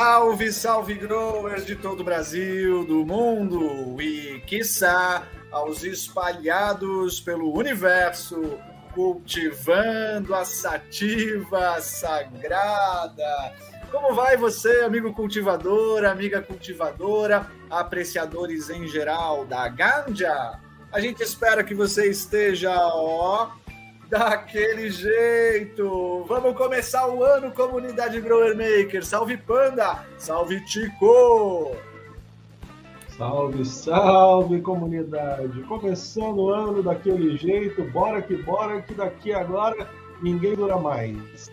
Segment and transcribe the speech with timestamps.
[0.00, 8.58] Salve, salve growers de todo o Brasil, do mundo e, quiçá, aos espalhados pelo universo,
[8.94, 13.54] cultivando a sativa sagrada.
[13.90, 20.58] Como vai você, amigo cultivador, amiga cultivadora, apreciadores em geral da ganja?
[20.90, 23.50] A gente espera que você esteja, ó,
[24.10, 26.24] daquele jeito.
[26.26, 29.04] Vamos começar o ano, comunidade Grower Maker.
[29.04, 31.76] Salve Panda, salve Tico.
[33.16, 35.62] Salve, salve comunidade!
[35.64, 39.86] Começando o ano daquele jeito, bora que bora, que daqui agora
[40.22, 41.52] ninguém dura mais.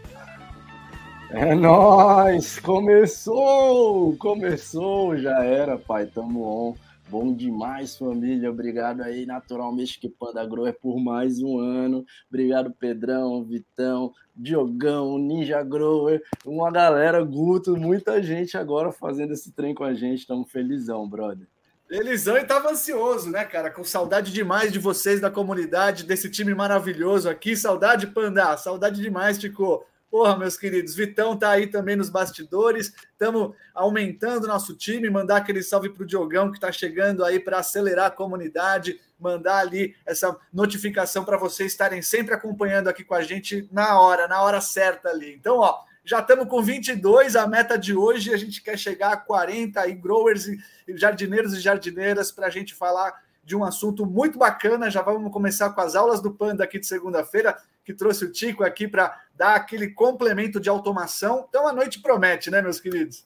[1.29, 2.57] É nóis!
[2.59, 4.15] Começou!
[4.15, 5.17] Começou!
[5.17, 6.86] Já era, pai, tamo on.
[7.09, 8.49] Bom demais, família.
[8.49, 12.05] Obrigado aí, naturalmente, que Panda Grower por mais um ano.
[12.29, 19.73] Obrigado, Pedrão, Vitão, Diogão, Ninja Grower, uma galera, Guto, muita gente agora fazendo esse trem
[19.73, 20.19] com a gente.
[20.19, 21.47] Estamos felizão, brother.
[21.87, 23.71] Felizão e tava ansioso, né, cara?
[23.71, 27.55] Com saudade demais de vocês, da comunidade, desse time maravilhoso aqui.
[27.55, 28.57] Saudade, Panda.
[28.57, 29.85] Saudade demais, Tico.
[30.09, 32.93] Porra, meus queridos, Vitão tá aí também nos bastidores.
[33.11, 35.09] Estamos aumentando nosso time.
[35.09, 39.01] Mandar aquele salve pro Diogão que tá chegando aí para acelerar a comunidade.
[39.19, 44.29] Mandar ali essa notificação para vocês estarem sempre acompanhando aqui com a gente na hora,
[44.29, 45.33] na hora certa ali.
[45.33, 48.33] Então, ó, já estamos com 22, a meta de hoje.
[48.33, 50.57] A gente quer chegar a 40 aí, growers e
[50.95, 53.13] jardineiros e jardineiras para a gente falar
[53.43, 54.89] de um assunto muito bacana.
[54.89, 57.57] Já vamos começar com as aulas do Panda aqui de segunda-feira
[57.87, 61.45] que trouxe o Tico aqui para dar aquele complemento de automação.
[61.47, 63.25] Então a noite promete, né, meus queridos?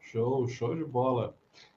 [0.00, 1.36] Show, show de bola.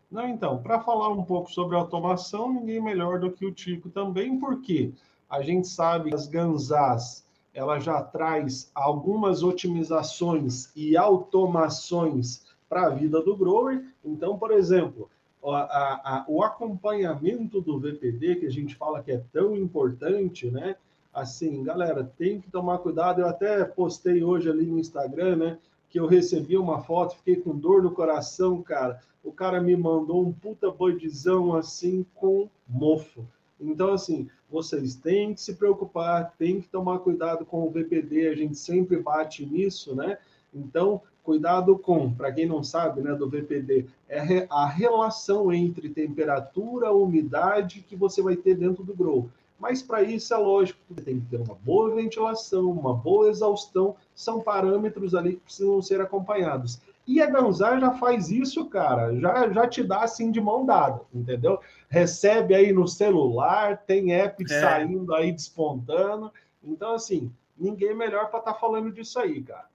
[0.09, 4.40] Não, então, para falar um pouco sobre automação, ninguém melhor do que o Tico também,
[4.40, 4.94] porque
[5.30, 12.90] a gente sabe que as Ganzás ela já traz algumas otimizações e automações para a
[12.90, 13.86] vida do grower.
[14.03, 15.08] Então, por exemplo,
[15.46, 20.76] a, a, o acompanhamento do VPD, que a gente fala que é tão importante, né?
[21.14, 23.22] Assim, galera, tem que tomar cuidado.
[23.22, 25.58] Eu até postei hoje ali no Instagram, né?
[25.90, 29.00] Que eu recebi uma foto, fiquei com dor no coração, cara.
[29.24, 33.26] O cara me mandou um puta bodzão assim com mofo.
[33.60, 38.36] Então, assim, vocês têm que se preocupar, têm que tomar cuidado com o VPD, a
[38.36, 40.18] gente sempre bate nisso, né?
[40.54, 46.92] Então, cuidado com, para quem não sabe, né, do VPD, é a relação entre temperatura,
[46.92, 49.30] umidade que você vai ter dentro do grow.
[49.62, 53.96] Mas para isso é lógico que tem que ter uma boa ventilação, uma boa exaustão,
[54.16, 56.82] são parâmetros ali que precisam ser acompanhados.
[57.06, 61.02] E a Ganzar já faz isso, cara, já, já te dá assim de mão dada,
[61.14, 61.60] entendeu?
[61.90, 64.48] Recebe aí no celular, tem app é.
[64.48, 66.32] saindo aí, despontando.
[66.64, 69.70] Então, assim, ninguém melhor para estar tá falando disso aí, cara.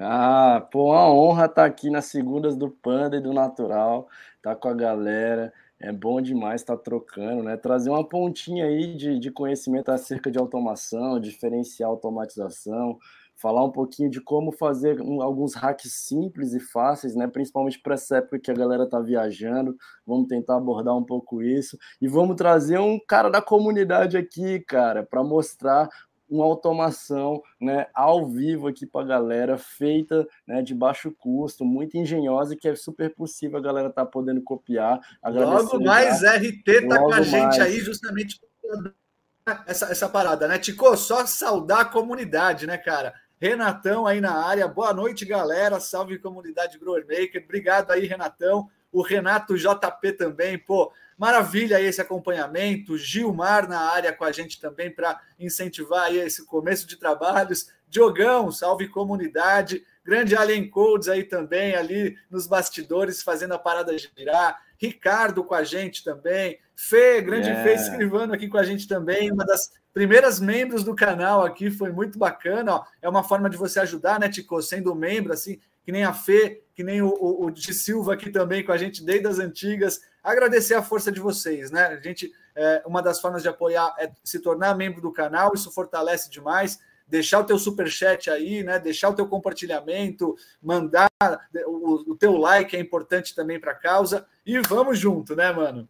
[0.00, 4.08] Ah, pô, uma honra estar tá aqui nas segundas do Panda e do Natural,
[4.42, 5.52] tá com a galera
[5.82, 7.56] é bom demais estar tá trocando, né?
[7.56, 12.98] Trazer uma pontinha aí de, de conhecimento acerca de automação, diferencial automatização,
[13.34, 17.26] falar um pouquinho de como fazer alguns hacks simples e fáceis, né?
[17.26, 19.76] Principalmente para essa época que a galera tá viajando.
[20.06, 25.02] Vamos tentar abordar um pouco isso e vamos trazer um cara da comunidade aqui, cara,
[25.02, 25.88] para mostrar
[26.32, 31.96] uma automação né, ao vivo aqui para a galera, feita né, de baixo custo, muito
[31.96, 34.98] engenhosa e que é super possível a galera tá podendo copiar.
[35.22, 37.60] Logo mais RT tá com a gente mais.
[37.60, 38.40] aí justamente
[39.66, 40.58] essa, essa parada, né?
[40.58, 43.12] Tico, só saudar a comunidade, né, cara?
[43.38, 45.80] Renatão aí na área, boa noite, galera.
[45.80, 47.42] Salve comunidade Grower Maker.
[47.44, 48.70] Obrigado aí, Renatão.
[48.92, 50.92] O Renato JP também, pô,
[51.22, 52.98] Maravilha esse acompanhamento.
[52.98, 57.68] Gilmar na área com a gente também para incentivar aí esse começo de trabalhos.
[57.88, 59.84] Diogão, salve comunidade.
[60.04, 64.60] Grande Alien Codes aí também, ali nos bastidores, fazendo a parada girar.
[64.76, 66.58] Ricardo com a gente também.
[66.74, 67.62] Fê, grande yeah.
[67.62, 69.30] Fê, escrevendo aqui com a gente também.
[69.30, 72.74] Uma das primeiras membros do canal aqui, foi muito bacana.
[72.74, 72.84] Ó.
[73.00, 74.60] É uma forma de você ajudar, né, Tico?
[74.60, 78.30] Sendo membro, assim, que nem a Fê, que nem o, o, o de Silva aqui
[78.30, 81.86] também com a gente desde as antigas agradecer a força de vocês, né?
[81.86, 85.72] A gente, é, uma das formas de apoiar é se tornar membro do canal, isso
[85.72, 86.78] fortalece demais.
[87.08, 88.78] Deixar o teu super chat aí, né?
[88.78, 91.10] Deixar o teu compartilhamento, mandar
[91.66, 94.26] o, o teu like é importante também para a causa.
[94.46, 95.88] E vamos junto, né, mano?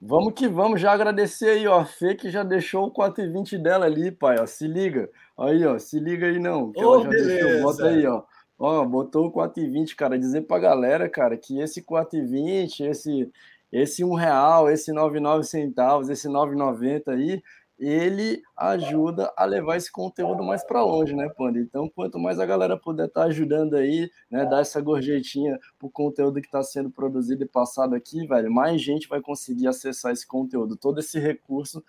[0.00, 3.86] Vamos que vamos, já agradecer aí, ó, a Fê que já deixou o 420 dela
[3.86, 5.08] ali, pai, ó, se liga.
[5.38, 7.44] Aí, ó, se liga aí não, que oh, ela já beleza.
[7.44, 8.22] deixou, bota aí, ó.
[8.62, 13.28] Ó, botou o 420, cara, dizer pra galera, cara, que esse 420, esse
[13.72, 17.42] esse um real, esse 99 centavos, esse 9,90 aí,
[17.78, 21.58] ele ajuda a levar esse conteúdo mais para longe, né, Panda?
[21.58, 25.90] Então, quanto mais a galera puder estar tá ajudando aí, né, dar essa gorjetinha pro
[25.90, 30.26] conteúdo que está sendo produzido e passado aqui, velho, mais gente vai conseguir acessar esse
[30.26, 30.76] conteúdo.
[30.76, 31.82] Todo esse recurso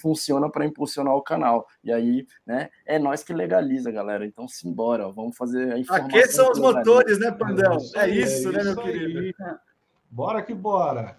[0.00, 1.66] funciona para impulsionar o canal.
[1.82, 4.24] E aí, né, é nós que legaliza, galera.
[4.24, 6.18] Então, simbora, ó, vamos fazer a informação.
[6.18, 7.78] Aqui são os motores, né, Pandão?
[7.96, 9.34] É isso, é né, meu querido?
[10.10, 11.16] Bora que bora.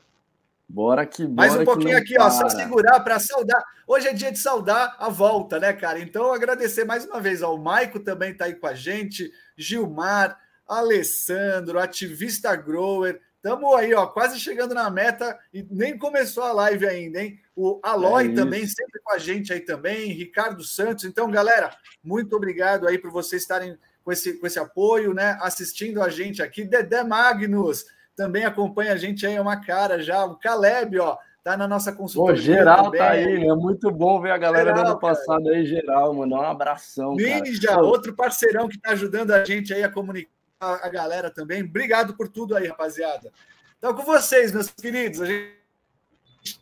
[0.68, 1.48] Bora que bora.
[1.48, 3.64] Mais um pouquinho aqui, ó, só segurar para saudar.
[3.88, 6.00] Hoje é dia de saudar a volta, né, cara?
[6.00, 11.80] Então, agradecer mais uma vez ao Maico também está aí com a gente, Gilmar, Alessandro,
[11.80, 13.22] ativista grower.
[13.36, 17.38] Estamos aí, ó, quase chegando na meta e nem começou a live ainda, hein?
[17.54, 21.04] O Aloy é também, sempre com a gente aí também, Ricardo Santos.
[21.04, 25.38] Então, galera, muito obrigado aí por vocês estarem com esse, com esse apoio, né?
[25.42, 26.64] Assistindo a gente aqui.
[26.64, 30.26] Dedé Magnus, também acompanha a gente aí, é uma cara já.
[30.26, 32.36] O Caleb, ó, tá na nossa consultoria.
[32.36, 33.00] Pô, geral também.
[33.00, 35.56] tá aí, é muito bom ver a galera geral, do ano passado cara.
[35.56, 36.36] aí, geral, mano.
[36.36, 37.16] Um abração.
[37.16, 37.84] Ninja, cara.
[37.84, 40.30] outro parceirão que tá ajudando a gente aí a comunicar
[40.62, 41.64] a galera também.
[41.64, 43.32] Obrigado por tudo aí, rapaziada.
[43.78, 45.58] Então, com vocês, meus queridos, a gente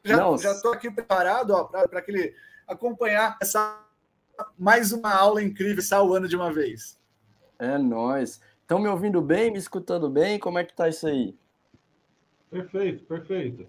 [0.03, 2.33] já, Não, já tô aqui preparado ó, para aquele
[2.67, 3.79] acompanhar essa
[4.57, 6.99] mais uma aula incrível, só o ano de uma vez.
[7.59, 8.41] É nós.
[8.61, 10.39] Estão me ouvindo bem, me escutando bem?
[10.39, 11.35] Como é que tá isso aí?
[12.51, 13.65] Perfeito, perfeito.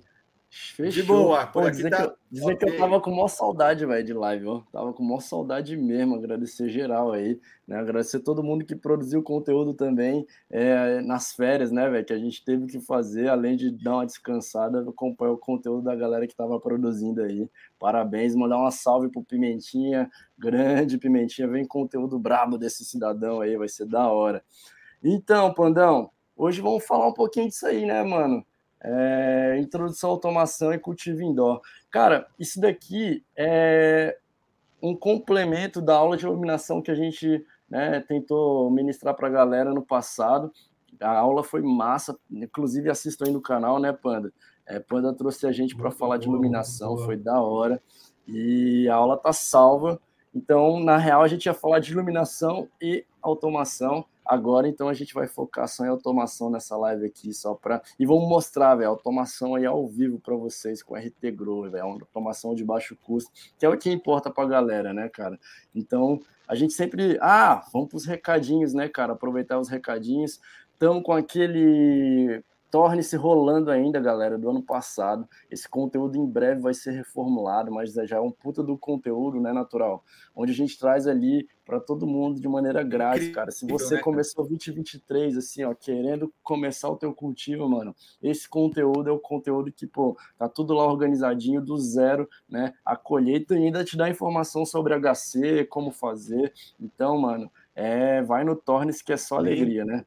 [0.50, 0.90] Fechou.
[0.90, 1.46] De boa.
[1.46, 2.08] Pô, dizer, tá...
[2.08, 2.56] que dizer okay.
[2.56, 4.60] que eu tava com maior saudade, velho, de live, ó.
[4.70, 6.16] Tava com maior saudade mesmo.
[6.16, 7.76] Agradecer geral aí, né?
[7.76, 12.04] Agradecer todo mundo que produziu conteúdo também é, nas férias, né, velho?
[12.04, 15.94] Que a gente teve que fazer, além de dar uma descansada, acompanhar o conteúdo da
[15.96, 17.48] galera que tava produzindo aí.
[17.78, 21.48] Parabéns, mandar uma salve pro Pimentinha, grande Pimentinha.
[21.48, 24.44] Vem conteúdo brabo desse cidadão aí, vai ser da hora.
[25.02, 28.44] Então, Pandão, hoje vamos falar um pouquinho disso aí, né, mano?
[28.84, 31.60] É, introdução à automação e cultivo indoor.
[31.90, 34.18] Cara, isso daqui é
[34.82, 39.72] um complemento da aula de iluminação que a gente né, tentou ministrar para a galera
[39.72, 40.52] no passado.
[41.00, 44.32] A aula foi massa, inclusive assistam aí no canal, né, Panda?
[44.66, 47.80] É, Panda trouxe a gente para falar de iluminação, foi da hora.
[48.26, 50.00] E a aula tá salva.
[50.34, 54.04] Então, na real, a gente ia falar de iluminação e automação.
[54.24, 57.82] Agora, então, a gente vai focar só em automação nessa live aqui, só para.
[57.98, 61.94] E vamos mostrar, velho, automação aí ao vivo para vocês com RT Grow, velho, uma
[61.94, 65.38] automação de baixo custo, que é o que importa para a galera, né, cara?
[65.74, 67.18] Então, a gente sempre.
[67.20, 69.12] Ah, vamos para os recadinhos, né, cara?
[69.14, 70.40] Aproveitar os recadinhos.
[70.72, 75.28] Estamos com aquele torne-se rolando ainda, galera, do ano passado.
[75.50, 79.52] Esse conteúdo em breve vai ser reformulado, mas já é um puta do conteúdo, né,
[79.52, 80.02] natural?
[80.34, 83.50] Onde a gente traz ali para todo mundo de maneira grátis, cara.
[83.50, 89.10] Se você né, começou 2023 assim, ó, querendo começar o teu cultivo, mano, esse conteúdo
[89.10, 92.72] é o conteúdo que, pô, tá tudo lá organizadinho do zero, né?
[92.82, 96.54] A colheita ainda te dá informação sobre HC, como fazer.
[96.80, 100.06] Então, mano, é, vai no Tornes que é só alegria, né?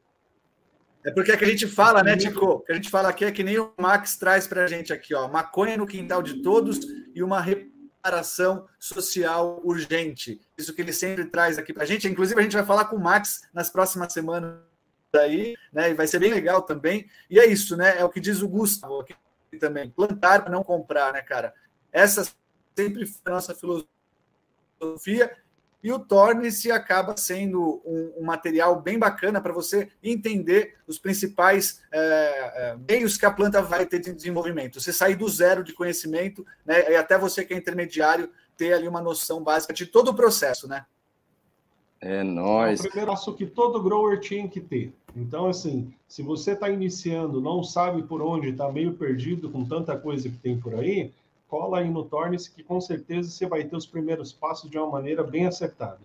[1.06, 2.64] É porque é que a gente fala, né, Tico?
[2.64, 5.14] Que a gente fala aqui é que nem o Max traz para a gente aqui,
[5.14, 5.28] ó.
[5.28, 6.80] Maconha no quintal de todos
[7.14, 10.40] e uma reparação social urgente.
[10.58, 12.08] Isso que ele sempre traz aqui para a gente.
[12.08, 14.58] Inclusive, a gente vai falar com o Max nas próximas semanas
[15.14, 15.92] aí, né?
[15.92, 17.08] E vai ser bem legal também.
[17.30, 18.00] E é isso, né?
[18.00, 19.14] É o que diz o Gustavo aqui
[19.60, 19.88] também.
[19.88, 21.54] Plantar não comprar, né, cara?
[21.92, 22.28] Essa
[22.76, 25.36] sempre foi a nossa filosofia
[25.82, 31.80] e o Torne-se acaba sendo um, um, material bem bacana para você entender os principais
[31.92, 34.80] é, é, meios que a planta vai ter de desenvolvimento.
[34.80, 38.88] Você sair do zero de conhecimento, né, e até você que é intermediário ter ali
[38.88, 40.84] uma noção básica de todo o processo, né?
[42.00, 42.80] É nóis.
[42.80, 44.92] É o primeiro passo que todo grower tinha que ter.
[45.14, 49.96] Então, assim, se você está iniciando, não sabe por onde, está meio perdido com tanta
[49.96, 51.12] coisa que tem por aí,
[51.48, 54.88] cola aí no Tornes, que com certeza você vai ter os primeiros passos de uma
[54.88, 56.00] maneira bem acertada.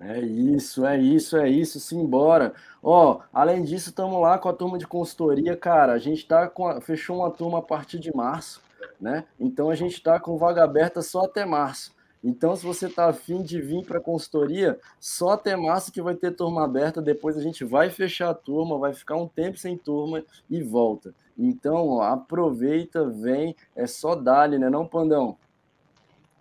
[0.00, 2.54] É isso, é isso, é isso, simbora.
[2.82, 5.92] Ó, além disso, estamos lá com a turma de consultoria, cara.
[5.92, 8.60] A gente tá com a, fechou uma turma a partir de março,
[9.00, 9.24] né?
[9.38, 11.94] Então a gente está com vaga aberta só até março.
[12.22, 16.14] Então, se você está afim de vir para a consultoria, só até março que vai
[16.14, 17.02] ter turma aberta.
[17.02, 21.12] Depois a gente vai fechar a turma, vai ficar um tempo sem turma e volta.
[21.36, 25.36] Então, ó, aproveita, vem, é só dali, né, não, Pandão?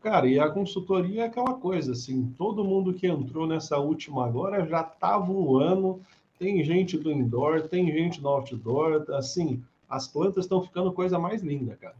[0.01, 4.65] Cara, e a consultoria é aquela coisa, assim, todo mundo que entrou nessa última agora
[4.65, 6.01] já tá voando,
[6.39, 11.43] tem gente do indoor, tem gente do outdoor, assim, as plantas estão ficando coisa mais
[11.43, 11.95] linda, cara.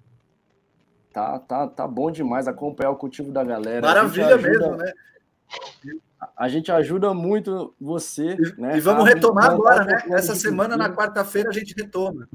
[1.14, 3.86] Tá, tá, tá bom demais acompanhar o cultivo da galera.
[3.86, 4.94] Maravilha ajuda, mesmo, né?
[6.38, 8.78] A gente ajuda muito você, e, né?
[8.78, 10.04] E vamos retomar agora, né?
[10.10, 12.30] Essa semana, na quarta-feira, a gente retoma.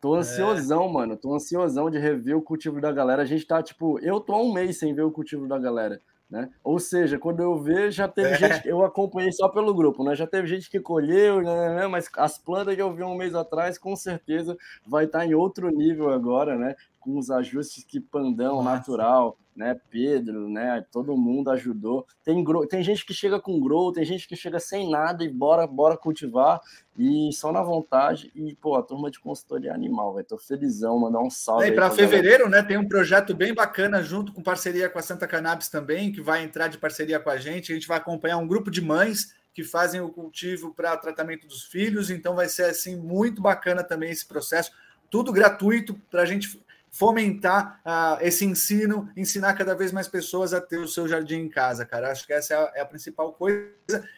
[0.00, 0.20] Tô é.
[0.20, 0.92] ansiosão, é.
[0.92, 1.16] mano.
[1.16, 3.22] Tô ansiosão de rever o cultivo da galera.
[3.22, 6.00] A gente tá, tipo, eu tô há um mês sem ver o cultivo da galera.
[6.30, 6.50] Né?
[6.64, 8.36] Ou seja, quando eu ver, já teve é.
[8.36, 10.16] gente, eu acompanhei só pelo grupo, né?
[10.16, 11.86] Já teve gente que colheu, né, né?
[11.86, 15.34] mas as plantas que eu vi um mês atrás, com certeza vai estar tá em
[15.34, 16.74] outro nível agora, né?
[17.04, 18.70] Com os ajustes que Pandão, Nossa.
[18.70, 19.78] Natural, né?
[19.90, 20.84] Pedro, né?
[20.90, 22.06] Todo mundo ajudou.
[22.24, 25.66] Tem, tem gente que chega com grow, tem gente que chega sem nada e bora,
[25.66, 26.60] bora cultivar
[26.98, 28.32] e só na vontade.
[28.34, 30.24] E, pô, a turma de consultoria animal, vai.
[30.24, 31.66] Tô felizão, mandar um salve.
[31.66, 32.62] É, e para fevereiro, galera.
[32.62, 32.68] né?
[32.68, 36.42] Tem um projeto bem bacana junto com parceria com a Santa Cannabis também, que vai
[36.42, 37.70] entrar de parceria com a gente.
[37.70, 41.62] A gente vai acompanhar um grupo de mães que fazem o cultivo para tratamento dos
[41.62, 44.72] filhos, então vai ser assim muito bacana também esse processo,
[45.08, 46.60] tudo gratuito para a gente
[46.94, 51.48] fomentar uh, esse ensino, ensinar cada vez mais pessoas a ter o seu jardim em
[51.48, 52.12] casa, cara.
[52.12, 53.68] Acho que essa é a, é a principal coisa.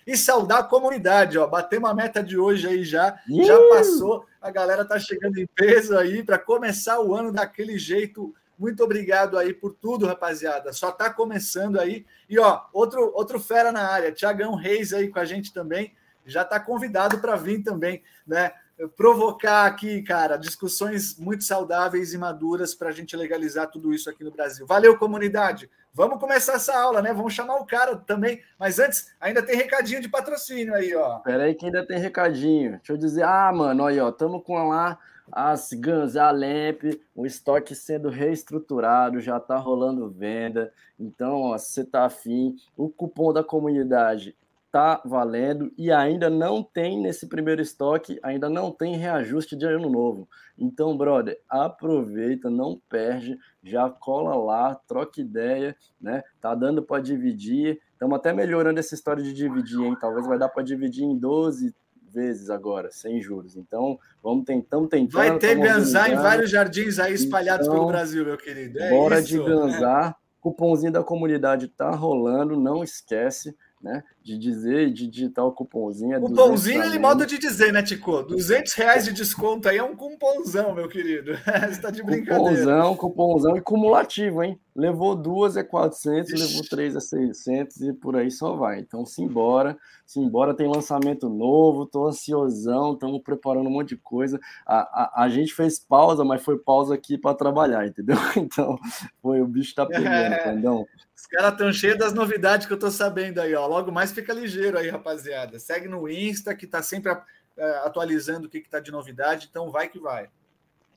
[0.07, 1.47] E saudar a comunidade, ó.
[1.47, 3.45] Bater uma meta de hoje aí já, uh!
[3.47, 4.27] já passou.
[4.43, 8.35] A galera tá chegando em peso aí para começar o ano daquele jeito.
[8.59, 10.71] Muito obrigado aí por tudo, rapaziada.
[10.75, 12.05] Só tá começando aí.
[12.29, 15.95] E ó, outro outro fera na área, Tiagão Reis aí com a gente também.
[16.27, 18.53] Já tá convidado para vir também, né?
[18.97, 24.23] Provocar aqui, cara, discussões muito saudáveis e maduras para a gente legalizar tudo isso aqui
[24.23, 24.67] no Brasil.
[24.67, 25.71] Valeu, comunidade.
[25.95, 27.13] Vamos começar essa aula, né?
[27.15, 28.43] Vamos chamar o cara também.
[28.59, 31.21] Mas antes, ainda tem recadinho de patrocínio aí, ó.
[31.21, 32.73] Pera aí que ainda tem recadinho.
[32.73, 34.99] Deixa eu dizer, ah, mano, aí, ó, estamos com lá
[35.33, 36.83] as Guns, a Lamp,
[37.15, 40.73] o estoque sendo reestruturado, já tá rolando venda.
[41.01, 44.37] Então, ó, se você tá afim, o cupom da comunidade
[44.77, 49.89] está valendo e ainda não tem nesse primeiro estoque, ainda não tem reajuste de ano
[49.89, 50.29] novo.
[50.59, 56.23] Então, brother, aproveita, não perde, já cola lá, troca ideia, né?
[56.43, 57.81] Tá dando para dividir.
[57.93, 59.97] Estamos até melhorando essa história de dividir, hein?
[59.99, 61.75] Talvez vai dar para dividir em 12
[62.13, 63.57] vezes agora, sem juros.
[63.57, 65.13] Então, vamos tentando, tentando.
[65.13, 68.79] Vai ter ganzar em vários jardins aí espalhados então, pelo Brasil, meu querido.
[68.79, 69.29] É bora isso.
[69.29, 70.17] de ganzar.
[70.39, 73.57] Cupomzinho da comunidade tá rolando, não esquece
[73.87, 74.03] né?
[74.23, 76.15] De dizer, de digitar o cupomzinho.
[76.15, 78.23] É cupomzinho ele modo de dizer, né, Tico?
[78.23, 81.33] 200 reais de desconto aí é um cupomzão, meu querido.
[81.71, 82.39] Você tá de brincadeira.
[82.39, 84.59] Cupomzão, cupomzão e cumulativo, hein?
[84.75, 86.43] Levou duas é 400, Ixi.
[86.43, 88.81] levou três é 600 e por aí só vai.
[88.81, 90.53] Então, simbora, simbora.
[90.53, 94.39] Tem lançamento novo, tô ansiosão, estamos preparando um monte de coisa.
[94.67, 98.17] A, a, a gente fez pausa, mas foi pausa aqui para trabalhar, entendeu?
[98.37, 98.79] Então,
[99.23, 100.51] foi o bicho tá pegando, é.
[100.51, 100.87] entendeu?
[101.27, 103.67] Os caras estão cheios das novidades que eu tô sabendo aí, ó.
[103.67, 105.59] Logo mais fica ligeiro aí, rapaziada.
[105.59, 107.11] Segue no Insta, que tá sempre
[107.57, 110.31] é, atualizando o que, que tá de novidade, então vai que vai.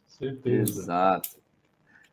[0.08, 0.82] Certeza.
[0.84, 1.39] Exato.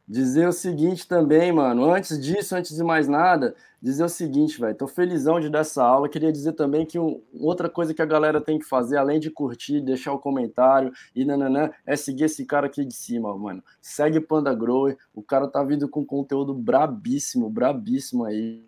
[0.09, 1.91] Dizer o seguinte também, mano.
[1.91, 4.77] Antes disso, antes de mais nada, dizer o seguinte, velho.
[4.77, 6.09] Tô felizão de dar essa aula.
[6.09, 9.31] Queria dizer também que um, outra coisa que a galera tem que fazer, além de
[9.31, 13.65] curtir, deixar o comentário e nananã, é seguir esse cara aqui de cima, mano.
[13.83, 14.97] Segue Panda Grower.
[15.13, 18.65] O cara tá vindo com conteúdo brabíssimo, brabíssimo aí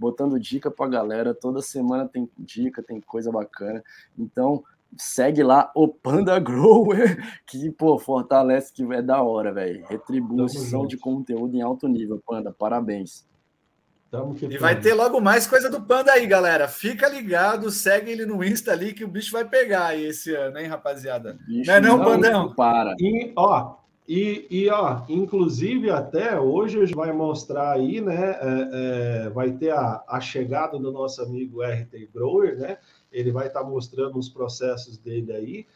[0.00, 1.34] botando dica pra galera.
[1.34, 3.84] Toda semana tem dica, tem coisa bacana.
[4.18, 4.64] Então,
[4.96, 9.84] segue lá o Panda Grower, que, pô, fortalece que é da hora, velho.
[9.86, 12.52] Retribuição de conteúdo em alto nível, Panda.
[12.52, 13.28] Parabéns.
[14.50, 16.66] E vai ter logo mais coisa do Panda aí, galera.
[16.66, 20.58] Fica ligado, segue ele no Insta ali que o bicho vai pegar aí esse ano,
[20.58, 21.38] hein, rapaziada?
[21.46, 22.54] Bicho não é não, não Pandão?
[22.54, 22.96] Para.
[22.98, 23.76] E, ó,
[24.08, 28.36] e, e, ó, inclusive até hoje vai mostrar aí, né?
[28.40, 32.78] É, é, vai ter a, a chegada do nosso amigo RT Grower, né?
[33.12, 35.66] Ele vai estar tá mostrando os processos dele aí.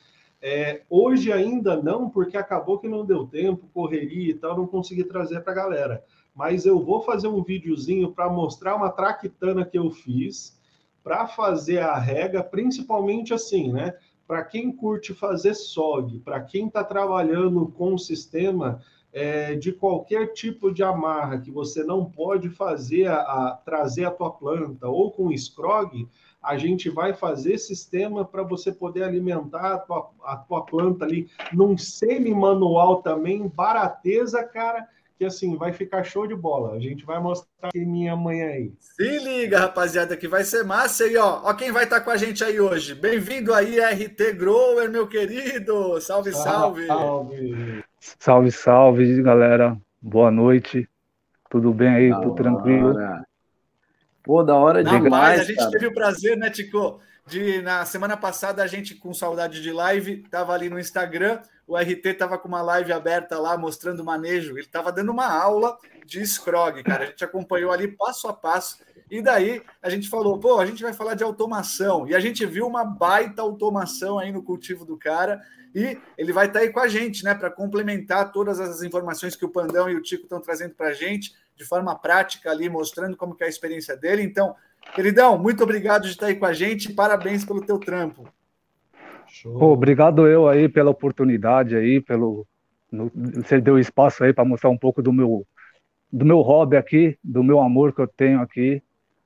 [0.41, 5.05] É, hoje ainda não, porque acabou que não deu tempo, correria e tal, não consegui
[5.05, 6.05] trazer para a galera.
[6.35, 10.61] Mas eu vou fazer um videozinho para mostrar uma traquitana que eu fiz
[11.03, 13.95] para fazer a rega, principalmente assim, né?
[14.27, 20.33] Para quem curte fazer SOG, para quem está trabalhando com o sistema é, de qualquer
[20.33, 25.13] tipo de amarra que você não pode fazer a, a trazer a tua planta ou
[25.13, 26.09] com scrog,
[26.45, 31.29] a gente vai fazer sistema para você poder alimentar a tua, a tua planta ali
[31.53, 34.87] num semi-manual também, barateza, cara,
[35.17, 36.77] que assim, vai ficar show de bola.
[36.77, 38.73] A gente vai mostrar aqui minha amanhã aí.
[38.79, 41.07] Se liga, rapaziada, que vai ser massa.
[41.07, 42.95] E ó, ó quem vai estar tá com a gente aí hoje.
[42.95, 45.99] Bem-vindo aí, RT Grower, meu querido.
[46.01, 46.87] Salve, salve.
[46.87, 49.79] Salve, salve, salve galera.
[50.03, 50.89] Boa noite.
[51.49, 52.11] Tudo bem aí?
[52.13, 52.95] Tudo tranquilo?
[54.25, 55.71] Pô, da hora de demais, a gente cara.
[55.71, 56.99] teve o prazer, né, Tico?
[57.27, 61.77] De, na semana passada, a gente, com saudade de live, tava ali no Instagram, o
[61.77, 65.77] RT tava com uma live aberta lá, mostrando o manejo, ele tava dando uma aula
[66.07, 67.05] de Scrog, cara.
[67.05, 68.79] A gente acompanhou ali passo a passo.
[69.11, 72.07] E daí a gente falou, pô, a gente vai falar de automação.
[72.07, 75.41] E a gente viu uma baita automação aí no cultivo do cara.
[75.75, 79.35] E ele vai estar tá aí com a gente, né, para complementar todas as informações
[79.35, 82.69] que o Pandão e o Tico estão trazendo para a gente, de forma prática ali,
[82.69, 84.23] mostrando como é a experiência dele.
[84.23, 84.55] Então,
[84.95, 86.93] queridão, muito obrigado de estar aí com a gente.
[86.93, 88.29] Parabéns pelo teu trampo.
[89.27, 89.61] Show.
[89.63, 92.47] Obrigado eu aí pela oportunidade aí, pelo
[92.91, 95.47] no, você deu espaço aí para mostrar um pouco do meu
[96.13, 98.81] do meu hobby aqui, do meu amor que eu tenho aqui.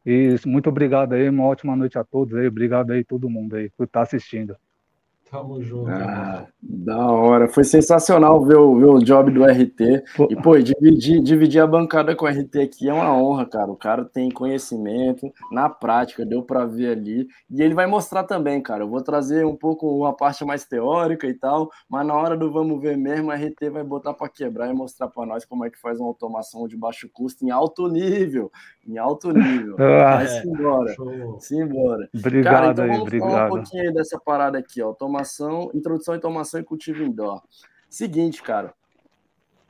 [0.07, 3.69] E muito obrigado aí, uma ótima noite a todos aí, obrigado aí todo mundo aí
[3.77, 4.57] por estar assistindo.
[5.31, 5.91] Tamo junto.
[5.91, 7.49] Ah, da hora.
[7.49, 10.03] Foi sensacional ver o, ver o job do RT.
[10.31, 13.71] E, pô, dividir, dividir a bancada com o RT aqui é uma honra, cara.
[13.71, 17.29] O cara tem conhecimento, na prática, deu para ver ali.
[17.51, 18.85] E ele vai mostrar também, cara.
[18.85, 22.51] Eu vou trazer um pouco uma parte mais teórica e tal, mas na hora do
[22.51, 25.71] vamos ver mesmo, o RT vai botar para quebrar e mostrar para nós como é
[25.71, 28.51] que faz uma automação de baixo custo em alto nível.
[28.87, 29.77] Em alto nível.
[29.99, 30.43] Ah, vai é.
[30.45, 30.95] embora.
[31.39, 32.09] Simbora.
[32.15, 34.87] Obrigado cara, então vamos aí, falar um pouquinho aí dessa parada aqui, ó.
[34.87, 35.18] Automação
[35.75, 37.43] introdução à automação e cultivo indoor.
[37.89, 38.75] Seguinte, cara.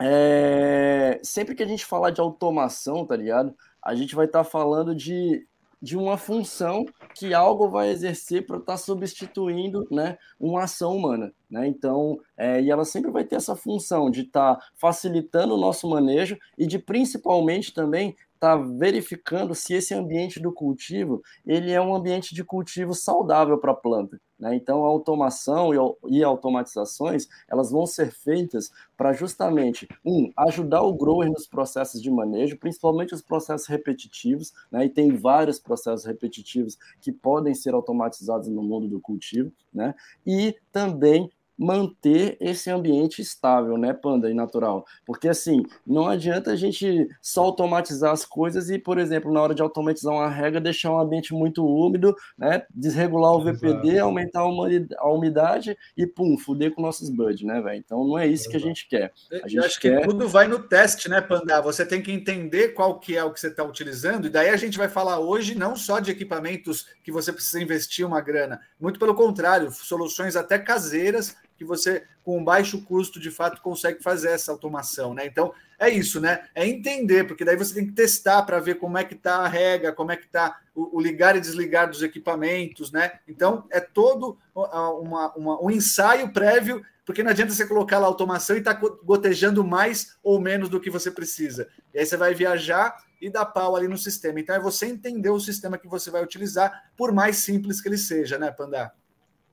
[0.01, 1.19] É...
[1.23, 3.55] Sempre que a gente falar de automação, tá ligado?
[3.83, 5.45] A gente vai estar tá falando de,
[5.81, 6.85] de uma função
[7.15, 11.33] que algo vai exercer para estar tá substituindo né, uma ação humana.
[11.49, 11.67] Né?
[11.67, 15.89] Então, é, e ela sempre vai ter essa função de estar tá facilitando o nosso
[15.89, 21.93] manejo e de principalmente também está verificando se esse ambiente do cultivo ele é um
[21.93, 24.19] ambiente de cultivo saudável para a planta.
[24.39, 24.55] Né?
[24.55, 25.71] Então, a automação
[26.07, 32.09] e, automatizações elas vão ser feitas para justamente um ajudar o grower nos processos de
[32.09, 34.85] manejo, principalmente os processos repetitivos, né?
[34.85, 39.93] e tem vários processos repetitivos que podem ser automatizados no mundo do cultivo, né?
[40.25, 44.85] e também manter esse ambiente estável, né, Panda, e natural.
[45.05, 49.53] Porque, assim, não adianta a gente só automatizar as coisas e, por exemplo, na hora
[49.53, 54.03] de automatizar uma regra, deixar um ambiente muito úmido, né, desregular o VPD, Exato.
[54.05, 57.77] aumentar a umidade e, pum, fuder com nossos buds, né, velho?
[57.77, 58.51] Então, não é isso Exato.
[58.51, 59.11] que a gente quer.
[59.31, 59.99] A gente Eu acho quer...
[59.99, 61.59] que tudo vai no teste, né, Panda?
[61.61, 64.55] Você tem que entender qual que é o que você está utilizando e daí a
[64.55, 68.97] gente vai falar hoje não só de equipamentos que você precisa investir uma grana, muito
[68.97, 74.49] pelo contrário, soluções até caseiras que você, com baixo custo, de fato, consegue fazer essa
[74.49, 75.25] automação, né?
[75.25, 76.47] Então, é isso, né?
[76.55, 79.47] É entender, porque daí você tem que testar para ver como é que está a
[79.47, 83.19] rega, como é que está o, o, ligar e desligar dos equipamentos, né?
[83.27, 88.55] Então, é todo uma, uma, um ensaio prévio, porque não adianta você colocar lá automação
[88.55, 91.67] e tá gotejando mais ou menos do que você precisa.
[91.93, 94.39] E aí você vai viajar e dar pau ali no sistema.
[94.39, 97.97] Então, é você entender o sistema que você vai utilizar, por mais simples que ele
[97.97, 98.93] seja, né, Pandá?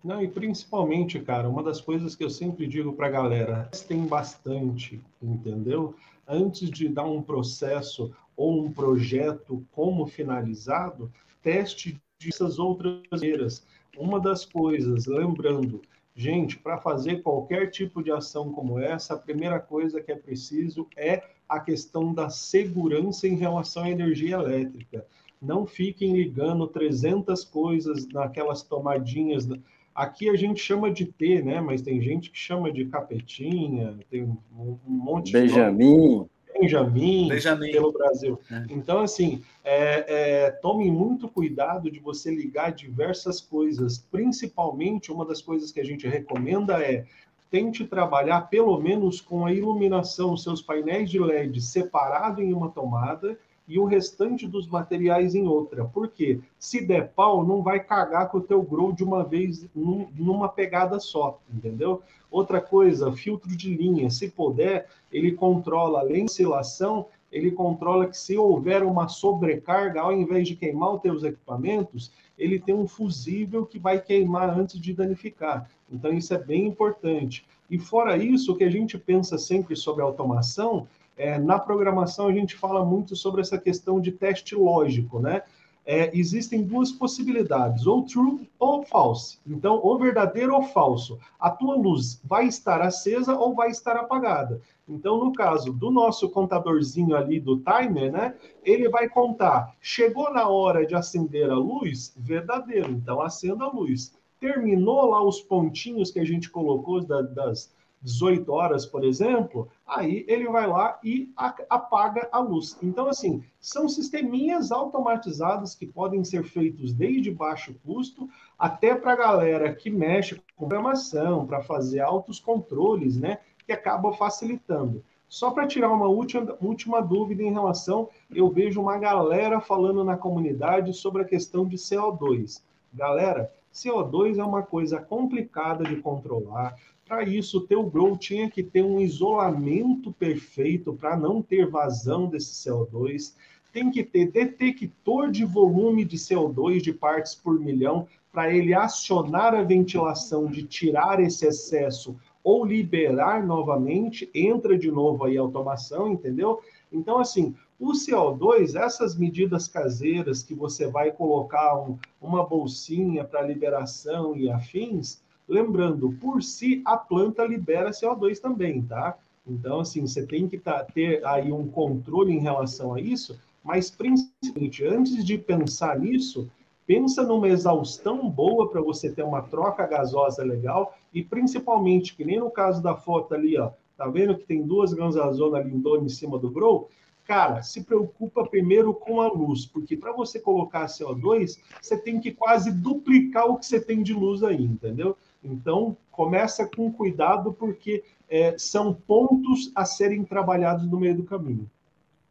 [0.06, 4.06] Não, e principalmente, cara, uma das coisas que eu sempre digo para a galera, tem
[4.06, 5.96] bastante, entendeu?
[6.28, 13.66] Antes de dar um processo ou um projeto como finalizado, teste dessas outras maneiras.
[13.98, 15.82] Uma das coisas, lembrando,
[16.14, 20.86] gente, para fazer qualquer tipo de ação como essa, a primeira coisa que é preciso
[20.96, 25.04] é a questão da segurança em relação à energia elétrica.
[25.42, 29.48] Não fiquem ligando 300 coisas naquelas tomadinhas
[29.96, 31.58] Aqui a gente chama de T, né?
[31.58, 36.24] Mas tem gente que chama de capetinha, tem um, monte Benjamin.
[36.52, 36.60] de.
[36.60, 37.28] Benjamin.
[37.28, 37.72] Benjamin.
[37.72, 38.38] Pelo Brasil.
[38.50, 38.66] É.
[38.68, 43.96] Então, assim, é, é, tome muito cuidado de você ligar diversas coisas.
[43.96, 47.06] Principalmente, uma das coisas que a gente recomenda é
[47.50, 53.38] tente trabalhar pelo menos com a iluminação, seus painéis de LED separado em uma tomada
[53.68, 55.84] e o restante dos materiais em outra.
[55.84, 56.40] Por quê?
[56.58, 60.48] Se der pau, não vai cagar com o teu grow de uma vez num, numa
[60.48, 62.02] pegada só, entendeu?
[62.30, 68.16] Outra coisa, filtro de linha, se puder, ele controla além da oscilação, ele controla que
[68.16, 73.66] se houver uma sobrecarga, ao invés de queimar os teus equipamentos, ele tem um fusível
[73.66, 75.68] que vai queimar antes de danificar.
[75.90, 77.44] Então isso é bem importante.
[77.70, 82.32] E fora isso, o que a gente pensa sempre sobre automação é, na programação, a
[82.32, 85.42] gente fala muito sobre essa questão de teste lógico, né?
[85.88, 89.38] É, existem duas possibilidades, ou true ou false.
[89.46, 91.18] Então, ou verdadeiro ou falso.
[91.38, 94.60] A tua luz vai estar acesa ou vai estar apagada.
[94.88, 98.34] Então, no caso do nosso contadorzinho ali do timer, né?
[98.64, 99.74] Ele vai contar.
[99.80, 102.90] Chegou na hora de acender a luz, verdadeiro.
[102.90, 104.12] Então, acenda a luz.
[104.40, 107.72] Terminou lá os pontinhos que a gente colocou das
[108.06, 111.28] 18 horas, por exemplo, aí ele vai lá e
[111.68, 112.78] apaga a luz.
[112.80, 119.16] Então, assim, são sisteminhas automatizadas que podem ser feitos desde baixo custo até para a
[119.16, 123.40] galera que mexe com programação, para fazer altos controles, né?
[123.66, 125.02] Que acaba facilitando.
[125.28, 130.16] Só para tirar uma última, última dúvida em relação, eu vejo uma galera falando na
[130.16, 132.62] comunidade sobre a questão de CO2.
[132.94, 136.76] Galera, CO2 é uma coisa complicada de controlar.
[137.08, 142.26] Para isso, o teu grow tinha que ter um isolamento perfeito para não ter vazão
[142.26, 143.32] desse CO2.
[143.72, 149.54] Tem que ter detector de volume de CO2 de partes por milhão para ele acionar
[149.54, 156.12] a ventilação de tirar esse excesso ou liberar novamente, entra de novo aí a automação,
[156.12, 156.60] entendeu?
[156.92, 163.42] Então, assim, o CO2, essas medidas caseiras que você vai colocar um, uma bolsinha para
[163.42, 169.16] liberação e afins, lembrando, por si a planta libera CO2 também, tá?
[169.46, 173.90] Então, assim, você tem que tá, ter aí um controle em relação a isso, mas
[173.90, 176.50] principalmente antes de pensar nisso,
[176.86, 182.38] pensa numa exaustão boa para você ter uma troca gasosa legal e principalmente, que nem
[182.38, 186.38] no caso da foto ali, ó, tá vendo que tem duas gansazonas lindona em cima
[186.38, 186.88] do grow?
[187.24, 192.30] Cara, se preocupa primeiro com a luz, porque para você colocar CO2, você tem que
[192.30, 195.16] quase duplicar o que você tem de luz aí, entendeu?
[195.46, 201.70] Então, começa com cuidado, porque é, são pontos a serem trabalhados no meio do caminho.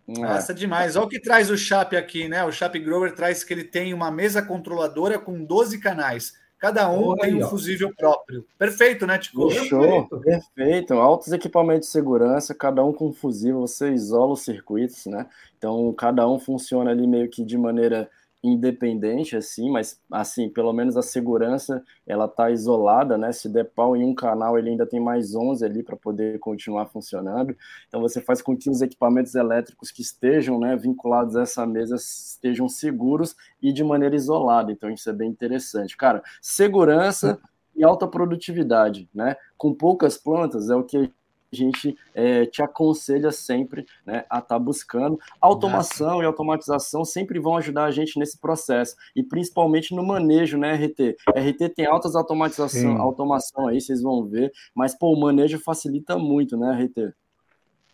[0.08, 0.56] Nossa, é.
[0.56, 0.96] demais.
[0.96, 2.44] Olha o que traz o Chap aqui, né?
[2.44, 6.34] O Chap Grower traz que ele tem uma mesa controladora com 12 canais.
[6.58, 7.50] Cada um Oi, tem um ó.
[7.50, 8.46] fusível próprio.
[8.58, 9.50] Perfeito, né, Tico?
[9.52, 10.94] Show, perfeito.
[10.94, 15.28] Altos equipamentos de segurança, cada um com fusível, você isola os circuitos, né?
[15.58, 18.10] Então, cada um funciona ali meio que de maneira
[18.46, 23.32] independente, assim, mas, assim, pelo menos a segurança, ela tá isolada, né?
[23.32, 26.86] Se der pau em um canal, ele ainda tem mais 11 ali para poder continuar
[26.86, 27.56] funcionando.
[27.88, 31.96] Então, você faz com que os equipamentos elétricos que estejam, né, vinculados a essa mesa
[31.96, 34.72] estejam seguros e de maneira isolada.
[34.72, 35.98] Então, isso é bem interessante.
[35.98, 37.40] Cara, segurança
[37.76, 39.36] e alta produtividade, né?
[39.58, 41.12] Com poucas plantas é o que
[41.52, 45.20] a gente é, te aconselha sempre né, a estar tá buscando.
[45.40, 50.74] Automação e automatização sempre vão ajudar a gente nesse processo, e principalmente no manejo, né,
[50.74, 51.16] RT?
[51.36, 56.58] RT tem altas automatização, automação aí, vocês vão ver, mas pô, o manejo facilita muito,
[56.58, 57.14] né, RT?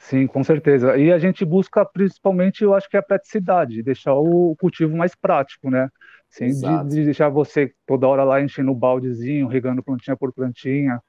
[0.02, 0.98] Sim, com certeza.
[0.98, 5.14] E a gente busca principalmente, eu acho que é a praticidade, deixar o cultivo mais
[5.14, 5.90] prático, né?
[6.28, 11.00] Sem de, de, deixar você toda hora lá enchendo o baldezinho, regando plantinha por plantinha.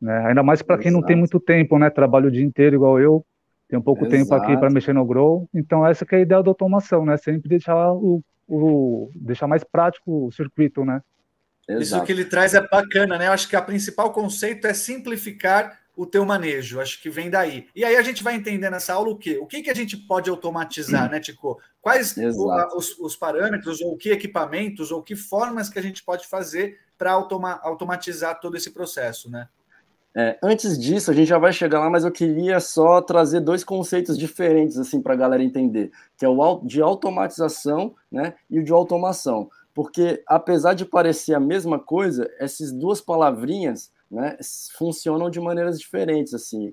[0.00, 0.26] Né?
[0.26, 1.88] Ainda mais para quem não tem muito tempo, né?
[1.90, 3.24] Trabalho o dia inteiro igual eu,
[3.68, 4.16] tem um pouco Exato.
[4.16, 5.48] tempo aqui para mexer no grow.
[5.54, 7.16] Então essa é a ideia da automação, né?
[7.16, 11.02] Sempre deixar o, o deixar mais prático o circuito, né?
[11.68, 11.82] Exato.
[11.82, 13.26] Isso que ele traz é bacana, né?
[13.26, 17.66] Eu acho que a principal conceito é simplificar o teu manejo, acho que vem daí.
[17.74, 19.38] E aí a gente vai entender nessa aula o quê?
[19.38, 21.12] O que, que a gente pode automatizar, hum.
[21.12, 21.58] né, Tico?
[21.80, 26.78] Quais os, os, parâmetros, ou que equipamentos, ou que formas que a gente pode fazer
[26.98, 29.48] para automa automatizar todo esse processo, né?
[30.18, 33.62] É, antes disso, a gente já vai chegar lá, mas eu queria só trazer dois
[33.62, 38.64] conceitos diferentes assim para a galera entender, que é o de automatização, né, e o
[38.64, 39.50] de automação.
[39.74, 44.38] Porque apesar de parecer a mesma coisa, essas duas palavrinhas né,
[44.78, 46.72] funcionam de maneiras diferentes, assim,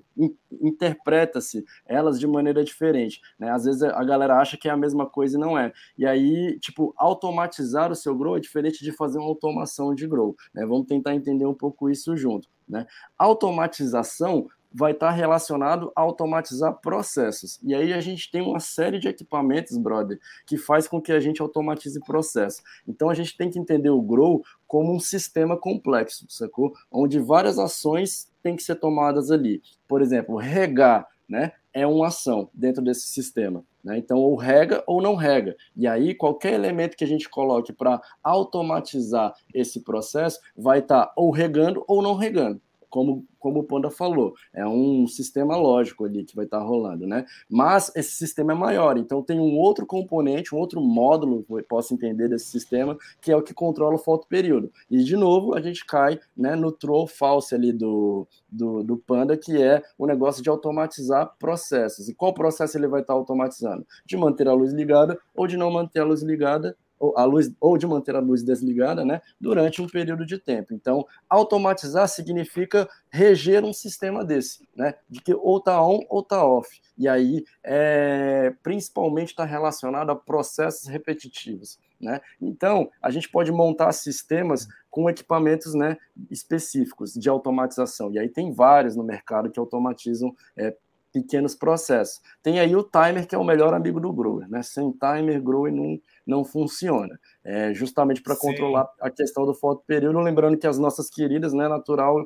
[0.62, 3.50] interpreta-se elas de maneira diferente, né?
[3.50, 5.72] Às vezes a galera acha que é a mesma coisa e não é.
[5.98, 10.36] E aí, tipo, automatizar o seu grow é diferente de fazer uma automação de grow,
[10.54, 10.64] né?
[10.64, 12.86] Vamos tentar entender um pouco isso junto, né?
[13.18, 17.60] Automatização vai estar relacionado a automatizar processos.
[17.62, 21.20] E aí a gente tem uma série de equipamentos, brother, que faz com que a
[21.20, 22.60] gente automatize processos.
[22.86, 26.72] Então a gente tem que entender o Grow como um sistema complexo, sacou?
[26.90, 29.62] Onde várias ações têm que ser tomadas ali.
[29.86, 31.52] Por exemplo, regar, né?
[31.72, 33.64] É uma ação dentro desse sistema.
[33.82, 33.98] Né?
[33.98, 35.56] Então, ou rega ou não rega.
[35.76, 41.12] E aí, qualquer elemento que a gente coloque para automatizar esse processo vai estar tá
[41.16, 42.60] ou regando ou não regando
[42.94, 47.08] como, como o Panda falou, é um sistema lógico ali que vai estar tá rolando,
[47.08, 47.26] né?
[47.50, 51.92] Mas esse sistema é maior, então tem um outro componente, um outro módulo, eu posso
[51.92, 54.70] entender desse sistema, que é o que controla o fotoperíodo.
[54.88, 59.36] E, de novo, a gente cai né, no true false ali do, do, do Panda,
[59.36, 62.08] que é o negócio de automatizar processos.
[62.08, 63.84] E qual processo ele vai estar tá automatizando?
[64.06, 66.76] De manter a luz ligada ou de não manter a luz ligada
[67.16, 70.72] a luz ou de manter a luz desligada, né, durante um período de tempo.
[70.72, 76.44] Então, automatizar significa reger um sistema desse, né, de que ou tá on ou tá
[76.44, 76.80] off.
[76.96, 81.78] E aí, é, principalmente está relacionado a processos repetitivos.
[82.00, 82.20] Né?
[82.40, 85.96] Então, a gente pode montar sistemas com equipamentos né,
[86.30, 88.12] específicos de automatização.
[88.12, 90.76] E aí tem vários no mercado que automatizam é,
[91.14, 92.20] pequenos processos.
[92.42, 94.48] Tem aí o timer, que é o melhor amigo do grower.
[94.50, 94.60] Né?
[94.64, 95.96] Sem timer, grower não,
[96.26, 97.16] não funciona.
[97.44, 101.68] É justamente para controlar a questão do foto período, lembrando que as nossas queridas, né,
[101.68, 102.16] natural,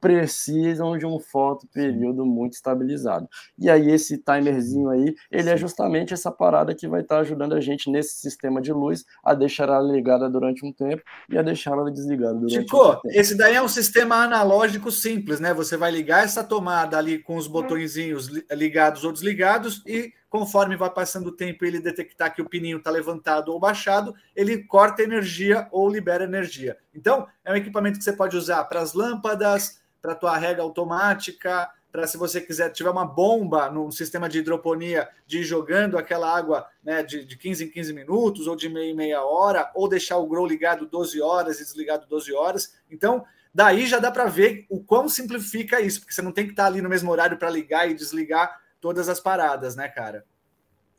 [0.00, 3.28] precisam de um foto período muito estabilizado.
[3.58, 7.54] E aí esse timerzinho aí, ele é justamente essa parada que vai estar tá ajudando
[7.54, 11.42] a gente nesse sistema de luz a deixar ela ligada durante um tempo e a
[11.42, 13.10] deixar ela desligada durante Chico, um tempo.
[13.10, 15.52] esse daí é um sistema analógico simples, né?
[15.52, 20.88] Você vai ligar essa tomada ali com os botõezinhos ligados ou desligados e conforme vai
[20.88, 25.66] passando o tempo ele detectar que o pininho está levantado ou baixado, ele corta energia
[25.72, 26.78] ou libera energia.
[26.94, 30.62] Então, é um equipamento que você pode usar para as lâmpadas, para a tua rega
[30.62, 35.98] automática, para se você quiser, tiver uma bomba num sistema de hidroponia, de ir jogando
[35.98, 39.70] aquela água né, de, de 15 em 15 minutos, ou de meia em meia hora,
[39.74, 42.74] ou deixar o grow ligado 12 horas e desligado 12 horas.
[42.90, 46.52] Então, daí já dá para ver o quão simplifica isso, porque você não tem que
[46.52, 50.24] estar ali no mesmo horário para ligar e desligar todas as paradas, né, cara?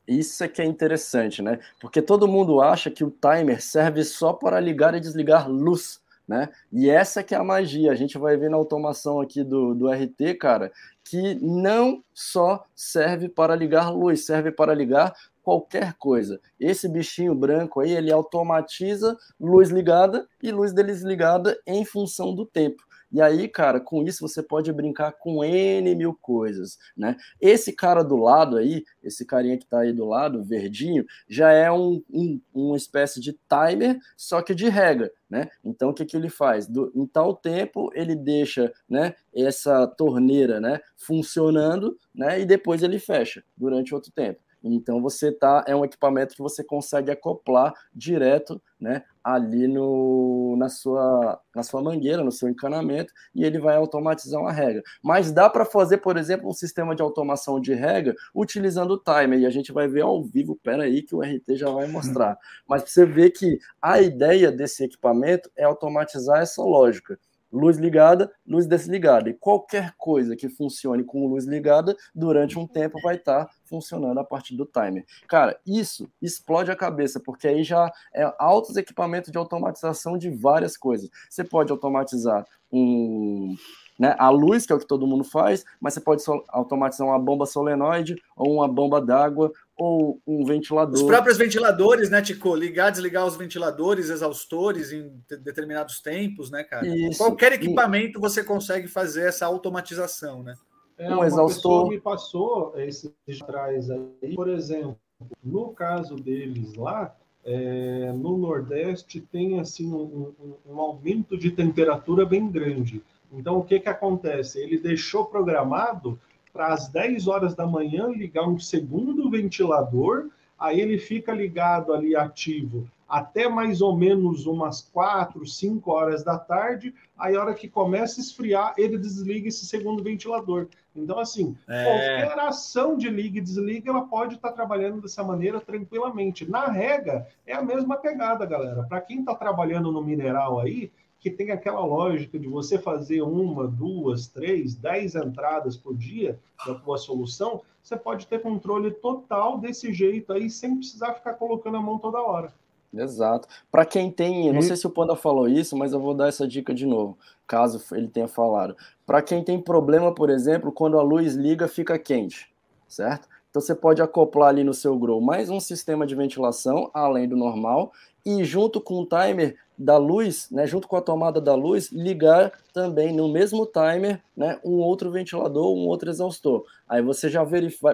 [0.08, 1.60] Isso é que é interessante, né?
[1.80, 6.01] Porque todo mundo acha que o timer serve só para ligar e desligar luz,
[6.32, 6.48] né?
[6.72, 7.92] E essa que é a magia.
[7.92, 10.72] A gente vai ver na automação aqui do, do RT, cara,
[11.04, 15.14] que não só serve para ligar luz, serve para ligar
[15.44, 16.40] qualquer coisa.
[16.58, 22.82] Esse bichinho branco aí, ele automatiza luz ligada e luz desligada em função do tempo.
[23.12, 27.16] E aí, cara, com isso você pode brincar com N mil coisas, né?
[27.40, 31.72] Esse cara do lado aí, esse carinha que tá aí do lado, verdinho, já é
[31.72, 35.50] um, um uma espécie de timer, só que de regra, né?
[35.64, 36.68] Então, o que, que ele faz?
[36.68, 42.40] Do, em tal tempo, ele deixa né, essa torneira né, funcionando, né?
[42.42, 44.40] E depois ele fecha durante outro tempo.
[44.64, 50.70] Então você tá é um equipamento que você consegue acoplar direto, né, ali no na
[50.70, 54.82] sua na sua mangueira, no seu encanamento e ele vai automatizar uma regra.
[55.04, 59.40] Mas dá para fazer, por exemplo, um sistema de automação de regra utilizando o timer
[59.40, 62.38] e a gente vai ver ao vivo, pera aí que o RT já vai mostrar.
[62.68, 67.18] Mas você vê que a ideia desse equipamento é automatizar essa lógica
[67.52, 69.30] luz ligada, luz desligada.
[69.30, 74.20] E qualquer coisa que funcione com luz ligada, durante um tempo vai estar tá funcionando
[74.20, 75.06] a partir do timer.
[75.28, 80.78] Cara, isso explode a cabeça, porque aí já é altos equipamentos de automatização de várias
[80.78, 81.10] coisas.
[81.30, 83.56] Você pode automatizar um
[84.02, 84.16] né?
[84.18, 87.46] A luz, que é o que todo mundo faz, mas você pode automatizar uma bomba
[87.46, 90.96] solenoide ou uma bomba d'água ou um ventilador.
[90.96, 92.56] Os próprios ventiladores, né, Tico?
[92.56, 96.88] Ligar, desligar os ventiladores, exaustores em determinados tempos, né, cara?
[96.88, 97.20] Isso.
[97.20, 100.56] Qualquer equipamento você consegue fazer essa automatização, né?
[100.98, 101.88] É, um exaustor.
[101.88, 104.98] me passou esses atrás aí, por exemplo,
[105.44, 112.26] no caso deles lá, é, no Nordeste tem assim um, um, um, aumento de temperatura
[112.26, 113.04] bem grande.
[113.32, 114.60] Então, o que, que acontece?
[114.60, 116.20] Ele deixou programado
[116.52, 122.16] para as 10 horas da manhã ligar um segundo ventilador, aí ele fica ligado ali
[122.16, 127.68] ativo até mais ou menos umas 4, 5 horas da tarde, aí a hora que
[127.68, 130.70] começa a esfriar, ele desliga esse segundo ventilador.
[130.96, 131.84] Então, assim, é...
[131.84, 136.50] qualquer ação de liga e desliga, ela pode estar tá trabalhando dessa maneira tranquilamente.
[136.50, 138.84] Na rega, é a mesma pegada, galera.
[138.84, 140.90] Para quem está trabalhando no mineral aí,
[141.22, 146.74] que tem aquela lógica de você fazer uma, duas, três, dez entradas por dia da
[146.74, 151.82] tua solução, você pode ter controle total desse jeito aí, sem precisar ficar colocando a
[151.82, 152.52] mão toda hora.
[152.92, 153.48] Exato.
[153.72, 156.28] Para quem tem, eu não sei se o Panda falou isso, mas eu vou dar
[156.28, 158.76] essa dica de novo, caso ele tenha falado.
[159.06, 162.52] Para quem tem problema, por exemplo, quando a luz liga, fica quente,
[162.88, 163.30] certo?
[163.52, 167.36] Então você pode acoplar ali no seu grow mais um sistema de ventilação, além do
[167.36, 167.92] normal,
[168.26, 172.54] e junto com o timer da luz, né, junto com a tomada da luz, ligar
[172.72, 176.64] também no mesmo timer né, um outro ventilador, um outro exaustor.
[176.88, 177.46] Aí você já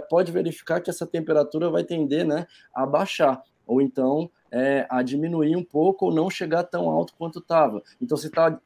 [0.07, 5.55] pode verificar que essa temperatura vai tender né, a baixar, ou então é, a diminuir
[5.55, 7.81] um pouco ou não chegar tão alto quanto estava.
[7.99, 8.59] Então você está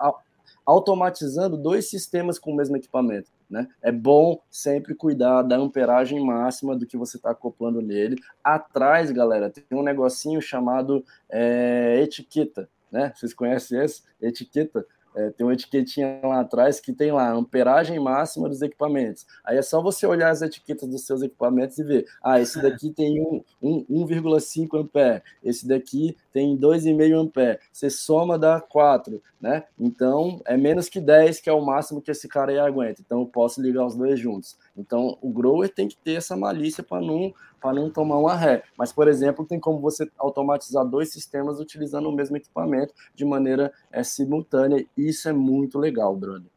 [0.65, 3.31] automatizando dois sistemas com o mesmo equipamento.
[3.51, 3.67] Né?
[3.81, 8.15] É bom sempre cuidar da amperagem máxima do que você está acoplando nele.
[8.41, 12.69] Atrás, galera, tem um negocinho chamado é, etiqueta.
[12.89, 13.11] Né?
[13.13, 14.03] Vocês conhecem esse?
[14.21, 14.85] Etiqueta.
[15.15, 19.25] É, tem uma etiquetinha lá atrás que tem lá amperagem máxima dos equipamentos.
[19.43, 22.91] Aí é só você olhar as etiquetas dos seus equipamentos e ver, ah, esse daqui
[22.91, 27.59] tem 1,5 ampere, esse daqui tem 2,5 ampere.
[27.71, 29.63] Você soma dá 4, né?
[29.79, 33.01] Então é menos que 10 que é o máximo que esse cara aí aguenta.
[33.01, 34.57] Então eu posso ligar os dois juntos.
[34.75, 38.63] Então o grower tem que ter essa malícia para não para não tomar uma ré.
[38.75, 43.71] Mas, por exemplo, tem como você automatizar dois sistemas utilizando o mesmo equipamento de maneira
[43.91, 44.83] é, simultânea.
[44.97, 46.49] Isso é muito legal, brother.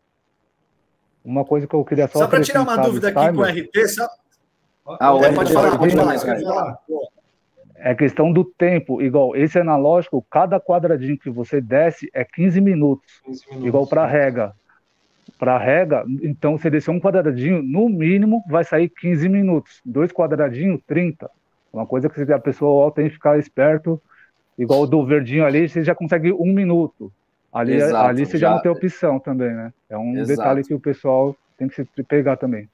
[1.22, 2.20] Uma coisa que eu queria só.
[2.20, 4.08] Só para tirar uma dúvida aqui com o RT, só.
[5.00, 6.78] Ah, o é, pode falar, pode falar.
[7.76, 13.20] É questão do tempo, igual esse analógico, cada quadradinho que você desce é 15 minutos,
[13.24, 14.54] 15 minutos igual para rega.
[15.38, 19.80] Para rega, então você descer um quadradinho, no mínimo vai sair 15 minutos.
[19.84, 21.30] Dois quadradinhos, 30.
[21.72, 24.00] Uma coisa que a pessoa tem que ficar esperto,
[24.56, 27.12] igual o do verdinho ali, você já consegue um minuto.
[27.52, 29.72] Ali, Exato, ali você já, já, não tem opção também, né?
[29.88, 30.26] É um Exato.
[30.26, 32.68] detalhe que o pessoal tem que se pegar também.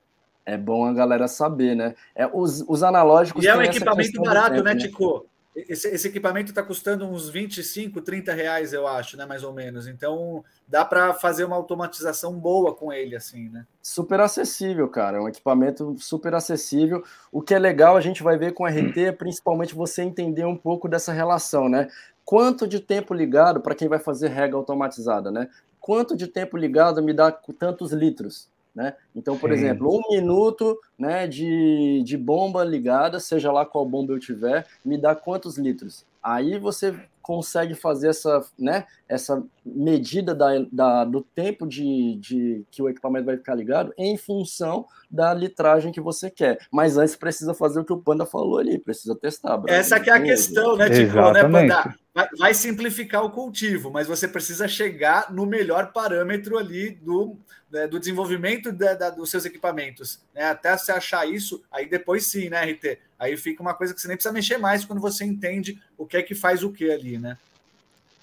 [0.44, 1.94] É bom a galera saber, né?
[2.14, 3.44] É, os, os analógicos.
[3.44, 5.27] E é um equipamento barato, tempo, né, né, Tico?
[5.55, 9.27] Esse, esse equipamento está custando uns 25, 30 reais, eu acho, né?
[9.27, 9.89] Mais ou menos.
[9.89, 13.67] Então dá para fazer uma automatização boa com ele, assim, né?
[13.83, 15.19] Super acessível, cara.
[15.19, 17.03] É um equipamento super acessível.
[17.33, 20.45] O que é legal, a gente vai ver com o RT, é principalmente você entender
[20.45, 21.89] um pouco dessa relação, né?
[22.25, 25.49] Quanto de tempo ligado para quem vai fazer rega automatizada, né?
[25.81, 28.49] Quanto de tempo ligado me dá tantos litros?
[28.75, 28.95] Né?
[29.15, 29.57] Então, por Sim.
[29.57, 34.97] exemplo, um minuto né, de, de bomba ligada, seja lá qual bomba eu tiver, me
[34.97, 36.07] dá quantos litros?
[36.23, 42.83] Aí você consegue fazer essa, né, essa medida da, da, do tempo de, de que
[42.83, 46.59] o equipamento vai ficar ligado em função da litragem que você quer.
[46.73, 49.63] Mas antes precisa fazer o que o Panda falou ali, precisa testar.
[49.69, 51.95] Essa que é a questão, né, Tico, né, Panda?
[52.12, 57.37] Vai, vai, simplificar o cultivo, mas você precisa chegar no melhor parâmetro ali do,
[57.70, 60.20] né, do desenvolvimento da, da, dos seus equipamentos.
[60.35, 60.44] Né?
[60.44, 62.99] Até você achar isso, aí depois sim, né, RT?
[63.18, 66.16] Aí fica uma coisa que você nem precisa mexer mais quando você entende o que
[66.16, 67.38] é que faz o que ali, né?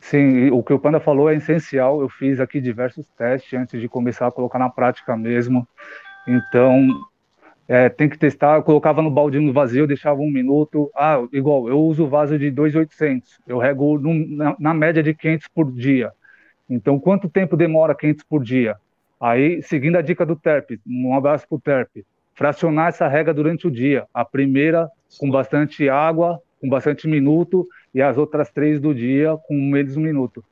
[0.01, 2.01] Sim, o que o Panda falou é essencial.
[2.01, 5.67] Eu fiz aqui diversos testes antes de começar a colocar na prática mesmo.
[6.27, 6.87] Então,
[7.67, 8.55] é, tem que testar.
[8.55, 10.89] Eu colocava no baldinho vazio, deixava um minuto.
[10.95, 13.39] Ah, igual, eu uso vaso de 2,800.
[13.47, 16.11] Eu rego na, na, média de 500 por dia.
[16.69, 18.77] Então, quanto tempo demora 500 por dia?
[19.19, 22.05] Aí, seguindo a dica do TERP, um abraço para o TERP
[22.37, 24.05] fracionar essa rega durante o dia.
[24.13, 24.87] A primeira
[25.19, 30.01] com bastante água, com bastante minuto, e as outras três do dia com menos um
[30.01, 30.43] minuto.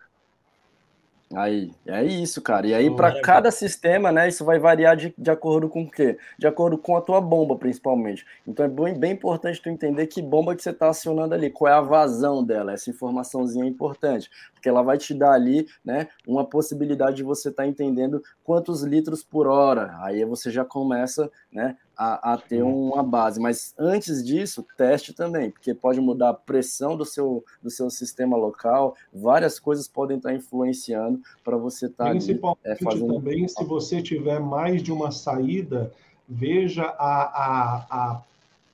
[1.33, 2.67] Aí, é isso, cara.
[2.67, 6.19] E aí, para cada sistema, né, isso vai variar de, de acordo com o quê?
[6.37, 8.25] De acordo com a tua bomba, principalmente.
[8.47, 11.71] Então é bem, bem importante tu entender que bomba que você está acionando ali, qual
[11.71, 12.73] é a vazão dela.
[12.73, 17.49] Essa informaçãozinha é importante, porque ela vai te dar ali, né, uma possibilidade de você
[17.49, 19.97] estar tá entendendo quantos litros por hora.
[20.01, 23.39] Aí você já começa, né, a, a, ter uma base.
[23.39, 28.35] Mas antes disso, teste também, porque pode mudar a pressão do seu, do seu sistema
[28.35, 32.05] local, várias coisas podem estar influenciando para você estar.
[32.05, 33.13] Tá Principalmente ali, é, fazendo...
[33.13, 35.91] também, se você tiver mais de uma saída,
[36.27, 38.21] veja a, a, a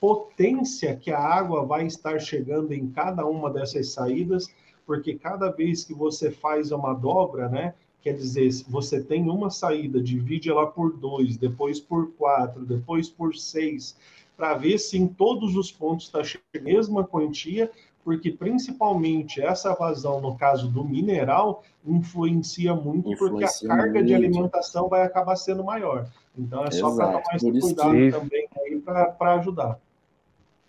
[0.00, 4.48] potência que a água vai estar chegando em cada uma dessas saídas,
[4.84, 7.74] porque cada vez que você faz uma dobra, né?
[8.02, 13.08] Quer dizer, se você tem uma saída, divide ela por dois, depois por quatro, depois
[13.08, 13.96] por seis,
[14.36, 17.70] para ver se em todos os pontos está a mesma quantia,
[18.04, 24.06] porque principalmente essa vazão, no caso do mineral, influencia muito, influencia porque a carga muito.
[24.06, 26.08] de alimentação vai acabar sendo maior.
[26.36, 28.10] Então é só para tomar esse cuidado que...
[28.10, 28.48] também
[28.80, 29.78] para ajudar.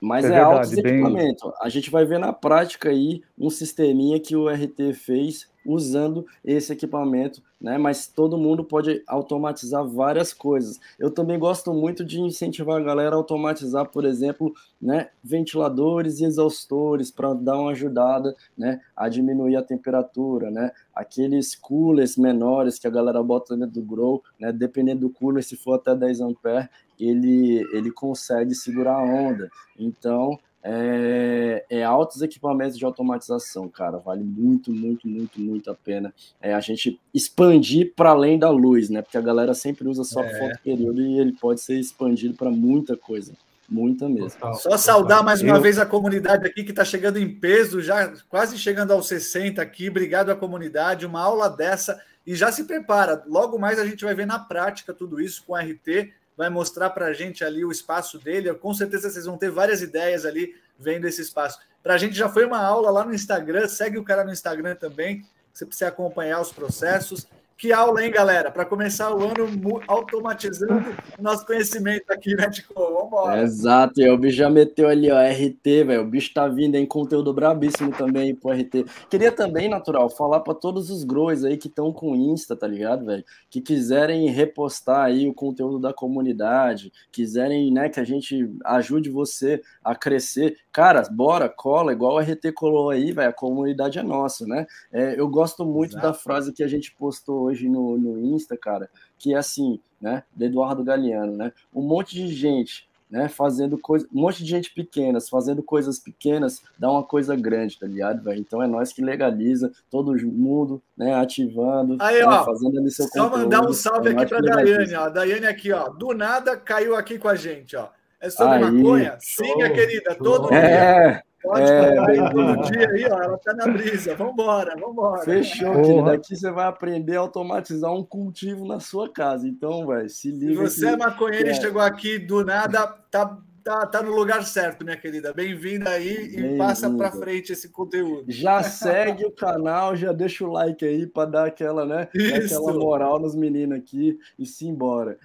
[0.04, 0.94] Mas é, é verdade, altos bem...
[0.96, 1.54] equipamento.
[1.62, 6.74] A gente vai ver na prática aí um sisteminha que o RT fez usando esse
[6.74, 7.78] equipamento, né?
[7.78, 10.78] Mas todo mundo pode automatizar várias coisas.
[11.00, 16.26] Eu também gosto muito de incentivar a galera a automatizar, por exemplo, né, ventiladores e
[16.26, 20.72] exaustores para dar uma ajudada, né, a diminuir a temperatura, né?
[20.93, 25.56] Aqueles coolers menores que a galera bota dentro do grow, né, dependendo do cooler, se
[25.56, 26.68] for até 10 amperes,
[27.00, 29.50] ele ele consegue segurar a onda.
[29.78, 33.98] Então, é, é, altos equipamentos de automatização, cara.
[33.98, 38.89] Vale muito, muito, muito, muito a pena é, a gente expandir para além da luz,
[38.89, 39.02] né?
[39.02, 40.39] Porque a galera sempre usa só é.
[40.39, 43.34] foto período e ele pode ser expandido para muita coisa.
[43.68, 44.39] Muita mesmo.
[44.39, 45.62] Total, só saudar mais uma Eu...
[45.62, 49.89] vez a comunidade aqui que está chegando em peso, já quase chegando aos 60 aqui.
[49.89, 51.06] Obrigado à comunidade.
[51.06, 53.24] Uma aula dessa e já se prepara.
[53.28, 56.89] Logo mais a gente vai ver na prática tudo isso com o RT vai mostrar
[56.89, 58.53] para a gente ali o espaço dele.
[58.53, 61.59] Com certeza vocês vão ter várias ideias ali vendo esse espaço.
[61.81, 64.75] Para a gente já foi uma aula lá no Instagram, segue o cara no Instagram
[64.75, 67.27] também, você precisa acompanhar os processos.
[67.64, 68.51] Que aula, hein, galera?
[68.51, 70.84] Para começar o ano automatizando
[71.18, 72.74] o nosso conhecimento aqui, né, Tico?
[72.74, 73.41] Vambora.
[73.41, 76.01] Exato, e o bicho já meteu ali, ó, RT, velho.
[76.01, 78.84] O bicho tá vindo em conteúdo brabíssimo também pro RT.
[79.09, 83.05] Queria também, natural, falar para todos os growers aí que estão com Insta, tá ligado,
[83.05, 83.24] velho?
[83.49, 89.61] Que quiserem repostar aí o conteúdo da comunidade, quiserem, né, que a gente ajude você
[89.82, 90.57] a crescer.
[90.70, 93.30] Cara, bora, cola, igual o RT colou aí, velho.
[93.30, 94.68] A comunidade é nossa, né?
[94.91, 96.07] É, eu gosto muito Exato.
[96.07, 100.24] da frase que a gente postou hoje no, no Insta, cara, que é assim, né?
[100.36, 101.54] Do Eduardo Galeano, né?
[101.74, 106.64] Um monte de gente né, fazendo coisa, um monte de gente pequenas, fazendo coisas pequenas,
[106.80, 108.34] dá uma coisa grande, tá ligado?
[108.34, 113.06] Então é nós que legaliza, todo mundo, né, ativando, Aí, né, ó, fazendo ali seu
[113.06, 115.10] Só conteúdo, mandar um salve é aqui que Daiane, ó.
[115.10, 115.89] Daiane aqui, ó.
[115.89, 117.89] Do nada caiu aqui com a gente, ó.
[118.20, 119.18] É sobre Aí, maconha?
[119.22, 120.24] show, Sim, minha querida, show.
[120.24, 121.24] todo dia.
[121.44, 122.62] É, Pode é, todo bem-vindo.
[122.72, 123.22] dia aí, ó.
[123.24, 124.16] Ela tá na brisa.
[124.16, 125.24] Vambora, vambora.
[125.24, 125.82] Fechou, Porra.
[125.84, 126.10] querido.
[126.12, 129.48] Aqui você vai aprender a automatizar um cultivo na sua casa.
[129.48, 130.62] Então, velho, se Se liga.
[130.62, 131.54] você que- é maconheiro e é.
[131.56, 135.34] chegou aqui do nada, tá, tá, tá no lugar certo, minha querida.
[135.34, 136.64] Bem-vinda aí e Bem-vinda.
[136.64, 138.24] passa para frente esse conteúdo.
[138.30, 142.08] Já segue o canal, já deixa o like aí para dar aquela, né?
[142.16, 142.56] Isso.
[142.58, 145.18] aquela moral nos meninos aqui e se embora.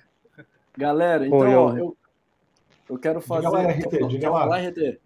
[0.76, 1.96] Galera, então, eu- ó, eu,
[2.90, 3.48] eu quero fazer.
[3.48, 4.56] lá, RT, diga lá.
[4.58, 4.98] RT?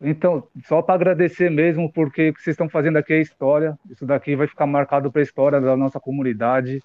[0.00, 3.78] Então, só para agradecer mesmo, porque o que vocês estão fazendo aqui é história.
[3.90, 6.82] Isso daqui vai ficar marcado para a história da nossa comunidade.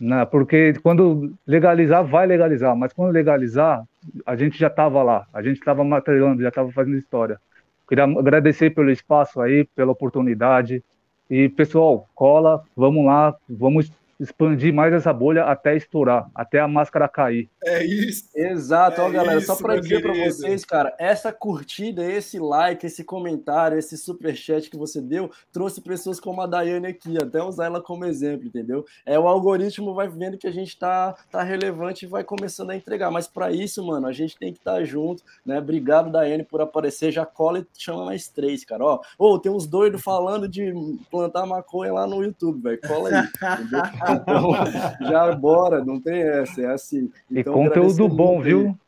[0.00, 0.24] Né?
[0.24, 3.84] Porque quando legalizar, vai legalizar, mas quando legalizar,
[4.24, 7.38] a gente já estava lá, a gente estava materializando, já estava fazendo história.
[7.86, 10.82] Queria agradecer pelo espaço aí, pela oportunidade.
[11.28, 13.90] E, pessoal, cola, vamos lá, vamos
[14.20, 17.48] expandir mais essa bolha até estourar, até a máscara cair.
[17.64, 18.28] É isso.
[18.36, 22.38] Exato, É ó, galera, só isso, para meu dizer para vocês, cara, essa curtida, esse
[22.38, 27.42] like, esse comentário, esse superchat que você deu, trouxe pessoas como a Daiane aqui, até
[27.42, 28.84] usar ela como exemplo, entendeu?
[29.06, 32.76] É o algoritmo vai vendo que a gente tá, tá relevante e vai começando a
[32.76, 35.58] entregar, mas para isso, mano, a gente tem que estar junto, né?
[35.58, 39.00] Obrigado, Daiane, por aparecer, já cola e chama mais três, cara, ó.
[39.18, 40.72] Ô, tem uns doidos falando de
[41.10, 43.80] plantar maconha lá no YouTube, velho, cola aí, entendeu?
[44.12, 44.50] Então,
[45.08, 47.10] já bora, não tem essa, é assim.
[47.30, 48.78] E Então, conteúdo agradecer bom, viu?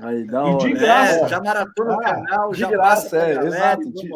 [0.00, 1.28] Aí, dá E de É, graça.
[1.28, 4.10] já maratona o Ah, canal, de já graça, é, galera exato, e de-.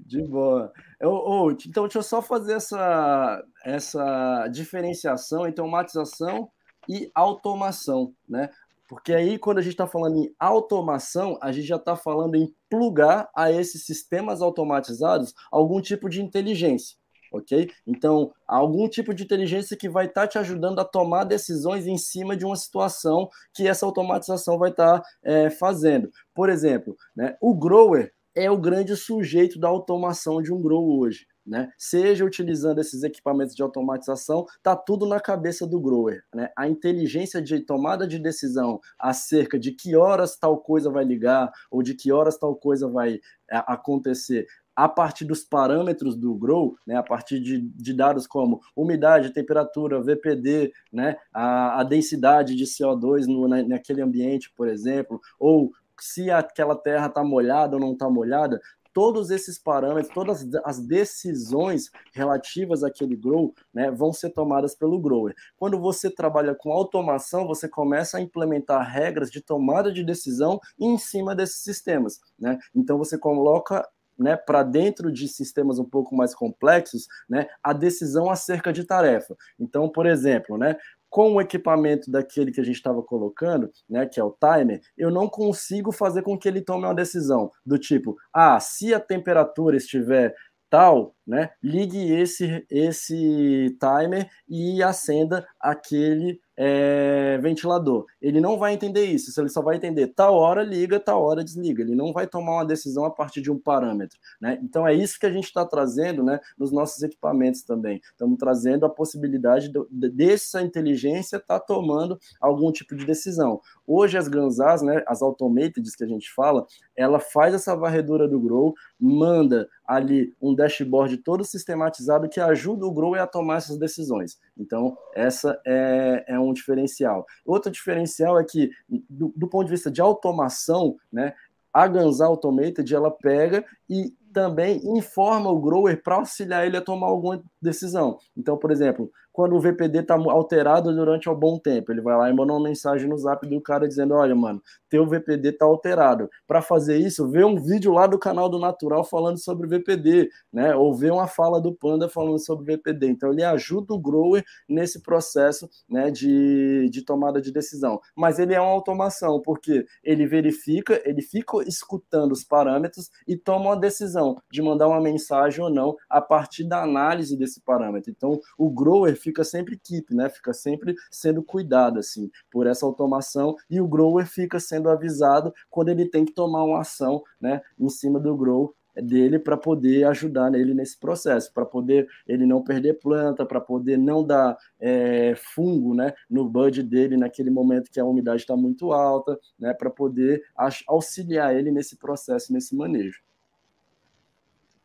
[0.00, 0.72] De boa.
[0.98, 6.50] Eu, então, deixa eu só fazer essa, essa diferenciação entre automatização
[6.88, 8.50] e automação, né?
[8.88, 12.52] Porque aí, quando a gente está falando em automação, a gente já está falando em
[12.68, 16.96] plugar a esses sistemas automatizados algum tipo de inteligência,
[17.30, 17.70] ok?
[17.86, 22.36] Então, algum tipo de inteligência que vai estar te ajudando a tomar decisões em cima
[22.36, 26.10] de uma situação que essa automatização vai estar é, fazendo.
[26.34, 31.26] Por exemplo, né, o grower é o grande sujeito da automação de um grow hoje.
[31.46, 31.68] Né?
[31.76, 36.22] Seja utilizando esses equipamentos de automatização, tá tudo na cabeça do grower.
[36.32, 36.50] Né?
[36.56, 41.82] A inteligência de tomada de decisão acerca de que horas tal coisa vai ligar ou
[41.82, 43.14] de que horas tal coisa vai
[43.50, 48.60] é, acontecer a partir dos parâmetros do grow, né, a partir de, de dados como
[48.74, 55.20] umidade, temperatura, VPD, né, a, a densidade de CO2 no, na, naquele ambiente, por exemplo,
[55.38, 58.60] ou se aquela terra está molhada ou não está molhada,
[58.92, 65.34] todos esses parâmetros, todas as decisões relativas àquele grow, né, vão ser tomadas pelo grower.
[65.56, 70.98] Quando você trabalha com automação, você começa a implementar regras de tomada de decisão em
[70.98, 72.58] cima desses sistemas, né?
[72.74, 73.86] Então você coloca
[74.20, 79.34] né, para dentro de sistemas um pouco mais complexos, né, a decisão acerca de tarefa.
[79.58, 80.76] Então, por exemplo, né,
[81.08, 85.10] com o equipamento daquele que a gente estava colocando, né, que é o timer, eu
[85.10, 89.76] não consigo fazer com que ele tome uma decisão do tipo, ah, se a temperatura
[89.76, 90.34] estiver
[90.70, 98.04] tal, né, ligue esse esse timer e acenda aquele é, ventilador.
[98.20, 101.82] Ele não vai entender isso, ele só vai entender tal hora liga, tal hora desliga.
[101.82, 104.18] Ele não vai tomar uma decisão a partir de um parâmetro.
[104.38, 104.58] Né?
[104.62, 107.98] Então é isso que a gente está trazendo né, nos nossos equipamentos também.
[108.10, 113.60] Estamos trazendo a possibilidade de, de, dessa inteligência estar tá tomando algum tipo de decisão.
[113.86, 118.38] Hoje as Gansas, né, as automated que a gente fala, ela faz essa varredura do
[118.38, 124.38] grow, manda ali um dashboard todo sistematizado que ajuda o grower a tomar essas decisões.
[124.56, 127.26] Então, essa é, é um diferencial.
[127.44, 131.34] Outro diferencial é que, do, do ponto de vista de automação, né,
[131.72, 137.08] a Ganza Automated ela pega e também informa o grower para auxiliar ele a tomar
[137.08, 138.18] alguma decisão.
[138.36, 142.28] Então, por exemplo, quando o VPD está alterado durante um bom tempo, ele vai lá
[142.28, 146.28] e manda uma mensagem no zap do cara dizendo: Olha, mano, teu VPD está alterado.
[146.46, 150.74] Para fazer isso, vê um vídeo lá do canal do Natural falando sobre VPD, né?
[150.74, 153.06] Ou vê uma fala do Panda falando sobre VPD.
[153.08, 158.00] Então, ele ajuda o grower nesse processo né, de, de tomada de decisão.
[158.16, 163.66] Mas ele é uma automação, porque ele verifica, ele fica escutando os parâmetros e toma
[163.66, 168.10] uma decisão de mandar uma mensagem ou não a partir da análise desse parâmetro.
[168.10, 170.28] Então, o grower fica sempre keep, né?
[170.28, 175.88] Fica sempre sendo cuidado assim por essa automação e o grower fica sendo avisado quando
[175.90, 180.52] ele tem que tomar uma ação, né, em cima do grow dele para poder ajudar
[180.54, 185.94] ele nesse processo, para poder ele não perder planta, para poder não dar é, fungo
[185.94, 190.42] né, no bud dele naquele momento que a umidade está muito alta, né, para poder
[190.86, 193.20] auxiliar ele nesse processo, nesse manejo.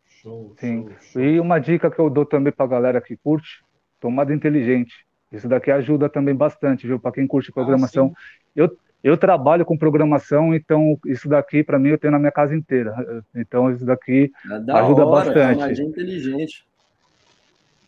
[0.05, 0.87] Show, Sim.
[0.87, 1.21] Show, show.
[1.21, 3.64] E uma dica que eu dou também para a galera que curte,
[4.05, 5.03] tomada inteligente.
[5.31, 6.99] Isso daqui ajuda também bastante, viu?
[6.99, 8.13] Para quem curte ah, programação.
[8.15, 8.19] Ah,
[8.55, 12.55] eu, eu trabalho com programação, então isso daqui para mim eu tenho na minha casa
[12.55, 12.93] inteira.
[13.35, 15.81] Então isso daqui é ajuda hora, bastante.
[15.81, 16.63] É inteligente.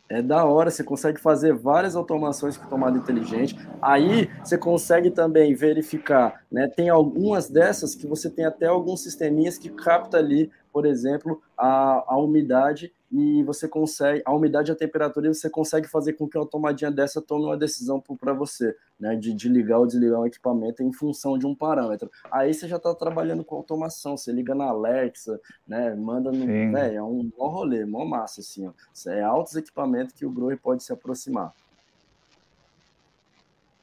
[0.09, 3.55] É da hora, você consegue fazer várias automações com tomada inteligente.
[3.79, 6.67] Aí você consegue também verificar, né?
[6.67, 12.05] Tem algumas dessas que você tem até alguns sisteminhas que capta ali, por exemplo, a,
[12.07, 16.37] a umidade e você consegue, a umidade e a temperatura, você consegue fazer com que
[16.37, 20.25] a tomadinha dessa tome uma decisão para você, né, de, de, ligar ou desligar um
[20.25, 22.11] equipamento em função de um parâmetro.
[22.29, 26.97] Aí você já está trabalhando com automação, você liga na Alexa, né, manda no, véio,
[26.97, 29.09] é um bom rolê, mó massa, assim, ó.
[29.09, 31.53] é altos equipamentos que o grower pode se aproximar.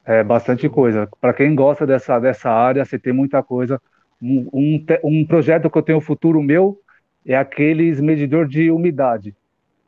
[0.05, 1.09] É bastante coisa.
[1.19, 3.81] Para quem gosta dessa, dessa área, você tem muita coisa.
[4.21, 6.79] Um, um, um projeto que eu tenho futuro meu
[7.25, 9.35] é aqueles medidor de umidade.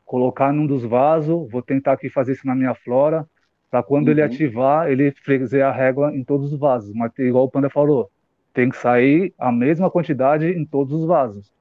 [0.05, 3.27] Colocar num dos vasos, vou tentar aqui fazer isso na minha flora,
[3.69, 4.13] para quando uhum.
[4.13, 6.93] ele ativar, ele fazer a régua em todos os vasos.
[6.93, 8.09] Mas igual o Panda falou,
[8.53, 11.51] tem que sair a mesma quantidade em todos os vasos.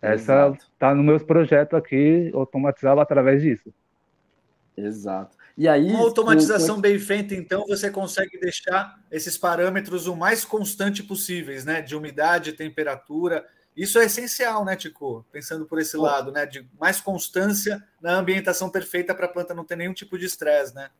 [0.00, 3.72] Essa está no meus projetos aqui, automatizava através disso.
[4.76, 5.36] Exato.
[5.56, 11.02] E aí, uma automatização bem feita, então, você consegue deixar esses parâmetros o mais constante
[11.02, 11.82] possíveis, né?
[11.82, 13.44] De umidade, temperatura
[13.76, 15.24] isso é essencial, né, Tico?
[15.32, 16.44] Pensando por esse lado, né?
[16.44, 20.74] De mais constância na ambientação perfeita para a planta não ter nenhum tipo de estresse,
[20.74, 20.90] né?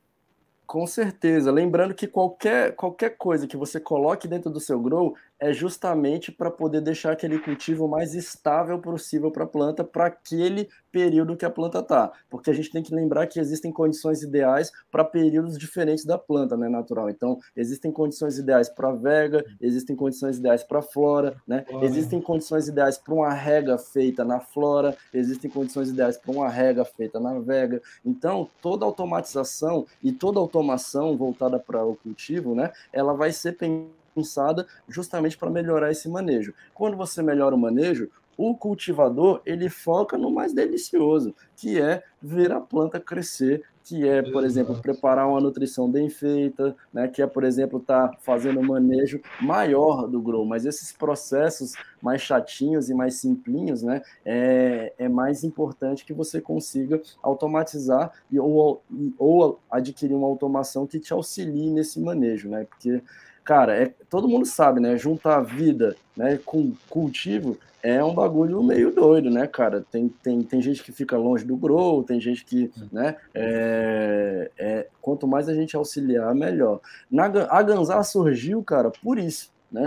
[0.66, 1.50] Com certeza.
[1.50, 6.52] Lembrando que qualquer, qualquer coisa que você coloque dentro do seu grow é justamente para
[6.52, 11.50] poder deixar aquele cultivo mais estável possível para a planta, para aquele período que a
[11.50, 12.12] planta está.
[12.30, 16.56] Porque a gente tem que lembrar que existem condições ideais para períodos diferentes da planta,
[16.56, 17.10] né, natural.
[17.10, 21.64] Então, existem condições ideais para vega, existem condições ideais para flora, né?
[21.82, 26.84] Existem condições ideais para uma rega feita na flora, existem condições ideais para uma rega
[26.84, 27.82] feita na vega.
[28.06, 34.01] Então, toda automatização e toda automação voltada para o cultivo, né, ela vai ser pensada
[34.14, 36.54] pensada justamente para melhorar esse manejo.
[36.74, 42.52] Quando você melhora o manejo, o cultivador ele foca no mais delicioso, que é ver
[42.52, 47.26] a planta crescer, que é, por exemplo, preparar uma nutrição bem feita, né, que é,
[47.26, 50.44] por exemplo, estar tá fazendo um manejo maior do grow.
[50.44, 56.40] Mas esses processos mais chatinhos e mais simplinhos, né, é, é mais importante que você
[56.40, 58.82] consiga automatizar e, ou,
[59.18, 63.02] ou adquirir uma automação que te auxilie nesse manejo, né, porque
[63.44, 64.96] cara, é, todo mundo sabe, né?
[64.96, 69.84] Juntar vida né, com cultivo é um bagulho meio doido, né, cara?
[69.90, 74.86] Tem, tem, tem gente que fica longe do grow, tem gente que, né, é, é,
[75.00, 76.80] quanto mais a gente auxiliar, melhor.
[77.10, 79.86] Na, a Ganzar surgiu, cara, por isso, né?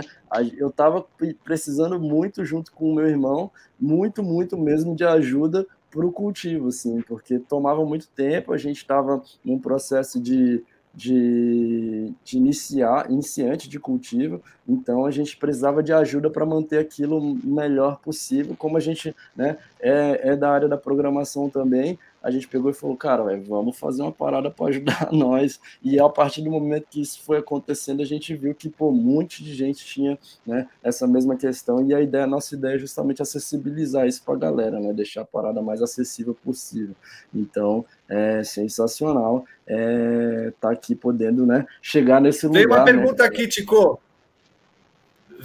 [0.58, 1.06] Eu tava
[1.42, 3.50] precisando muito, junto com o meu irmão,
[3.80, 8.76] muito, muito mesmo de ajuda para o cultivo, assim, porque tomava muito tempo, a gente
[8.76, 10.62] estava num processo de
[10.96, 17.18] de, de iniciar, iniciante de cultivo, então a gente precisava de ajuda para manter aquilo
[17.18, 22.30] o melhor possível, como a gente né, é, é da área da programação também, a
[22.30, 25.60] gente pegou e falou, cara, véio, vamos fazer uma parada para ajudar nós.
[25.82, 28.94] E a partir do momento que isso foi acontecendo, a gente viu que pô, um
[28.94, 31.86] monte de gente tinha né, essa mesma questão.
[31.86, 34.92] E a ideia, a nossa ideia é justamente acessibilizar isso para a galera, né?
[34.92, 36.94] Deixar a parada mais acessível possível.
[37.34, 42.60] Então, é sensacional é, tá aqui podendo né, chegar nesse lugar.
[42.60, 44.00] Tem uma né, pergunta né, aqui, Tico.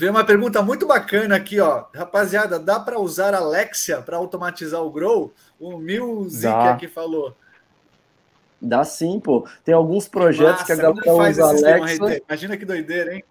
[0.01, 1.85] Veio uma pergunta muito bacana aqui, ó.
[1.93, 5.31] Rapaziada, dá para usar Alexia para automatizar o Grow?
[5.59, 7.35] O Music aqui falou.
[8.59, 9.47] Dá sim, pô.
[9.63, 12.21] Tem alguns projetos Massa, que a galera usa Alexa.
[12.27, 13.23] Imagina que doideira, hein?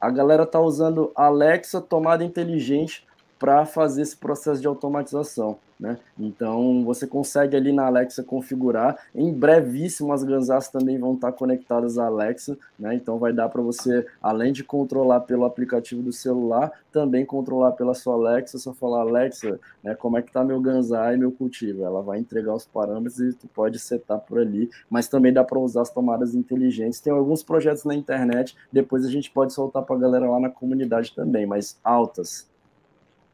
[0.00, 3.04] A galera tá usando Alexa tomada inteligente
[3.38, 5.58] para fazer esse processo de automatização.
[5.78, 5.96] Né?
[6.18, 8.98] Então você consegue ali na Alexa configurar.
[9.14, 12.96] Em brevíssimo as Gansas também vão estar conectadas à Alexa, né?
[12.96, 17.94] Então vai dar para você, além de controlar pelo aplicativo do celular, também controlar pela
[17.94, 21.84] sua Alexa, só falar Alexa, né, como é que tá meu Gansai e meu cultivo.
[21.84, 25.60] Ela vai entregar os parâmetros e tu pode setar por ali, mas também dá para
[25.60, 27.00] usar as tomadas inteligentes.
[27.00, 30.50] Tem alguns projetos na internet, depois a gente pode soltar para a galera lá na
[30.50, 32.48] comunidade também, mas altas.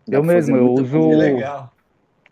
[0.08, 0.98] Eu mesmo, eu uso.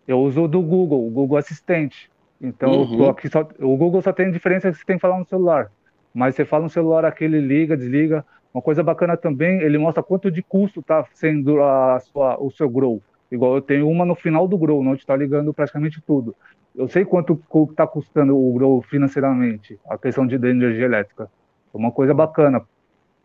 [0.07, 2.11] Eu uso o do Google, o Google Assistente.
[2.41, 3.09] Então, uhum.
[3.09, 5.71] aqui só, o Google só tem diferença que você tem que falar no celular.
[6.13, 8.25] Mas você fala no celular aqui, ele liga, desliga.
[8.53, 12.69] Uma coisa bacana também, ele mostra quanto de custo está sendo a sua, o seu
[12.69, 13.01] grow.
[13.31, 16.35] Igual eu tenho uma no final do grow, onde está ligando praticamente tudo.
[16.75, 21.31] Eu sei quanto está custando o grow financeiramente, a questão de, de energia elétrica.
[21.73, 22.61] É uma coisa bacana.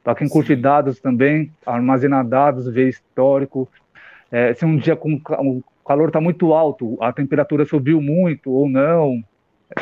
[0.03, 3.69] Para quem curte dados também, armazenar dados, ver histórico.
[4.31, 8.69] É, se um dia com, o calor está muito alto, a temperatura subiu muito ou
[8.69, 9.23] não,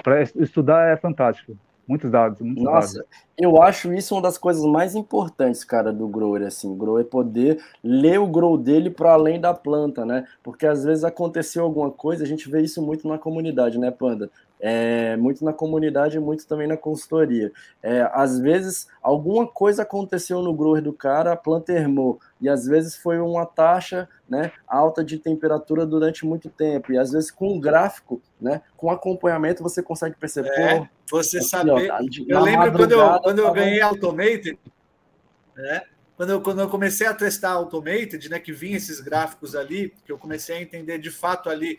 [0.02, 1.56] para estudar é fantástico.
[1.88, 3.10] Muitos dados, muitos Nossa, dados.
[3.38, 7.62] eu acho isso uma das coisas mais importantes, cara, do grower, assim, o grower poder
[7.82, 10.26] ler o grow dele para além da planta, né?
[10.42, 14.28] Porque às vezes aconteceu alguma coisa, a gente vê isso muito na comunidade, né, Panda?
[14.60, 17.52] É, muito na comunidade e muito também na consultoria.
[17.82, 22.66] É, às vezes, alguma coisa aconteceu no grower do cara, a planta ermou, e às
[22.66, 27.54] vezes foi uma taxa né, alta de temperatura durante muito tempo, e às vezes com
[27.54, 30.50] um gráfico, né, com acompanhamento, você consegue perceber.
[30.50, 31.90] É, você aqui, saber.
[31.90, 31.98] Ó,
[32.28, 34.58] eu lembro quando eu, quando eu ganhei Automated,
[35.56, 35.82] né,
[36.16, 40.10] quando eu, quando eu comecei a testar Automated, né, que vinha esses gráficos ali, que
[40.10, 41.78] eu comecei a entender de fato ali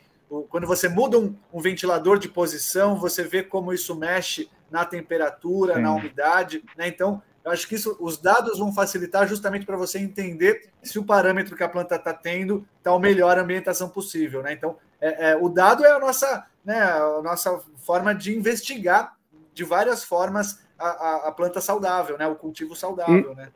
[0.49, 5.75] quando você muda um, um, ventilador de posição, você vê como isso mexe na temperatura,
[5.75, 5.81] Sim.
[5.81, 6.87] na umidade, né?
[6.87, 11.05] Então, eu acho que isso, os dados vão facilitar justamente para você entender se o
[11.05, 14.51] parâmetro que a planta está tendo está o melhor ambientação possível, né?
[14.51, 19.15] Então, é, é, o dado é a nossa, né, a nossa forma de investigar
[19.53, 22.27] de várias formas a, a, a planta saudável, né?
[22.27, 23.49] O cultivo saudável, e, né?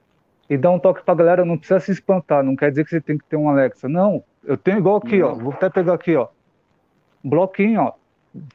[0.49, 2.91] E dá um toque para a galera, não precisa se espantar, não quer dizer que
[2.91, 3.89] você tem que ter um Alexa.
[3.89, 5.31] Não, eu tenho igual aqui, não.
[5.31, 5.33] ó.
[5.33, 6.29] Vou até pegar aqui, ó
[7.23, 7.93] bloquinho, ó.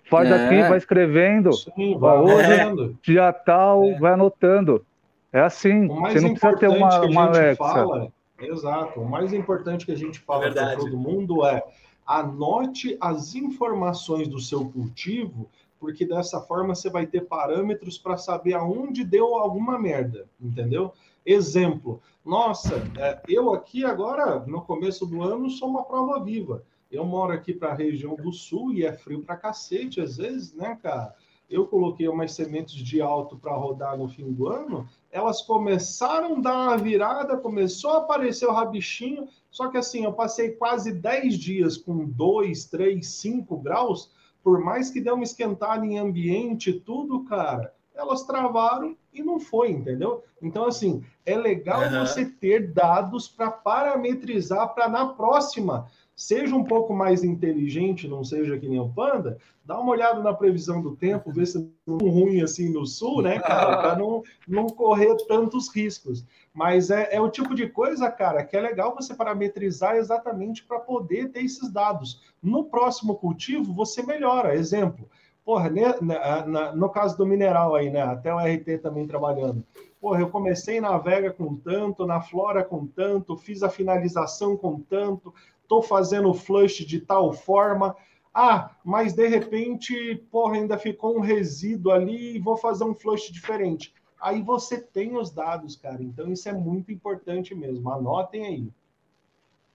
[0.04, 0.46] Faz é.
[0.46, 1.52] aqui, vai escrevendo.
[1.52, 3.98] Sim, vai hoje, dia tal, é.
[3.98, 4.84] vai anotando.
[5.32, 5.86] É assim.
[5.86, 7.56] Você não precisa ter uma, uma Alexa.
[7.56, 8.08] Fala,
[8.40, 9.00] exato.
[9.00, 11.62] O mais importante que a gente fala para todo mundo é
[12.06, 15.48] anote as informações do seu cultivo,
[15.78, 20.92] porque dessa forma você vai ter parâmetros para saber aonde deu alguma merda, entendeu?
[21.24, 26.62] Exemplo, nossa, é, eu aqui agora, no começo do ano, sou uma prova viva.
[26.90, 30.54] Eu moro aqui para a região do sul e é frio para cacete, às vezes,
[30.54, 31.14] né, cara?
[31.48, 36.40] Eu coloquei umas sementes de alto para rodar no fim do ano, elas começaram a
[36.40, 41.38] dar uma virada, começou a aparecer o rabichinho, só que assim, eu passei quase 10
[41.38, 44.10] dias com 2, 3, 5 graus,
[44.42, 49.70] por mais que dê uma esquentada em ambiente tudo, cara, elas travaram e não foi,
[49.70, 50.22] entendeu?
[50.40, 52.06] Então, assim, é legal uhum.
[52.06, 58.58] você ter dados para parametrizar para na próxima seja um pouco mais inteligente, não seja
[58.58, 62.10] que nem o Panda, dá uma olhada na previsão do tempo, vê se não é
[62.10, 66.24] ruim assim no sul, né, cara, para não, não correr tantos riscos.
[66.54, 70.80] Mas é, é o tipo de coisa, cara, que é legal você parametrizar exatamente para
[70.80, 72.22] poder ter esses dados.
[72.42, 74.54] No próximo cultivo, você melhora.
[74.54, 75.06] Exemplo,
[75.44, 79.62] porra, né, na, na, no caso do mineral aí, né, até o RT também trabalhando.
[80.00, 84.80] Porra, eu comecei na Vega com tanto, na Flora com tanto, fiz a finalização com
[84.80, 85.34] tanto,
[85.66, 87.94] estou fazendo flush de tal forma.
[88.32, 93.32] Ah, mas de repente, porra, ainda ficou um resíduo ali e vou fazer um flush
[93.32, 93.92] diferente.
[94.20, 96.02] Aí você tem os dados, cara.
[96.02, 97.90] Então isso é muito importante mesmo.
[97.90, 98.68] Anotem aí.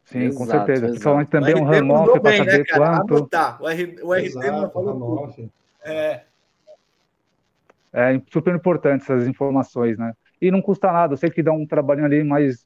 [0.05, 0.71] Sim, exato, com certeza.
[0.71, 0.91] Exato.
[0.91, 3.15] Principalmente também um runoff para saber né, quanto.
[3.15, 3.61] Anotar.
[3.61, 5.49] O, R, o RT
[5.83, 6.23] É...
[7.93, 10.13] é super importante essas informações, né?
[10.41, 12.65] E não custa nada, eu sei que dá um trabalhinho ali, mas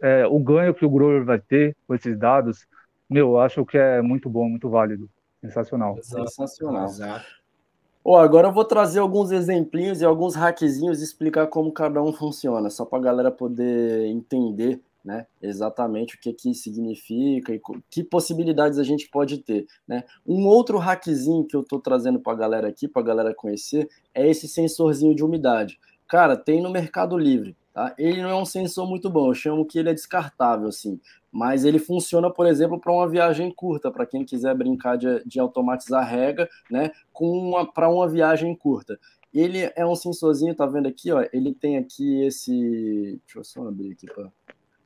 [0.00, 2.66] é, o ganho que o grower vai ter com esses dados,
[3.10, 5.10] meu, eu acho que é muito bom, muito válido.
[5.40, 5.98] Sensacional.
[6.02, 6.84] Sensacional.
[6.84, 7.26] Exato.
[8.02, 12.12] Oh, agora eu vou trazer alguns exemplinhos e alguns hackzinhos e explicar como cada um
[12.12, 17.60] funciona, só para a galera poder entender né, exatamente o que, que significa e
[17.90, 19.66] que possibilidades a gente pode ter.
[19.86, 20.04] Né?
[20.26, 23.88] Um outro hackzinho que eu estou trazendo para a galera aqui, para a galera conhecer,
[24.12, 25.78] é esse sensorzinho de umidade.
[26.08, 27.94] Cara, tem no Mercado Livre, tá?
[27.98, 31.00] Ele não é um sensor muito bom, eu chamo que ele é descartável, assim.
[31.32, 35.38] Mas ele funciona, por exemplo, para uma viagem curta, para quem quiser brincar de, de
[35.38, 36.90] automatizar rega, né?
[37.74, 38.98] Para uma viagem curta.
[39.34, 41.26] Ele é um sensorzinho, tá vendo aqui, ó?
[41.32, 43.20] Ele tem aqui esse.
[43.26, 44.30] Deixa eu só abrir aqui para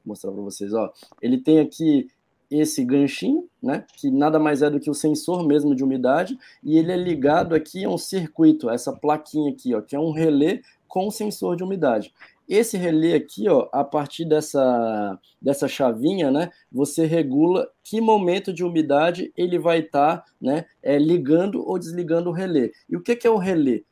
[0.05, 0.93] mostrar para vocês, ó.
[1.23, 2.09] Ele tem aqui
[2.51, 6.77] esse ganchinho, né, que nada mais é do que o sensor mesmo de umidade, e
[6.77, 10.61] ele é ligado aqui a um circuito, essa plaquinha aqui, ó, que é um relé
[10.91, 12.13] com sensor de umidade.
[12.49, 18.65] Esse relé aqui, ó, a partir dessa, dessa chavinha, né, você regula que momento de
[18.65, 22.73] umidade ele vai estar tá, né, é, ligando ou desligando o relé.
[22.89, 23.83] E o que, que é o relé?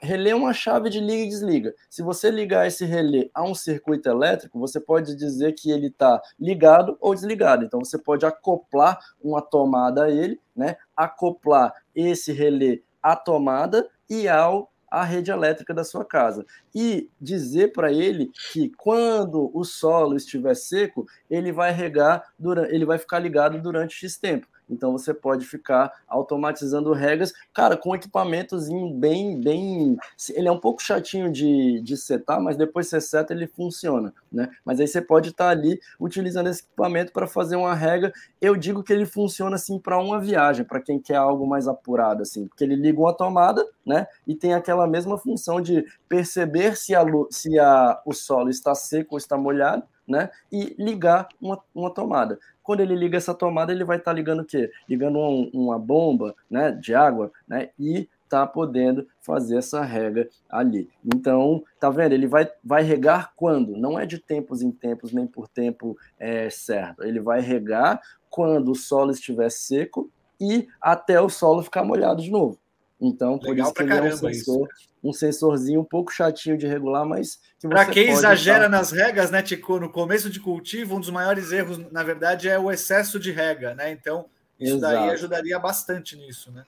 [0.00, 1.74] Relé é uma chave de liga e desliga.
[1.90, 6.20] Se você ligar esse relé a um circuito elétrico, você pode dizer que ele está
[6.38, 7.64] ligado ou desligado.
[7.64, 10.76] Então você pode acoplar uma tomada a ele, né?
[10.94, 16.44] acoplar esse relé à tomada e ao a rede elétrica da sua casa.
[16.74, 22.84] E dizer para ele que quando o solo estiver seco, ele vai regar, durante, ele
[22.84, 24.46] vai ficar ligado durante X tempo.
[24.72, 29.96] Então você pode ficar automatizando regas, cara, com equipamentos bem, bem.
[30.30, 34.48] Ele é um pouco chatinho de, de setar, mas depois você seta ele funciona, né?
[34.64, 38.12] Mas aí você pode estar tá ali utilizando esse equipamento para fazer uma rega.
[38.40, 42.22] Eu digo que ele funciona assim para uma viagem, para quem quer algo mais apurado,
[42.22, 44.06] assim, porque ele liga uma tomada, né?
[44.26, 49.14] E tem aquela mesma função de perceber se, a, se a, o solo está seco
[49.14, 50.30] ou está molhado, né?
[50.50, 52.38] E ligar uma, uma tomada.
[52.62, 54.70] Quando ele liga essa tomada, ele vai estar tá ligando o quê?
[54.88, 57.70] Ligando um, uma bomba né, de água, né?
[57.78, 60.88] E tá podendo fazer essa rega ali.
[61.04, 62.12] Então, tá vendo?
[62.12, 63.76] Ele vai, vai regar quando?
[63.76, 67.04] Não é de tempos em tempos, nem por tempo é, certo.
[67.04, 68.00] Ele vai regar
[68.30, 70.10] quando o solo estiver seco
[70.40, 72.58] e até o solo ficar molhado de novo.
[73.04, 74.68] Então, por Legal isso que ele é um sensor,
[75.02, 78.68] um sensorzinho um pouco chatinho de regular, mas que Para quem exagera usar.
[78.68, 82.56] nas regas, né, Tico, no começo de cultivo, um dos maiores erros, na verdade, é
[82.56, 83.90] o excesso de rega, né?
[83.90, 84.26] Então,
[84.58, 84.94] isso Exato.
[84.94, 86.64] daí ajudaria bastante nisso, né?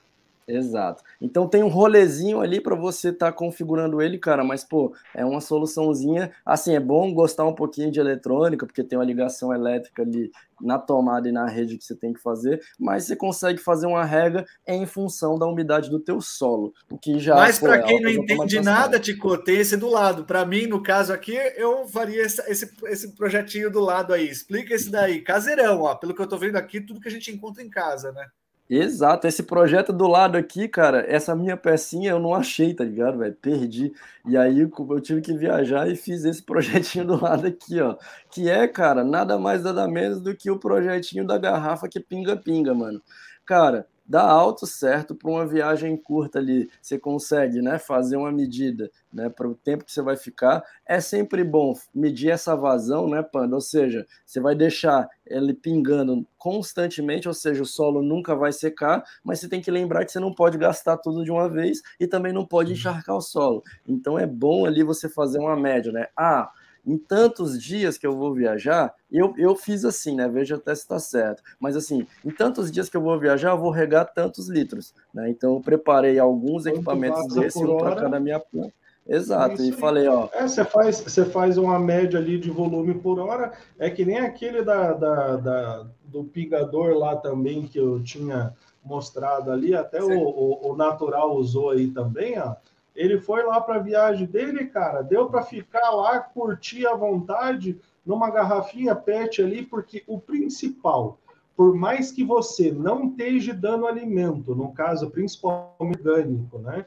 [0.47, 1.03] Exato.
[1.19, 5.25] Então tem um rolezinho ali para você estar tá configurando ele, cara, mas pô, é
[5.25, 6.31] uma soluçãozinha.
[6.45, 10.31] Assim, é bom gostar um pouquinho de eletrônica, porque tem uma ligação elétrica ali
[10.61, 14.05] na tomada e na rede que você tem que fazer, mas você consegue fazer uma
[14.05, 17.99] rega em função da umidade do teu solo, o que já Mas para é quem
[17.99, 20.25] não entende nada, Tico, tem esse do lado.
[20.25, 24.29] Para mim, no caso aqui, eu faria esse, esse, esse projetinho do lado aí.
[24.29, 25.95] Explica esse daí, caseirão, ó.
[25.95, 28.25] Pelo que eu tô vendo aqui, tudo que a gente encontra em casa, né?
[28.67, 33.19] Exato, esse projeto do lado aqui, cara, essa minha pecinha eu não achei, tá ligado,
[33.19, 33.35] velho?
[33.35, 33.93] Perdi.
[34.27, 37.95] E aí eu tive que viajar e fiz esse projetinho do lado aqui, ó.
[38.31, 42.73] Que é, cara, nada mais, nada menos do que o projetinho da garrafa que pinga-pinga,
[42.73, 42.99] mano.
[43.45, 46.69] Cara, dá alto certo para uma viagem curta ali.
[46.81, 50.63] Você consegue, né, fazer uma medida, né, para o tempo que você vai ficar.
[50.85, 53.55] É sempre bom medir essa vazão, né, Panda?
[53.55, 59.03] Ou seja, você vai deixar ele pingando constantemente, ou seja, o solo nunca vai secar,
[59.23, 62.05] mas você tem que lembrar que você não pode gastar tudo de uma vez e
[62.05, 62.77] também não pode uhum.
[62.77, 63.63] encharcar o solo.
[63.87, 66.07] Então é bom ali você fazer uma média, né?
[66.15, 66.51] Ah,
[66.85, 70.27] em tantos dias que eu vou viajar, eu, eu fiz assim, né?
[70.27, 71.41] Veja até se está certo.
[71.59, 74.93] Mas assim, em tantos dias que eu vou viajar, eu vou regar tantos litros.
[75.13, 75.29] Né?
[75.29, 78.73] Então eu preparei alguns Quanto equipamentos desses, um para cada minha planta.
[79.07, 80.27] Exato, e falei, ó.
[80.33, 84.17] É, você faz, você faz uma média ali de volume por hora, é que nem
[84.17, 90.09] aquele da, da, da do pigador lá também que eu tinha mostrado ali, até o,
[90.09, 92.55] o, o, Natural usou aí também, ó.
[92.95, 97.79] Ele foi lá para a viagem dele, cara, deu para ficar lá, curtir à vontade,
[98.05, 101.19] numa garrafinha PET ali, porque o principal,
[101.57, 106.85] por mais que você não esteja dando alimento, no caso principalmente orgânico, né?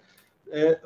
[0.50, 0.80] É,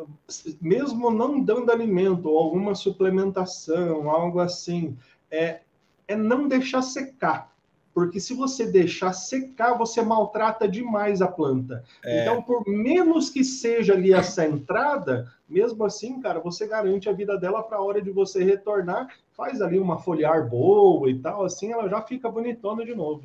[0.61, 4.99] mesmo não dando alimento alguma suplementação, algo assim,
[5.31, 5.61] é,
[6.09, 7.52] é não deixar secar
[7.95, 11.85] porque se você deixar secar, você maltrata demais a planta.
[12.05, 12.23] É.
[12.23, 17.39] Então, por menos que seja ali essa entrada, mesmo assim, cara, você garante a vida
[17.39, 21.73] dela para a hora de você retornar, faz ali uma foliar boa e tal, assim
[21.73, 23.25] ela já fica bonitona de novo.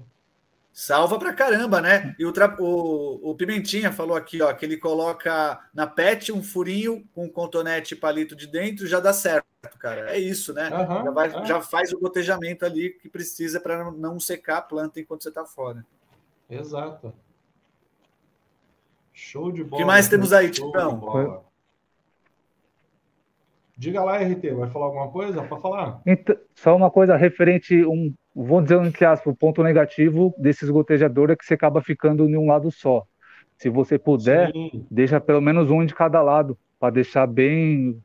[0.80, 2.15] Salva pra caramba, né?
[2.20, 7.03] E o, o, o, Pimentinha falou aqui, ó, que ele coloca na PET um furinho
[7.15, 9.47] com cotonete e palito de dentro, já dá certo,
[9.78, 10.11] cara.
[10.11, 10.70] É isso, né?
[10.70, 14.99] Uhum, já, vai, já, faz o gotejamento ali que precisa para não secar a planta
[14.99, 15.84] enquanto você está fora.
[16.49, 17.11] Exato.
[19.13, 19.76] Show de bola.
[19.76, 21.43] O que mais temos aí, Tipão?
[23.76, 25.43] Diga lá, RT, vai falar alguma coisa?
[25.43, 26.01] Para falar?
[26.05, 31.34] Então, só uma coisa referente um vou dizer entre aspas, o ponto negativo desses gotejadores
[31.34, 33.03] é que você acaba ficando em um lado só.
[33.57, 34.86] Se você puder, Sim.
[34.91, 38.01] deixa pelo menos um de cada lado, para deixar bem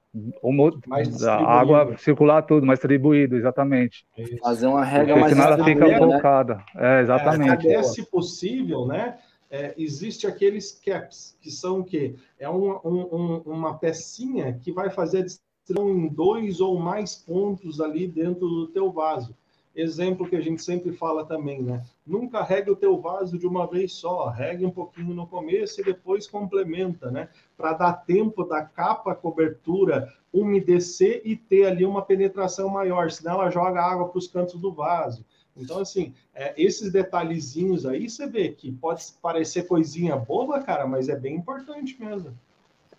[1.27, 4.07] a água circular tudo, mais distribuído, exatamente.
[4.43, 6.55] Fazer uma regra mais senão ela fica focada.
[6.75, 6.99] Né?
[6.99, 7.68] É, exatamente.
[7.68, 9.18] É, se possível, né?
[9.51, 12.14] É, existe aqueles caps, que são o quê?
[12.39, 17.81] É uma, um, uma pecinha que vai fazer a distribuição em dois ou mais pontos
[17.81, 19.35] ali dentro do teu vaso.
[19.75, 21.83] Exemplo que a gente sempre fala também, né?
[22.07, 25.85] Nunca regue o teu vaso de uma vez só, regue um pouquinho no começo e
[25.85, 27.29] depois complementa, né?
[27.63, 33.51] Para dar tempo da capa cobertura umedecer e ter ali uma penetração maior, senão ela
[33.51, 35.25] joga água para os cantos do vaso.
[35.57, 41.09] Então, assim, é, esses detalhezinhos aí, você vê que pode parecer coisinha boba, cara, mas
[41.09, 42.37] é bem importante mesmo.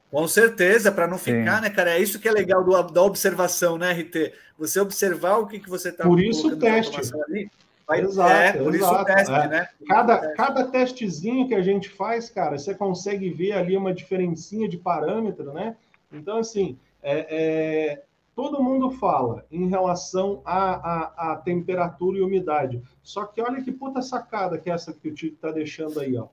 [0.09, 1.61] Com certeza, para não ficar, Sim.
[1.63, 1.97] né, cara?
[1.97, 4.31] É isso que é legal do, da observação, né, RT?
[4.57, 6.95] Você observar o que, que você está Por isso o teste.
[7.27, 7.51] Ali,
[7.87, 9.47] vai, exato, é, por exato, isso o teste, é.
[9.47, 9.69] né?
[9.87, 10.35] Cada, teste.
[10.35, 15.53] cada testezinho que a gente faz, cara, você consegue ver ali uma diferencinha de parâmetro,
[15.53, 15.75] né?
[16.11, 18.03] Então, assim, é, é,
[18.35, 22.81] todo mundo fala em relação à, temperatura e umidade.
[23.01, 26.15] Só que olha que puta sacada que é essa que o Tito está deixando aí,
[26.17, 26.27] ó.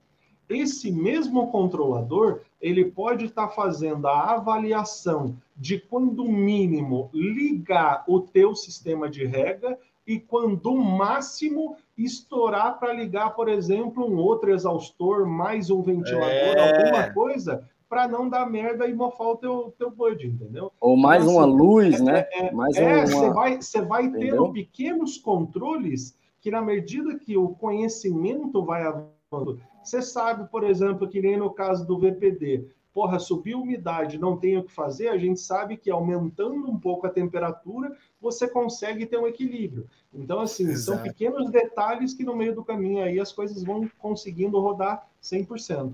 [0.48, 8.20] Esse mesmo controlador, ele pode estar tá fazendo a avaliação de quando mínimo ligar o
[8.20, 9.78] teu sistema de rega
[10.11, 16.80] e quando máximo estourar para ligar, por exemplo, um outro exaustor, mais um ventilador, é...
[16.80, 20.72] alguma coisa, para não dar merda e mofar o teu, teu bud, entendeu?
[20.80, 22.26] Ou mais então, uma assim, luz, é, né?
[22.32, 23.32] É, mais é, você uma...
[23.32, 30.02] vai, você vai tendo pequenos controles que, na medida que o conhecimento vai avançando, você
[30.02, 34.59] sabe, por exemplo, que nem no caso do VPD, porra, subiu a umidade, não tem
[34.59, 39.18] o que fazer, a gente sabe que aumentando um pouco a temperatura, você consegue ter
[39.18, 39.88] um equilíbrio.
[40.12, 40.99] Então, assim, Exato.
[40.99, 45.93] são pequenos detalhes que no meio do caminho aí as coisas vão conseguindo rodar 100%.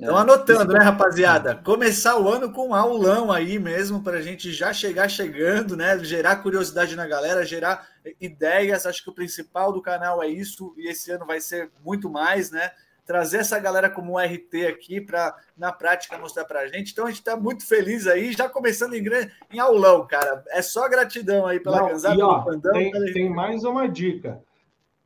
[0.00, 1.56] Estão anotando, né, rapaziada?
[1.56, 5.98] Começar o ano com um aulão aí mesmo, para a gente já chegar chegando, né?
[6.02, 7.86] Gerar curiosidade na galera, gerar
[8.18, 8.86] ideias.
[8.86, 12.50] Acho que o principal do canal é isso, e esse ano vai ser muito mais,
[12.50, 12.70] né?
[13.10, 16.92] Trazer essa galera como um RT aqui para, na prática, mostrar para a gente.
[16.92, 19.02] Então, a gente está muito feliz aí, já começando em,
[19.52, 20.44] em aulão, cara.
[20.50, 22.72] É só gratidão aí pela Ganzá, pelo Pandão.
[22.72, 24.40] Tem, tem mais uma dica.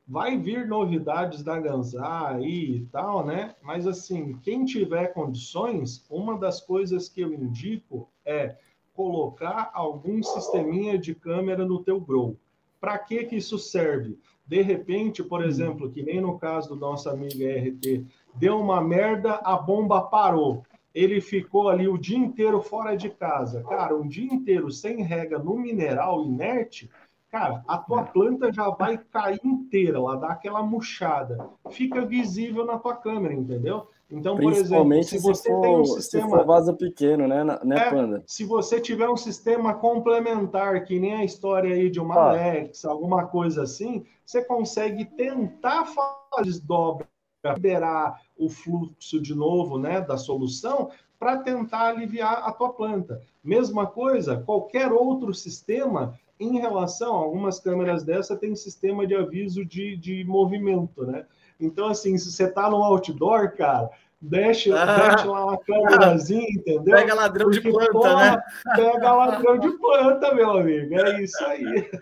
[0.06, 3.54] Vai vir novidades da Ganzá aí e tal, né?
[3.62, 8.56] Mas, assim, quem tiver condições, uma das coisas que eu indico é
[8.92, 12.36] colocar algum sisteminha de câmera no teu Grow.
[12.78, 14.18] Para que que isso serve?
[14.46, 15.44] De repente, por hum.
[15.44, 20.62] exemplo, que nem no caso do nosso amigo RT, deu uma merda, a bomba parou.
[20.94, 23.64] Ele ficou ali o dia inteiro fora de casa.
[23.64, 26.88] Cara, um dia inteiro sem rega no mineral inerte,
[27.30, 28.04] cara, a tua é.
[28.04, 31.50] planta já vai cair inteira, ela dá aquela murchada.
[31.70, 33.88] Fica visível na tua câmera, entendeu?
[34.10, 36.38] Então, por exemplo, se você for, tem um sistema.
[36.38, 38.22] Se vaso pequeno, né, né é, Panda?
[38.26, 42.28] Se você tiver um sistema complementar, que nem a história aí de uma ah.
[42.30, 47.06] Alexa, alguma coisa assim, você consegue tentar fazer dobra,
[47.54, 53.22] liberar o fluxo de novo, né, da solução, para tentar aliviar a tua planta.
[53.42, 59.64] Mesma coisa, qualquer outro sistema em relação a algumas câmeras dessa tem sistema de aviso
[59.64, 61.26] de, de movimento, né?
[61.60, 63.90] Então, assim, se você tá no outdoor, cara,
[64.24, 66.96] deixa, ah, deixa lá uma câmerazinha, entendeu?
[66.96, 68.42] Pega ladrão Porque, de planta, porra, né?
[68.74, 70.94] Pega ladrão de planta, meu amigo.
[70.94, 71.64] É isso aí.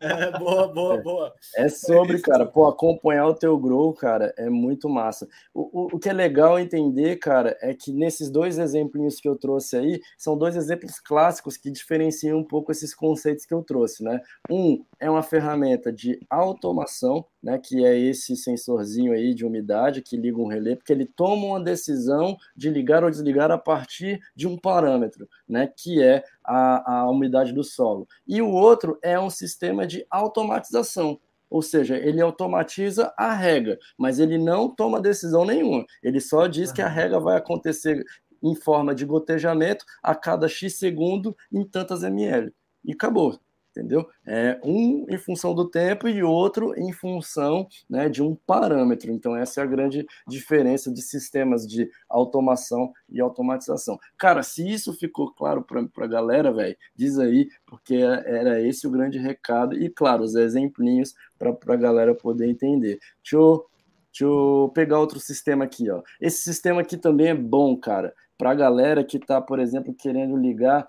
[0.00, 1.34] É, boa, boa, é, boa.
[1.56, 5.26] É sobre, é cara, pô, acompanhar o teu grow, cara, é muito massa.
[5.52, 9.34] O, o, o, que é legal entender, cara, é que nesses dois exemplos que eu
[9.34, 14.04] trouxe aí, são dois exemplos clássicos que diferenciam um pouco esses conceitos que eu trouxe,
[14.04, 14.20] né?
[14.48, 20.16] Um é uma ferramenta de automação, né, que é esse sensorzinho aí de umidade que
[20.16, 24.46] liga um relé, porque ele toma uma decisão de ligar ou desligar a partir de
[24.46, 28.06] um parâmetro, né, que é a, a umidade do solo.
[28.26, 31.20] E o outro é um sistema de automatização,
[31.50, 35.86] ou seja, ele automatiza a rega, mas ele não toma decisão nenhuma.
[36.02, 38.04] Ele só diz que a rega vai acontecer
[38.42, 42.52] em forma de gotejamento a cada X segundo em tantas ml.
[42.84, 43.40] E acabou
[43.78, 44.08] entendeu?
[44.26, 49.12] É um em função do tempo e outro em função né, de um parâmetro.
[49.12, 53.98] Então, essa é a grande diferença de sistemas de automação e automatização.
[54.18, 58.90] Cara, se isso ficou claro para a galera, velho, diz aí, porque era esse o
[58.90, 59.74] grande recado.
[59.80, 62.98] E, claro, os exemplinhos para a galera poder entender.
[63.22, 63.64] Deixa eu,
[64.10, 66.02] deixa eu pegar outro sistema aqui, ó.
[66.20, 70.36] Esse sistema aqui também é bom, cara, para a galera que está, por exemplo, querendo
[70.36, 70.88] ligar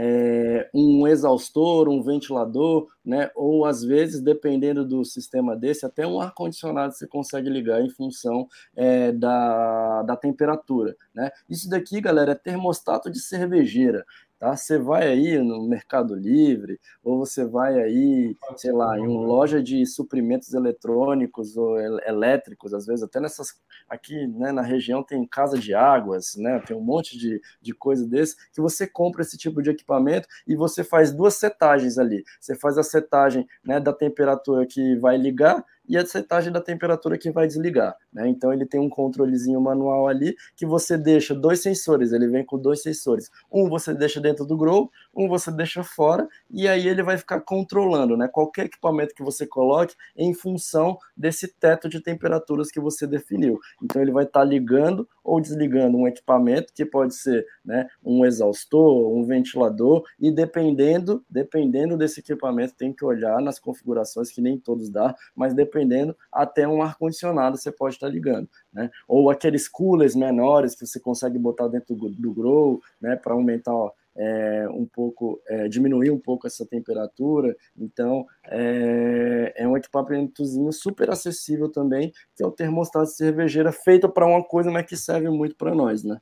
[0.00, 3.30] é, um exaustor, um ventilador, né?
[3.34, 8.46] ou às vezes, dependendo do sistema desse, até um ar-condicionado você consegue ligar em função
[8.76, 10.96] é, da, da temperatura.
[11.12, 11.30] Né?
[11.48, 14.06] Isso daqui, galera, é termostato de cervejeira
[14.38, 14.56] tá?
[14.56, 19.62] Você vai aí no Mercado Livre, ou você vai aí, sei lá, em uma loja
[19.62, 25.58] de suprimentos eletrônicos ou elétricos, às vezes até nessas, aqui né, na região tem casa
[25.58, 26.60] de águas, né?
[26.66, 30.54] Tem um monte de, de coisa desse, que você compra esse tipo de equipamento e
[30.54, 32.24] você faz duas setagens ali.
[32.40, 37.16] Você faz a setagem né, da temperatura que vai ligar e a setagem da temperatura
[37.16, 37.96] que vai desligar.
[38.12, 38.28] Né?
[38.28, 42.58] Então ele tem um controlezinho manual ali que você deixa dois sensores, ele vem com
[42.58, 43.30] dois sensores.
[43.50, 47.40] Um você deixa dentro do grow, um você deixa fora, e aí ele vai ficar
[47.40, 48.28] controlando né?
[48.28, 53.58] qualquer equipamento que você coloque em função desse teto de temperaturas que você definiu.
[53.82, 58.24] Então ele vai estar tá ligando ou desligando um equipamento que pode ser né, um
[58.24, 64.58] exaustor, um ventilador, e dependendo, dependendo desse equipamento, tem que olhar nas configurações que nem
[64.58, 68.48] todos dá, mas dependendo dependendo, até um ar-condicionado você pode estar ligando.
[68.72, 68.90] Né?
[69.06, 73.72] Ou aqueles coolers menores que você consegue botar dentro do, do grow, né, para aumentar
[74.16, 77.56] é, um pouco, é, diminuir um pouco essa temperatura.
[77.76, 84.08] Então, é, é, um equipamentozinho super acessível também, que é o termostato de cervejeira, feito
[84.08, 86.18] para uma coisa, mas que serve muito para nós, né?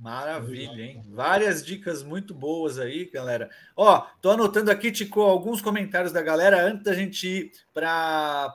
[0.00, 1.02] Maravilha, hein?
[1.10, 3.50] Várias dicas muito boas aí, galera.
[3.76, 8.50] Ó, tô anotando aqui, Tico, alguns comentários da galera antes da gente ir para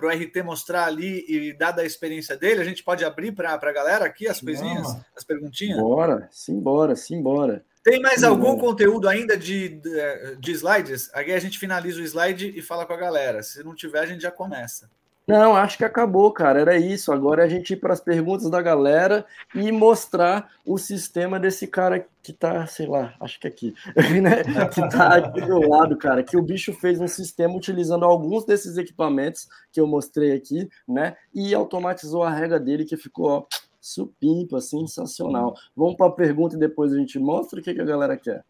[0.00, 2.62] o RT mostrar ali e dar da experiência dele.
[2.62, 5.04] A gente pode abrir para a galera aqui as coisinhas, Não.
[5.14, 5.78] as perguntinhas?
[5.78, 7.62] Bora, simbora, simbora.
[7.84, 11.10] Tem mais sim, algum conteúdo ainda de, de, de slides?
[11.12, 13.42] Aí a gente finaliza o slide e fala com a galera.
[13.42, 14.90] Se não tiver, a gente já começa.
[15.26, 16.60] Não, acho que acabou, cara.
[16.60, 17.12] Era isso.
[17.12, 21.66] Agora é a gente ir para as perguntas da galera e mostrar o sistema desse
[21.66, 23.74] cara que tá, sei lá, acho que aqui,
[24.22, 24.44] né?
[24.68, 26.22] Que tá aqui do lado, cara.
[26.22, 31.16] Que o bicho fez um sistema utilizando alguns desses equipamentos que eu mostrei aqui, né?
[31.34, 33.44] E automatizou a rega dele que ficou, ó,
[33.80, 35.54] supimpa, sensacional.
[35.74, 38.44] Vamos para a pergunta e depois a gente mostra o que, que a galera quer.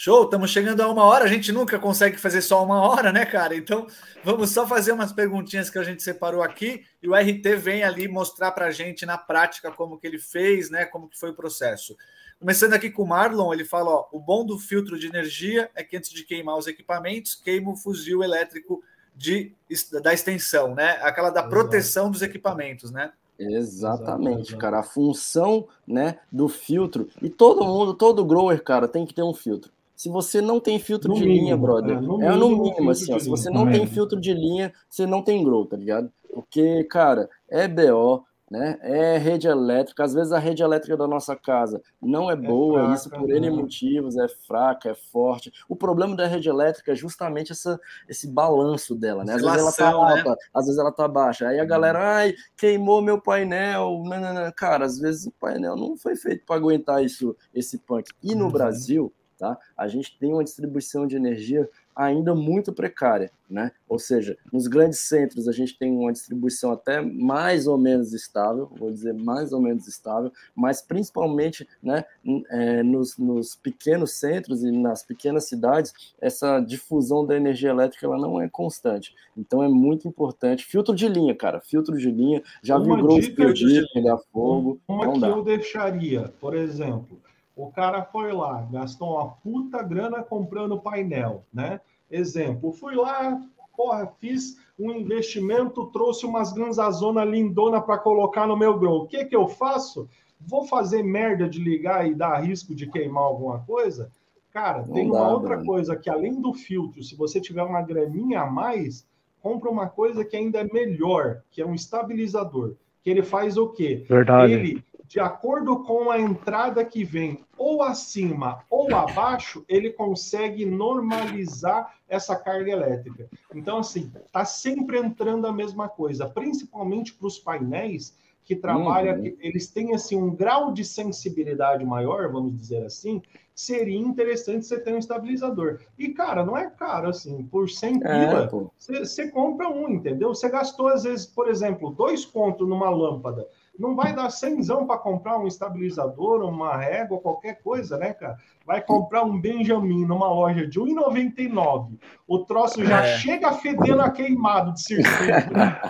[0.00, 1.24] Show, estamos chegando a uma hora.
[1.24, 3.56] A gente nunca consegue fazer só uma hora, né, cara?
[3.56, 3.88] Então
[4.22, 8.06] vamos só fazer umas perguntinhas que a gente separou aqui e o RT vem ali
[8.06, 10.84] mostrar para a gente na prática como que ele fez, né?
[10.84, 11.96] Como que foi o processo.
[12.38, 15.82] Começando aqui com o Marlon, ele fala: ó, o bom do filtro de energia é
[15.82, 18.80] que antes de queimar os equipamentos, queima o fuzil elétrico
[19.16, 19.52] de,
[20.00, 20.90] da extensão, né?
[21.02, 23.10] Aquela da proteção dos equipamentos, né?
[23.36, 24.78] Exatamente, cara.
[24.78, 27.08] A função né, do filtro.
[27.20, 29.72] E todo mundo, todo grower, cara, tem que ter um filtro.
[29.98, 32.88] Se você não tem filtro no de mínimo, linha, brother, é no, é no mínimo,
[32.88, 36.08] assim, ó, se você não tem filtro de linha, você não tem grow, tá ligado?
[36.32, 38.78] Porque, cara, é BO, né?
[38.80, 42.78] É rede elétrica, às vezes a rede elétrica da nossa casa não é, é boa,
[42.78, 43.50] fraca, isso por N né?
[43.50, 45.52] motivos, é fraca, é forte.
[45.68, 49.34] O problema da rede elétrica é justamente essa, esse balanço dela, né?
[49.34, 49.96] Às vezes ela tá né?
[49.96, 50.36] alta, né?
[50.54, 51.48] às vezes ela tá baixa.
[51.48, 51.68] Aí a uhum.
[51.68, 54.00] galera, ai, queimou meu painel.
[54.04, 54.52] Não, não, não.
[54.52, 58.12] Cara, às vezes o painel não foi feito para aguentar isso, esse punk.
[58.22, 58.52] E no uhum.
[58.52, 59.56] Brasil, tá?
[59.76, 61.68] A gente tem uma distribuição de energia
[61.98, 63.72] ainda muito precária, né?
[63.88, 68.70] Ou seja, nos grandes centros a gente tem uma distribuição até mais ou menos estável,
[68.78, 72.04] vou dizer mais ou menos estável, mas principalmente, né,
[72.50, 78.16] é, nos, nos, pequenos centros e nas pequenas cidades, essa difusão da energia elétrica ela
[78.16, 79.12] não é constante.
[79.36, 80.64] Então é muito importante.
[80.64, 82.40] Filtro de linha, cara, filtro de linha.
[82.62, 84.78] Já uma vi grow explodir, pegar fogo.
[84.86, 85.28] Uma que dá.
[85.28, 87.18] eu deixaria, por exemplo
[87.58, 91.80] o cara foi lá, gastou uma puta grana comprando painel, né?
[92.08, 93.38] Exemplo, fui lá,
[93.76, 99.02] porra, fiz um investimento, trouxe umas ganzazona lindona para colocar no meu grow.
[99.02, 100.08] O que que eu faço?
[100.40, 104.10] Vou fazer merda de ligar e dar risco de queimar alguma coisa?
[104.52, 105.66] Cara, Não tem dá, uma outra mano.
[105.66, 109.04] coisa que além do filtro, se você tiver uma graninha a mais,
[109.42, 112.74] compra uma coisa que ainda é melhor, que é um estabilizador.
[113.02, 114.04] Que ele faz o quê?
[114.08, 114.52] Verdade.
[114.52, 121.94] Ele de acordo com a entrada que vem ou acima ou abaixo, ele consegue normalizar
[122.06, 123.26] essa carga elétrica.
[123.54, 129.36] Então, assim, está sempre entrando a mesma coisa, principalmente para os painéis que trabalham, uhum.
[129.40, 133.22] eles têm assim um grau de sensibilidade maior, vamos dizer assim,
[133.54, 135.80] seria interessante você ter um estabilizador.
[135.98, 140.34] E, cara, não é caro assim, por 100 é, pila, você compra um, entendeu?
[140.34, 143.46] Você gastou, às vezes, por exemplo, dois contos numa lâmpada
[143.78, 148.36] não vai dar cenzão para comprar um estabilizador, uma régua, qualquer coisa, né, cara?
[148.66, 151.98] Vai comprar um Benjamin numa loja de 1,99.
[152.26, 153.16] O troço já é.
[153.16, 155.14] chega fedendo a queimado de circuito.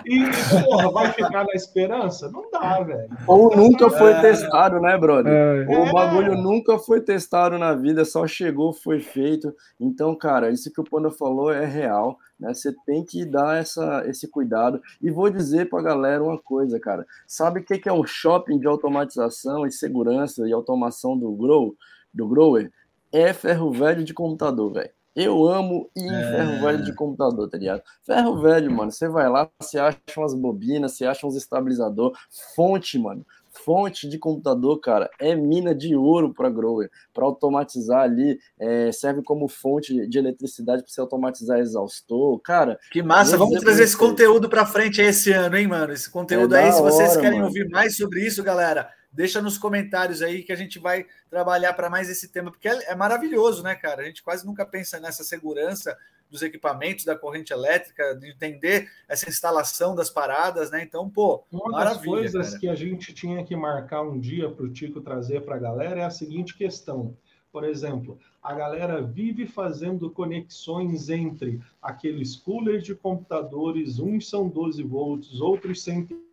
[0.05, 0.23] e,
[0.63, 2.31] porra, vai ficar na esperança?
[2.31, 3.09] Não dá, velho.
[3.27, 4.21] Ou nunca foi é.
[4.21, 5.33] testado, né, brother?
[5.33, 5.77] É.
[5.77, 9.53] Ou o bagulho nunca foi testado na vida, só chegou, foi feito.
[9.79, 12.17] Então, cara, isso que o Panda falou é real.
[12.39, 12.53] Né?
[12.53, 14.81] Você tem que dar essa, esse cuidado.
[15.01, 17.05] E vou dizer para a galera uma coisa, cara.
[17.27, 21.75] Sabe o que é um shopping de automatização e segurança e automação do grow,
[22.13, 22.71] do grower?
[23.11, 24.91] É ferro velho de computador, velho.
[25.15, 26.31] Eu amo ir em é...
[26.31, 27.83] ferro velho de computador, tá ligado?
[28.03, 32.17] Ferro velho, mano, você vai lá, você acha umas bobinas, você acha uns estabilizador,
[32.55, 33.25] fonte, mano
[33.63, 39.21] fonte de computador, cara, é mina de ouro para grower, para automatizar ali, é, serve
[39.21, 42.79] como fonte de eletricidade para você automatizar exaustor, cara.
[42.91, 45.93] Que massa, vamos trazer esse conteúdo para frente esse ano, hein, mano?
[45.93, 47.49] Esse conteúdo é aí, se vocês hora, querem mano.
[47.49, 51.89] ouvir mais sobre isso, galera, deixa nos comentários aí que a gente vai trabalhar para
[51.89, 54.01] mais esse tema, porque é, é maravilhoso, né, cara?
[54.01, 55.97] A gente quase nunca pensa nessa segurança
[56.29, 60.83] dos equipamentos, da corrente elétrica, de entender essa instalação das paradas, né?
[60.83, 62.59] Então, pô, uma das coisas cara.
[62.59, 66.01] que a gente tinha que marcar um dia para o Tico trazer para a galera
[66.01, 67.17] é a seguinte questão.
[67.51, 74.83] Por exemplo, a galera vive fazendo conexões entre aqueles coolers de computadores, uns são 12
[74.83, 76.28] volts, outros 100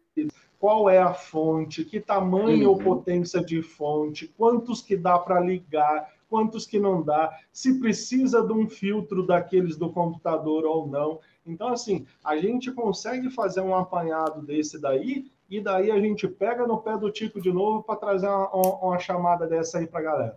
[0.67, 6.13] qual é a fonte, que tamanho ou potência de fonte, quantos que dá para ligar,
[6.29, 11.21] quantos que não dá, se precisa de um filtro daqueles do computador ou não.
[11.47, 16.67] Então, assim, a gente consegue fazer um apanhado desse daí, e daí a gente pega
[16.67, 20.03] no pé do Tico de novo para trazer uma, uma, chamada dessa aí para a
[20.03, 20.37] galera.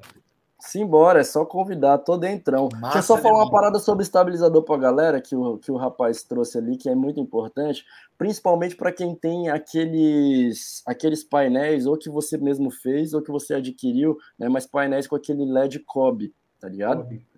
[0.60, 2.68] Simbora, é só convidar, tô dentrão.
[2.74, 5.72] Massa, Deixa eu só falar uma parada sobre estabilizador para a galera que o, que
[5.72, 7.86] o rapaz trouxe ali, que é muito importante,
[8.18, 13.54] principalmente para quem tem aqueles, aqueles painéis, ou que você mesmo fez, ou que você
[13.54, 17.04] adquiriu, né, mas painéis com aquele LED COB, tá ligado?
[17.04, 17.29] COB.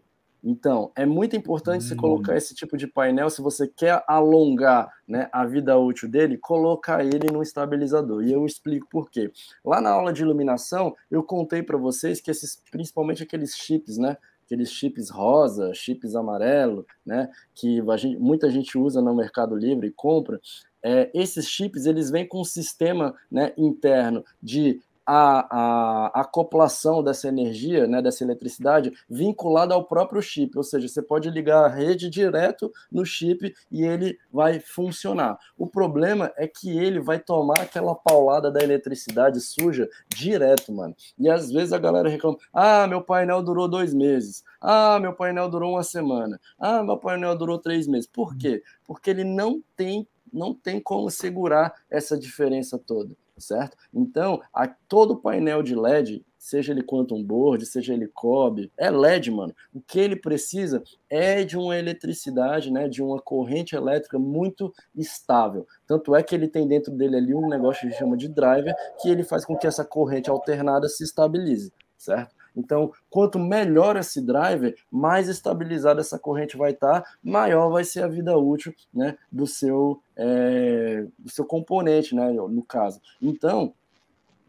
[0.44, 1.88] Então, é muito importante hum.
[1.88, 6.38] você colocar esse tipo de painel, se você quer alongar né, a vida útil dele,
[6.38, 8.24] colocar ele no estabilizador.
[8.24, 9.32] E eu explico por quê.
[9.64, 14.18] Lá na aula de iluminação, eu contei para vocês que esses, principalmente aqueles chips, né,
[14.46, 19.92] aqueles chips rosa, chips amarelo, né, que gente, muita gente usa no Mercado Livre e
[19.92, 20.42] compra,
[20.84, 24.82] é, esses chips eles vêm com um sistema né, interno de
[25.14, 31.02] a, a, acoplação dessa energia, né, dessa eletricidade, vinculada ao próprio chip, ou seja, você
[31.02, 35.38] pode ligar a rede direto no chip e ele vai funcionar.
[35.58, 40.96] O problema é que ele vai tomar aquela paulada da eletricidade suja direto, mano.
[41.20, 45.50] E às vezes a galera reclama: ah, meu painel durou dois meses, ah, meu painel
[45.50, 48.08] durou uma semana, ah, meu painel durou três meses.
[48.08, 48.64] Por quê?
[48.86, 53.78] Porque ele não tem não tem como segurar essa diferença toda certo?
[53.94, 59.32] Então, a, todo painel de LED, seja ele quantum board, seja ele cob, é LED,
[59.32, 59.54] mano.
[59.74, 65.68] O que ele precisa é de uma eletricidade, né, de uma corrente elétrica muito estável.
[65.86, 69.10] Tanto é que ele tem dentro dele ali um negócio que chama de driver, que
[69.10, 72.36] ele faz com que essa corrente alternada se estabilize, certo?
[72.56, 78.08] Então, quanto melhor esse driver, mais estabilizada essa corrente vai estar, maior vai ser a
[78.08, 83.00] vida útil né, do, seu, é, do seu componente, né, no caso.
[83.22, 83.74] Então,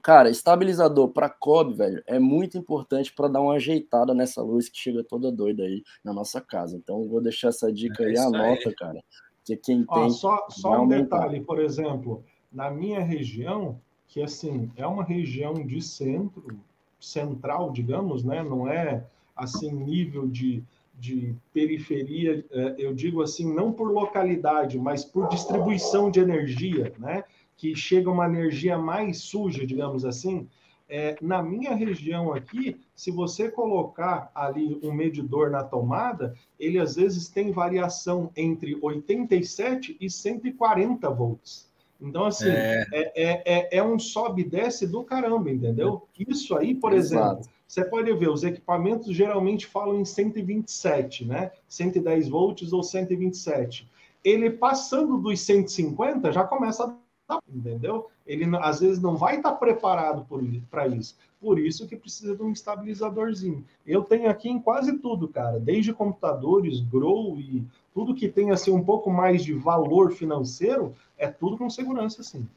[0.03, 4.78] cara, estabilizador para cob, velho, é muito importante para dar uma ajeitada nessa luz que
[4.78, 6.76] chega toda doida aí na nossa casa.
[6.76, 8.74] Então, vou deixar essa dica é aí, anota, aí.
[8.74, 9.05] cara.
[9.44, 10.11] Que quem Ó, tem.
[10.11, 15.80] Só, só um detalhe, por exemplo, na minha região, que assim, é uma região de
[15.80, 16.61] centro,
[17.03, 18.42] central, digamos, né?
[18.42, 19.05] não é
[19.36, 20.62] assim nível de,
[20.98, 27.24] de periferia, é, eu digo assim, não por localidade, mas por distribuição de energia, né?
[27.57, 30.48] que chega uma energia mais suja, digamos assim.
[30.88, 36.96] É, na minha região aqui, se você colocar ali um medidor na tomada, ele às
[36.96, 41.71] vezes tem variação entre 87 e 140 volts.
[42.03, 46.03] Então, assim, é, é, é, é, é um sobe e desce do caramba, entendeu?
[46.18, 47.38] Isso aí, por Exato.
[47.38, 51.53] exemplo, você pode ver, os equipamentos geralmente falam em 127, né?
[51.68, 53.88] 110 volts ou 127.
[54.24, 57.03] Ele passando dos 150 já começa a
[57.48, 58.09] entendeu?
[58.26, 60.26] Ele às vezes não vai estar preparado
[60.70, 61.16] para isso.
[61.40, 63.64] Por isso que precisa de um estabilizadorzinho.
[63.86, 68.70] Eu tenho aqui em quase tudo, cara, desde computadores, grow e tudo que tem assim
[68.70, 72.48] um pouco mais de valor financeiro, é tudo com segurança, sim.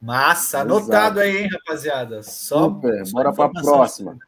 [0.00, 1.20] Massa, anotado Exato.
[1.20, 2.22] aí, hein, rapaziada.
[2.22, 4.18] Só, Super, bora para a próxima.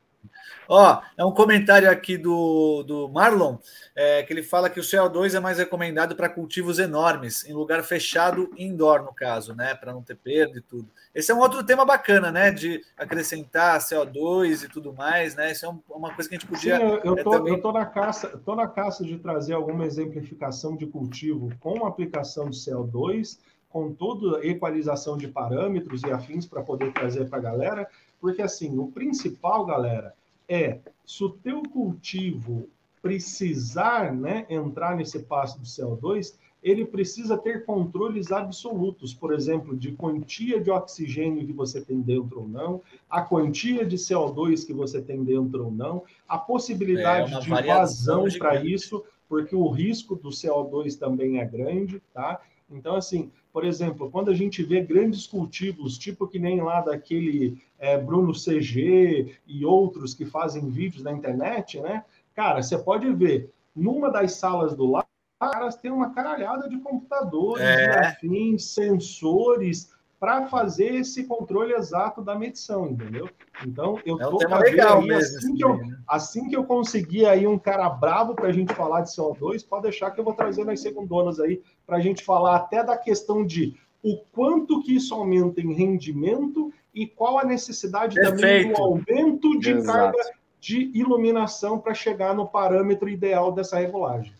[0.70, 3.56] Ó, é um comentário aqui do, do Marlon,
[3.96, 7.82] é, que ele fala que o CO2 é mais recomendado para cultivos enormes, em lugar
[7.82, 9.74] fechado indoor, no caso, né?
[9.74, 10.86] Para não ter perda e tudo.
[11.14, 12.50] Esse é um outro tema bacana, né?
[12.50, 15.52] De acrescentar CO2 e tudo mais, né?
[15.52, 16.76] Isso é uma coisa que a gente podia.
[16.76, 17.62] Sim, eu, tô, é, também...
[17.72, 23.38] na caça, tô na caça de trazer alguma exemplificação de cultivo com aplicação de CO2
[23.70, 27.88] com toda a equalização de parâmetros e afins para poder trazer para a galera,
[28.20, 30.14] porque assim, o principal, galera,
[30.48, 32.68] é se o teu cultivo
[33.00, 39.92] precisar né, entrar nesse passo do CO2, ele precisa ter controles absolutos, por exemplo, de
[39.92, 45.00] quantia de oxigênio que você tem dentro ou não, a quantia de CO2 que você
[45.00, 50.30] tem dentro ou não, a possibilidade é de vazão para isso, porque o risco do
[50.30, 52.40] CO2 também é grande, tá?
[52.70, 57.60] Então, assim, por exemplo, quando a gente vê grandes cultivos, tipo que nem lá daquele
[57.76, 62.04] é, Bruno CG e outros que fazem vídeos na internet, né?
[62.36, 65.08] Cara, você pode ver, numa das salas do lado,
[65.40, 68.06] caras têm uma caralhada de computadores, é.
[68.06, 73.28] afins, sensores, para fazer esse controle exato da medição, entendeu?
[73.66, 75.98] Então, eu é um tô legal aí, mesmo, assim, que eu, né?
[76.06, 79.82] assim que eu conseguir aí um cara bravo para a gente falar de CO2, pode
[79.84, 83.44] deixar que eu vou trazer nas segundonas aí para a gente falar até da questão
[83.44, 88.36] de o quanto que isso aumenta em rendimento e qual a necessidade Perfeito.
[88.36, 89.98] também do aumento de Exato.
[89.98, 94.32] carga de iluminação para chegar no parâmetro ideal dessa regulagem.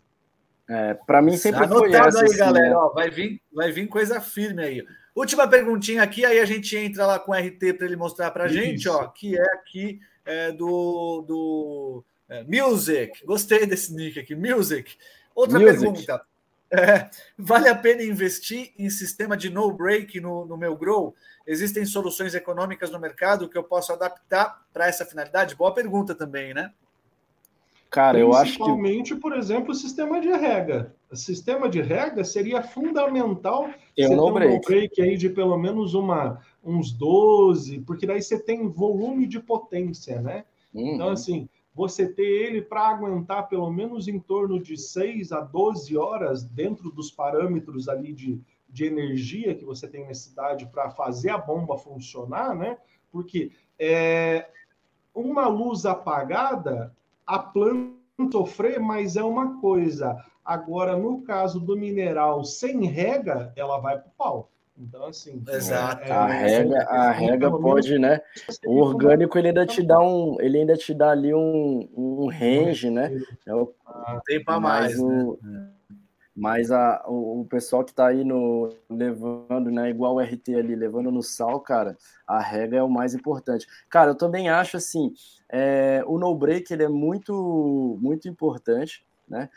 [0.69, 2.20] É, para mim sempre Anotado foi essa.
[2.20, 2.69] aí, assim, galera.
[2.69, 2.77] Né?
[2.77, 4.85] Ó, vai, vir, vai vir coisa firme aí.
[5.19, 8.45] Última perguntinha aqui, aí a gente entra lá com o RT para ele mostrar para
[8.45, 13.27] a gente, ó, que é aqui é, do, do é, Music.
[13.27, 14.97] Gostei desse nick aqui, Music.
[15.35, 15.81] Outra Music.
[15.81, 16.24] pergunta.
[16.70, 21.16] É, vale a pena investir em sistema de no break no, no meu grow?
[21.45, 25.57] Existem soluções econômicas no mercado que eu posso adaptar para essa finalidade?
[25.57, 26.73] Boa pergunta também, né?
[27.90, 28.59] Cara, eu acho que.
[28.59, 30.95] Principalmente, por exemplo, o sistema de rega.
[31.12, 34.66] Sistema de rega seria fundamental eu você ter um break.
[34.66, 40.20] break aí de pelo menos uma, uns 12, porque daí você tem volume de potência,
[40.20, 40.44] né?
[40.74, 40.94] Uhum.
[40.94, 45.97] Então, assim, você ter ele para aguentar pelo menos em torno de 6 a 12
[45.97, 51.39] horas dentro dos parâmetros ali de, de energia que você tem necessidade para fazer a
[51.39, 52.76] bomba funcionar, né?
[53.10, 54.48] Porque é,
[55.14, 56.94] uma luz apagada,
[57.26, 57.98] a planta
[58.32, 60.16] sofrer, mas é uma coisa.
[60.48, 64.50] Agora, no caso do mineral sem rega, ela vai para o pau.
[64.78, 65.44] Então, assim.
[65.46, 66.04] Exato.
[66.04, 68.22] É, a rega, a rega pode, né?
[68.64, 72.88] O orgânico ele ainda te dá um, ele ainda te dá ali um, um range,
[72.88, 73.10] né?
[73.46, 73.74] É o,
[74.24, 74.98] Tem para mais.
[74.98, 75.68] O, né?
[76.34, 80.74] Mas a, o, o pessoal que está aí no, levando, né, igual o RT ali,
[80.74, 81.94] levando no sal, cara,
[82.26, 83.66] a rega é o mais importante.
[83.90, 85.12] Cara, eu também acho assim,
[85.50, 89.50] é, o no break ele é muito, muito importante, né?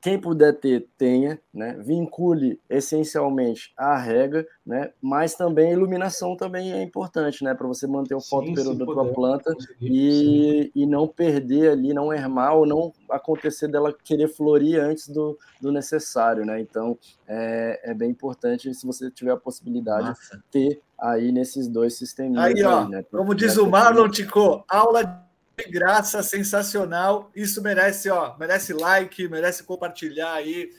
[0.00, 1.76] Quem puder ter, tenha, né?
[1.84, 4.92] Vincule essencialmente a rega, né?
[5.02, 7.52] Mas também a iluminação também é importante, né?
[7.52, 12.54] Para você manter o fotoperíodo da tua planta e, e não perder ali, não ermar
[12.54, 16.60] ou não acontecer dela querer florir antes do, do necessário, né?
[16.60, 16.96] Então
[17.26, 20.42] é, é bem importante se você tiver a possibilidade Nossa.
[20.48, 22.38] ter aí nesses dois sistemas.
[22.38, 23.04] Aí, ó, aí, né?
[23.10, 25.27] como diz o Marlon Tico, aula de
[25.64, 27.30] graça, sensacional.
[27.34, 30.70] Isso merece, ó, merece like, merece compartilhar aí.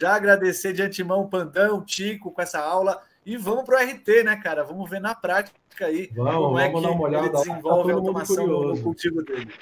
[0.00, 3.02] Já agradecer de antemão o Pandão, Tico, com essa aula.
[3.24, 4.64] E vamos para o RT, né, cara?
[4.64, 8.82] Vamos ver na prática aí vamos, como é que ele desenvolve tá a automação no
[8.82, 9.52] cultivo dele.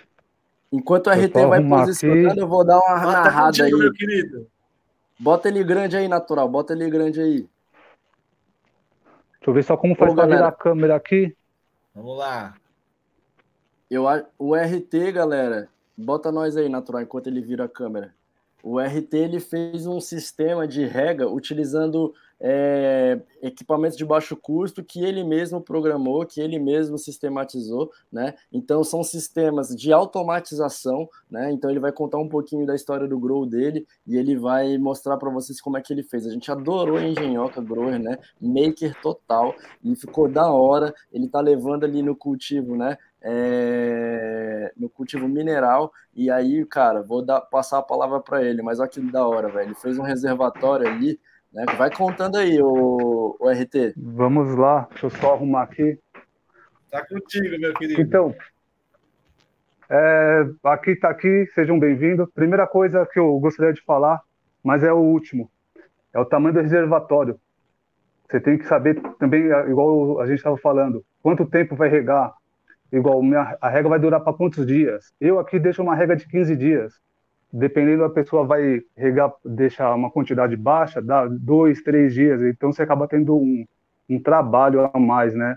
[0.70, 3.83] Enquanto o RT vai posicionando, eu vou dar uma Bota narrada contigo, aí.
[3.83, 4.47] Meu querido.
[5.19, 6.49] Bota ele grande aí, natural.
[6.49, 7.49] Bota ele grande aí.
[9.33, 11.35] Deixa eu ver só como faz para virar a câmera aqui.
[11.95, 12.55] Vamos lá.
[13.90, 14.05] Eu,
[14.39, 18.15] o RT, galera, bota nós aí, natural, enquanto ele vira a câmera.
[18.62, 25.05] O RT ele fez um sistema de rega utilizando é, equipamentos de baixo custo que
[25.05, 28.35] ele mesmo programou, que ele mesmo sistematizou, né?
[28.52, 31.51] Então são sistemas de automatização, né?
[31.51, 35.16] Então ele vai contar um pouquinho da história do grow dele e ele vai mostrar
[35.16, 36.27] para vocês como é que ele fez.
[36.27, 38.19] A gente adorou a engenhoca grower, né?
[38.40, 40.94] Maker total e ficou da hora.
[41.12, 42.97] Ele tá levando ali no cultivo, né?
[43.20, 45.93] é, no cultivo mineral.
[46.15, 48.62] E aí, cara, vou dar, passar a palavra para ele.
[48.62, 49.69] Mas olha que da hora, velho.
[49.69, 51.20] Ele fez um reservatório ali.
[51.53, 51.65] Né?
[51.77, 53.95] Vai contando aí, o, o RT.
[53.97, 55.99] Vamos lá, deixa eu só arrumar aqui.
[56.91, 58.01] Tá contigo, meu querido.
[58.01, 58.35] Então,
[59.91, 62.29] é, aqui tá aqui, sejam bem-vindos.
[62.35, 64.20] Primeira coisa que eu gostaria de falar,
[64.62, 65.51] mas é o último,
[66.12, 67.41] é o tamanho do reservatório.
[68.29, 72.35] Você tem que saber também, igual a gente estava falando, quanto tempo vai regar,
[72.93, 75.15] igual minha, a regra vai durar para quantos dias?
[75.19, 77.01] Eu aqui deixo uma regra de 15 dias.
[77.51, 82.43] Dependendo da pessoa vai regar, deixar uma quantidade baixa, dá dois, três dias.
[82.43, 83.65] Então você acaba tendo um,
[84.09, 85.57] um trabalho a mais, né?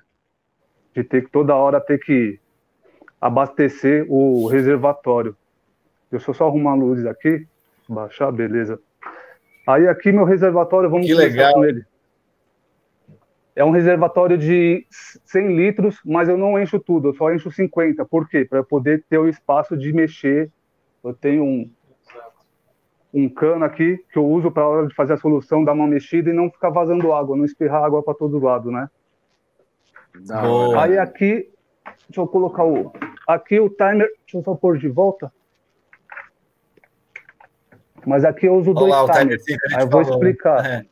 [0.93, 2.39] De ter que toda hora ter que
[3.19, 5.35] abastecer o reservatório.
[6.09, 7.45] Deixa eu só arrumar a luz aqui,
[7.87, 8.79] baixar, beleza.
[9.67, 11.53] Aí aqui meu reservatório, vamos que legal.
[11.53, 11.85] com ele.
[13.55, 18.03] É um reservatório de 100 litros, mas eu não encho tudo, eu só encho 50.
[18.05, 18.45] Por quê?
[18.45, 20.49] Para poder ter o espaço de mexer.
[21.03, 21.69] Eu tenho um,
[23.13, 25.87] um cano aqui que eu uso para a hora de fazer a solução, dar uma
[25.87, 28.89] mexida e não ficar vazando água, não espirrar água para todo lado, né?
[30.77, 31.49] Aí aqui,
[32.07, 32.91] deixa eu colocar o.
[33.27, 35.31] Aqui o timer, deixa eu só pôr de volta.
[38.05, 39.43] Mas aqui eu uso Olá, dois timers.
[39.43, 40.65] Timer, Aí eu vou explicar.
[40.65, 40.85] É.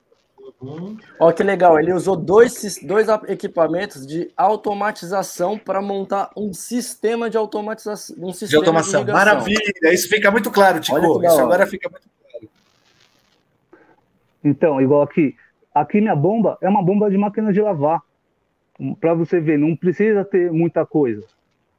[1.19, 7.38] Olha que legal, ele usou dois, dois equipamentos de automatização para montar um sistema de
[7.38, 8.15] automatização.
[8.19, 9.06] Um sistema de automação.
[9.06, 10.98] De Maravilha, isso fica muito claro, Tico.
[10.98, 12.49] Isso agora fica muito claro.
[14.44, 15.36] Então, igual aqui.
[15.73, 18.02] Aqui minha bomba é uma bomba de máquina de lavar.
[18.99, 21.23] Para você ver, não precisa ter muita coisa.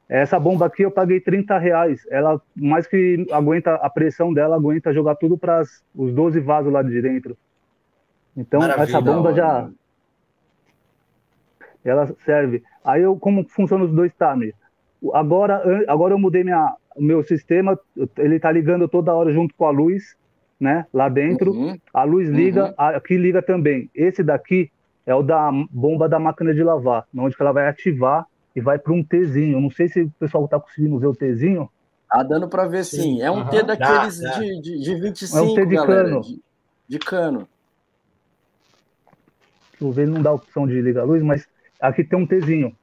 [0.09, 2.01] Essa bomba aqui eu paguei 30 reais.
[2.09, 5.61] Ela, mais que aguenta, a pressão dela aguenta jogar tudo para
[5.95, 7.37] os 12 vasos lá de dentro.
[8.35, 9.69] Então, Maravilha, essa bomba já.
[11.83, 12.63] Ela serve.
[12.83, 14.53] Aí, eu, como funciona os dois timers?
[15.13, 17.79] Agora, agora eu mudei minha, o meu sistema,
[18.17, 20.15] ele está ligando toda hora junto com a luz,
[20.59, 20.85] né?
[20.93, 21.51] Lá dentro.
[21.51, 21.77] Uhum.
[21.93, 22.73] A luz liga, uhum.
[22.77, 23.89] aqui liga também.
[23.95, 24.71] Esse daqui
[25.05, 28.25] é o da bomba da máquina de lavar, onde ela vai ativar
[28.55, 29.59] e vai para um Tzinho.
[29.59, 31.69] Não sei se o pessoal está conseguindo ver o Tzinho.
[32.09, 33.01] Tá dando para ver sim.
[33.01, 33.21] sim.
[33.21, 33.49] É um uhum.
[33.49, 34.39] T daqueles dá, dá.
[34.39, 36.21] De, de, de 25, é um T de galera, cano.
[36.21, 36.41] De,
[36.87, 37.47] de cano.
[39.89, 41.47] Ver, não dá opção de ligar a luz, mas
[41.79, 42.75] aqui tem um Tzinho.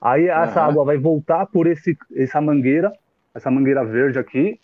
[0.00, 2.92] Aí essa água vai voltar por esse, essa mangueira,
[3.34, 4.60] essa mangueira verde aqui,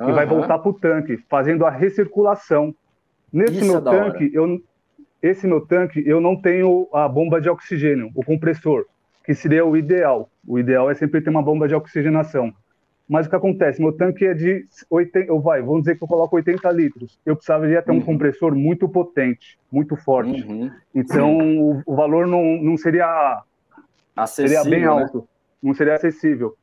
[0.00, 2.74] e vai voltar para o tanque, fazendo a recirculação.
[3.32, 4.60] Nesse Isso meu é tanque, eu,
[5.22, 8.86] esse meu tanque, eu não tenho a bomba de oxigênio, o compressor,
[9.24, 10.30] que seria o ideal.
[10.46, 12.52] O ideal é sempre ter uma bomba de oxigenação.
[13.10, 13.82] Mas o que acontece?
[13.82, 17.18] Meu tanque é de 80, ou vai, vamos dizer que eu coloco 80 litros.
[17.26, 18.02] Eu precisaria ter um uhum.
[18.02, 20.44] compressor muito potente, muito forte.
[20.44, 20.70] Uhum.
[20.94, 23.42] Então, o, o, valor não, não seria,
[24.14, 24.86] acessível, seria bem né?
[24.86, 25.24] alto, né?
[25.60, 26.54] não seria acessível.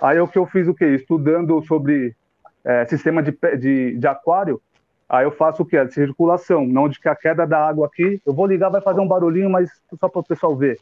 [0.00, 0.86] Aí o que eu fiz o quê?
[0.86, 2.16] Estudando sobre
[2.64, 3.30] é, sistema de,
[3.60, 4.60] de, de aquário,
[5.08, 5.76] aí eu faço o quê?
[5.76, 9.00] A circulação, não de que a queda da água aqui, eu vou ligar, vai fazer
[9.00, 9.70] um barulhinho, mas
[10.00, 10.80] só para o pessoal ver.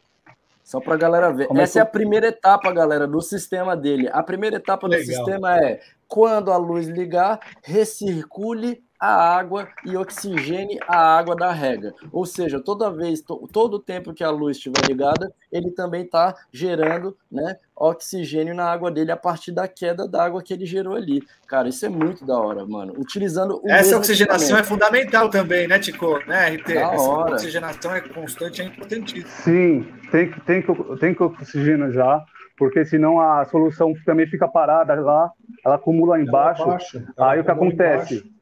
[0.63, 1.47] Só para a galera ver.
[1.55, 4.09] Essa é a primeira etapa, galera, do sistema dele.
[4.11, 5.05] A primeira etapa Legal.
[5.05, 11.51] do sistema é quando a luz ligar, recircule a água e oxigene a água da
[11.51, 11.91] rega.
[12.11, 16.03] Ou seja, toda vez, to, todo o tempo que a luz estiver ligada, ele também
[16.03, 20.67] está gerando né, oxigênio na água dele a partir da queda da água que ele
[20.67, 21.23] gerou ali.
[21.47, 22.93] Cara, isso é muito da hora, mano.
[22.95, 26.19] Utilizando Essa oxigenação é fundamental também, né, Tico?
[26.27, 26.73] Né, RT?
[26.75, 27.33] Da Essa hora.
[27.33, 29.27] oxigenação é constante, é importantíssimo.
[29.43, 32.23] Sim, tem que, tem que, tem que oxigenar
[32.55, 35.31] porque senão a solução também fica parada lá,
[35.65, 36.61] ela acumula embaixo.
[36.61, 38.15] Ela baixa, ela aí o que acontece?
[38.17, 38.40] Embaixo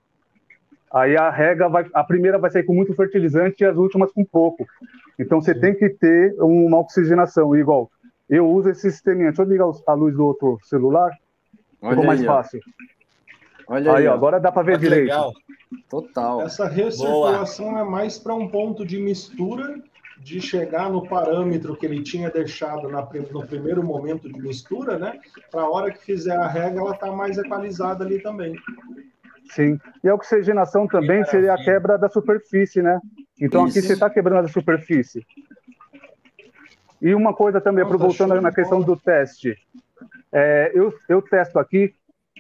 [0.92, 4.26] Aí a rega vai, a primeira vai sair com muito fertilizante e as últimas com
[4.26, 4.66] pouco.
[5.18, 5.60] Então você Sim.
[5.60, 7.92] tem que ter uma oxigenação igual.
[8.30, 9.28] Eu uso esse sisteminha.
[9.28, 11.12] Deixa eu ligar a luz do outro celular.
[11.82, 12.60] Olha Ficou mais aí, fácil.
[13.68, 14.14] Olha aí, aí ó.
[14.14, 15.04] agora dá para ver direito.
[15.04, 15.32] Legal.
[15.90, 16.42] Total.
[16.42, 17.82] Essa recirculação Boa.
[17.82, 19.80] é mais para um ponto de mistura
[20.20, 25.20] de chegar no parâmetro que ele tinha deixado na, no primeiro momento de mistura, né?
[25.50, 28.56] Para a hora que fizer a rega, ela está mais equalizada ali também.
[29.50, 29.80] Sim.
[30.04, 33.00] E a oxigenação também seria a quebra da superfície, né?
[33.40, 33.80] Então Isso.
[33.80, 35.26] aqui você está quebrando a superfície.
[37.02, 39.58] E uma coisa também, Nossa, voltando na questão do teste.
[40.32, 41.94] É, eu, eu testo aqui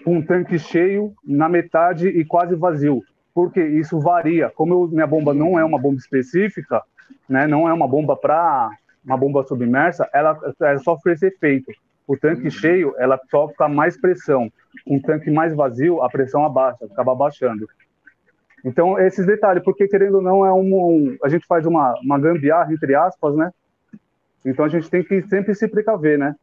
[0.03, 3.02] com um tanque cheio na metade e quase vazio,
[3.34, 4.49] porque isso varia.
[4.49, 6.84] Como eu, minha bomba não é uma bomba específica,
[7.27, 8.69] né, não é uma bomba para
[9.03, 11.72] uma bomba submersa, ela, ela sofre esse efeito.
[12.10, 12.49] O tanque uhum.
[12.49, 14.52] cheio, ela sofre mais pressão.
[14.88, 17.69] Um tanque mais vazio, a pressão abaixa, acaba abaixando.
[18.65, 22.18] Então, esses detalhes, porque querendo ou não, é um, um, a gente faz uma, uma
[22.18, 23.52] gambiarra, entre aspas, né?
[24.44, 26.36] Então a gente tem que sempre se precaver, né?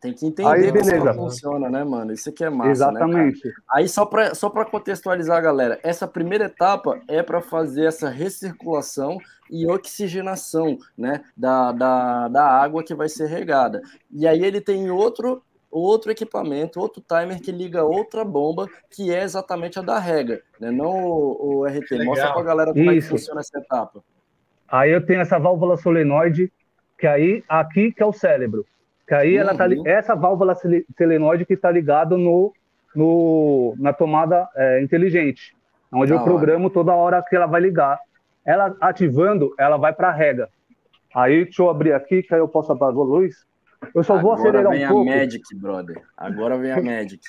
[0.00, 0.98] Tem que entender Aí, beleza.
[0.98, 2.12] como funciona, né, mano?
[2.12, 3.48] Isso aqui é massa, né, Exatamente.
[3.48, 9.18] Né, Aí, só para só contextualizar galera, essa primeira etapa é para fazer essa recirculação
[9.50, 13.82] e oxigenação, né, da, da, da água que vai ser regada.
[14.10, 19.22] E aí ele tem outro outro equipamento, outro timer que liga outra bomba, que é
[19.22, 20.70] exatamente a da rega, né?
[20.70, 21.92] Não o, o RT.
[21.92, 22.06] Legal.
[22.06, 22.90] Mostra para a galera como Isso.
[22.90, 24.02] é que funciona essa etapa.
[24.68, 26.52] Aí eu tenho essa válvula solenoide,
[26.98, 28.66] que aí aqui que é o cérebro.
[29.06, 29.40] Que aí uhum.
[29.40, 29.86] ela tá, uhum.
[29.86, 30.56] essa válvula
[30.96, 32.52] selenoide que está ligado no,
[32.94, 35.56] no, na tomada é, inteligente,
[35.92, 37.98] onde eu programo toda hora que ela vai ligar.
[38.50, 40.48] Ela ativando, ela vai para a rega.
[41.14, 43.46] Aí, deixa eu abrir aqui, que aí eu posso apagar a luz.
[43.94, 44.90] Eu só Agora vou acelerar um pouco.
[44.90, 46.02] Agora vem a Magic, brother.
[46.16, 47.20] Agora vem a Magic.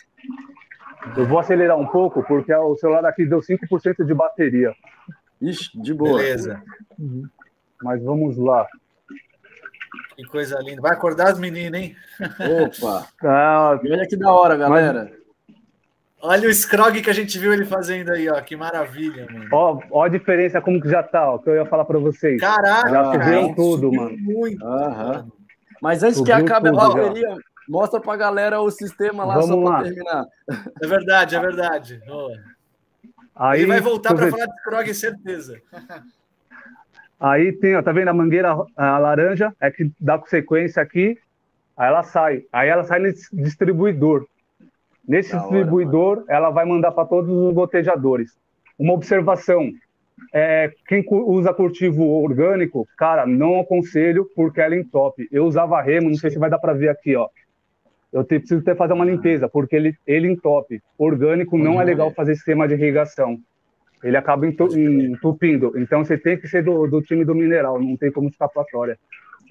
[1.15, 4.73] Eu vou acelerar um pouco, porque o celular aqui deu 5% de bateria.
[5.39, 6.17] Ixi, de boa.
[6.17, 6.59] Beleza.
[7.83, 8.67] Mas vamos lá.
[10.15, 10.81] Que coisa linda.
[10.81, 11.95] Vai acordar as meninas, hein?
[12.65, 13.07] Opa!
[13.23, 15.11] Ah, olha que da hora, galera.
[15.11, 15.20] Mas...
[16.23, 18.39] Olha o Scrog que a gente viu ele fazendo aí, ó.
[18.41, 19.47] Que maravilha, mano.
[19.51, 22.39] Ó, ó a diferença como que já tá, ó, que eu ia falar para vocês.
[22.39, 24.15] Caraca, já subiu tudo, mano.
[24.19, 24.63] Muito.
[24.63, 25.27] Aham.
[25.81, 27.35] Mas antes subiu que acabe a bateria,
[27.67, 30.25] mostra pra galera o sistema lá Vamos só para terminar.
[30.81, 32.01] É verdade, é verdade.
[33.35, 35.59] Aí, ele vai voltar para falar de Scrog, certeza.
[37.19, 39.53] Aí tem, ó, tá vendo a mangueira a laranja?
[39.59, 41.17] É que dá sequência aqui,
[41.75, 42.43] aí ela sai.
[42.51, 44.27] Aí ela sai nesse distribuidor.
[45.07, 48.37] Nesse da distribuidor, hora, ela vai mandar para todos os gotejadores.
[48.77, 49.69] Uma observação:
[50.33, 55.27] é, quem usa cultivo orgânico, cara, não aconselho porque ela entope.
[55.31, 57.27] Eu usava remo, não sei se vai dar para ver aqui, ó.
[58.13, 60.81] Eu te, preciso ter fazer uma limpeza, porque ele, ele entope.
[60.97, 63.39] Orgânico não é legal fazer sistema de irrigação
[64.03, 65.73] ele acaba entupindo.
[65.77, 68.97] Então você tem que ser do, do time do mineral, não tem como escapatória.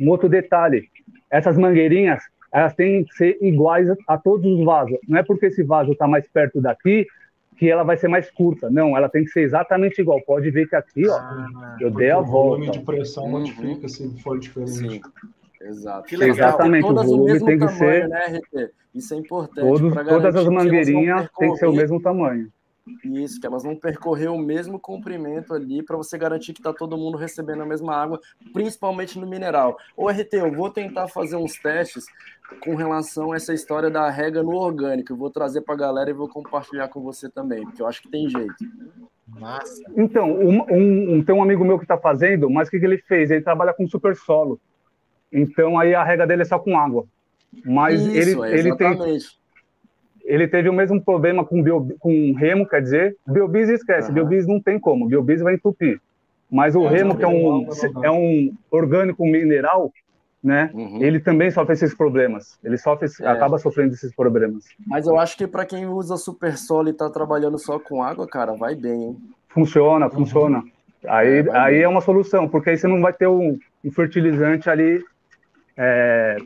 [0.01, 0.89] Um outro detalhe:
[1.31, 2.23] essas mangueirinhas,
[2.53, 4.99] elas têm que ser iguais a todos os vasos.
[5.09, 7.07] Não é porque esse vaso está mais perto daqui
[7.57, 8.71] que ela vai ser mais curta.
[8.71, 10.21] Não, ela tem que ser exatamente igual.
[10.23, 12.29] Pode ver que aqui, ó, ah, eu dei a volta.
[12.29, 13.31] O volume de pressão uhum.
[13.33, 14.71] modifica se for diferente.
[14.71, 15.01] Sim.
[15.61, 16.09] Exato.
[16.09, 16.37] Que legal.
[16.37, 18.09] Exatamente, o volume o tem que tamanho, ser.
[18.09, 18.71] Né, RT?
[18.95, 19.61] Isso é importante.
[19.61, 22.51] Todos, todas as mangueirinhas têm que ser o mesmo tamanho.
[23.05, 26.97] Isso, que elas vão percorrer o mesmo comprimento ali para você garantir que está todo
[26.97, 28.19] mundo recebendo a mesma água,
[28.53, 29.77] principalmente no mineral.
[29.97, 32.07] Ô RT, eu vou tentar fazer uns testes
[32.63, 35.13] com relação a essa história da rega no orgânico.
[35.13, 38.03] Eu vou trazer para a galera e vou compartilhar com você também, porque eu acho
[38.03, 38.55] que tem jeito.
[39.39, 39.83] Massa.
[39.97, 42.99] Então, um, um, tem um amigo meu que está fazendo, mas o que, que ele
[42.99, 43.31] fez?
[43.31, 44.61] Ele trabalha com super solo.
[45.33, 47.07] Então aí a rega dele é só com água.
[47.65, 48.99] Mas Isso, ele, é ele tem
[50.25, 54.15] ele teve o mesmo problema com, bio, com remo, quer dizer, biobis esquece, uhum.
[54.15, 56.01] biobis não tem como, biobis vai entupir.
[56.49, 57.67] Mas o é, remo, que é um,
[58.03, 59.93] é um orgânico mineral,
[60.43, 60.71] né?
[60.73, 61.03] Uhum.
[61.03, 62.59] Ele também sofre esses problemas.
[62.65, 63.27] Ele sofre, é.
[63.27, 64.65] acaba sofrendo esses problemas.
[64.87, 68.27] Mas eu acho que para quem usa super solo e está trabalhando só com água,
[68.27, 69.17] cara, vai bem, hein?
[69.49, 70.13] Funciona, uhum.
[70.13, 70.63] funciona.
[71.07, 71.83] Aí é, aí bem.
[71.83, 75.03] é uma solução, porque aí você não vai ter um, um fertilizante ali
[75.77, 76.37] é,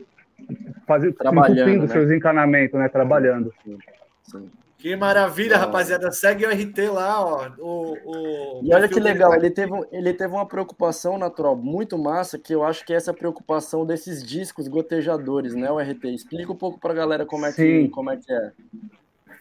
[0.85, 1.87] fazer, entupindo né?
[1.87, 2.89] seus encanamentos, né?
[2.89, 3.53] Trabalhando.
[3.63, 3.77] Sim,
[4.23, 4.49] sim.
[4.85, 6.11] Que maravilha, rapaziada.
[6.11, 7.49] Segue o RT lá, ó.
[7.57, 8.61] O, o...
[8.63, 12.63] E olha que legal, ele teve, ele teve uma preocupação natural muito massa, que eu
[12.63, 16.05] acho que é essa preocupação desses discos gotejadores, né, o RT?
[16.13, 18.51] Explica um pouco para a galera como é, que, como é que é.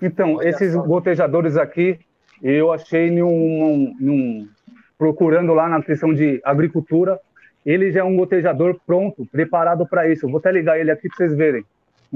[0.00, 0.80] Então, olha esses só.
[0.80, 1.98] gotejadores aqui,
[2.42, 4.48] eu achei em um, em um,
[4.96, 7.20] procurando lá na questão de agricultura,
[7.66, 10.24] ele já é um gotejador pronto, preparado para isso.
[10.24, 11.66] Eu vou até ligar ele aqui para vocês verem.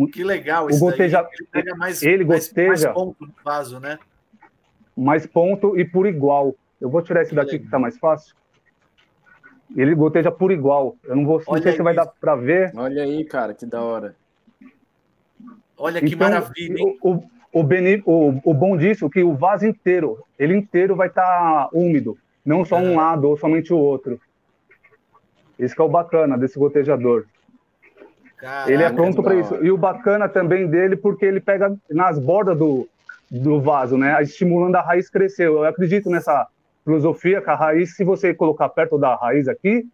[0.06, 1.26] Que legal isso o goteja...
[1.32, 2.68] Ele pega mais, ele goteja...
[2.68, 3.98] mais ponto no vaso, né?
[4.96, 6.54] Mais ponto e por igual.
[6.80, 7.60] Eu vou tirar esse que daqui legal.
[7.60, 8.34] que está mais fácil.
[9.76, 10.96] Ele goteja por igual.
[11.04, 12.72] Eu não vou não sei se vai dar para ver.
[12.74, 14.14] Olha aí, cara, que da hora.
[15.76, 16.80] Olha que então, maravilha.
[16.80, 16.98] Hein?
[17.02, 17.22] O,
[17.52, 18.02] o, beni...
[18.04, 22.16] o, o bom disso é que o vaso inteiro, ele inteiro vai estar tá úmido.
[22.44, 24.20] Não só um lado ou somente o outro.
[25.58, 27.26] Isso que é o bacana desse gotejador.
[28.38, 29.56] Caraca, ele é pronto para isso.
[29.64, 32.88] E o bacana também dele, porque ele pega nas bordas do,
[33.30, 34.22] do vaso, né?
[34.22, 35.48] Estimulando a raiz crescer.
[35.48, 36.46] Eu acredito nessa
[36.84, 39.84] filosofia que a raiz, se você colocar perto da raiz aqui,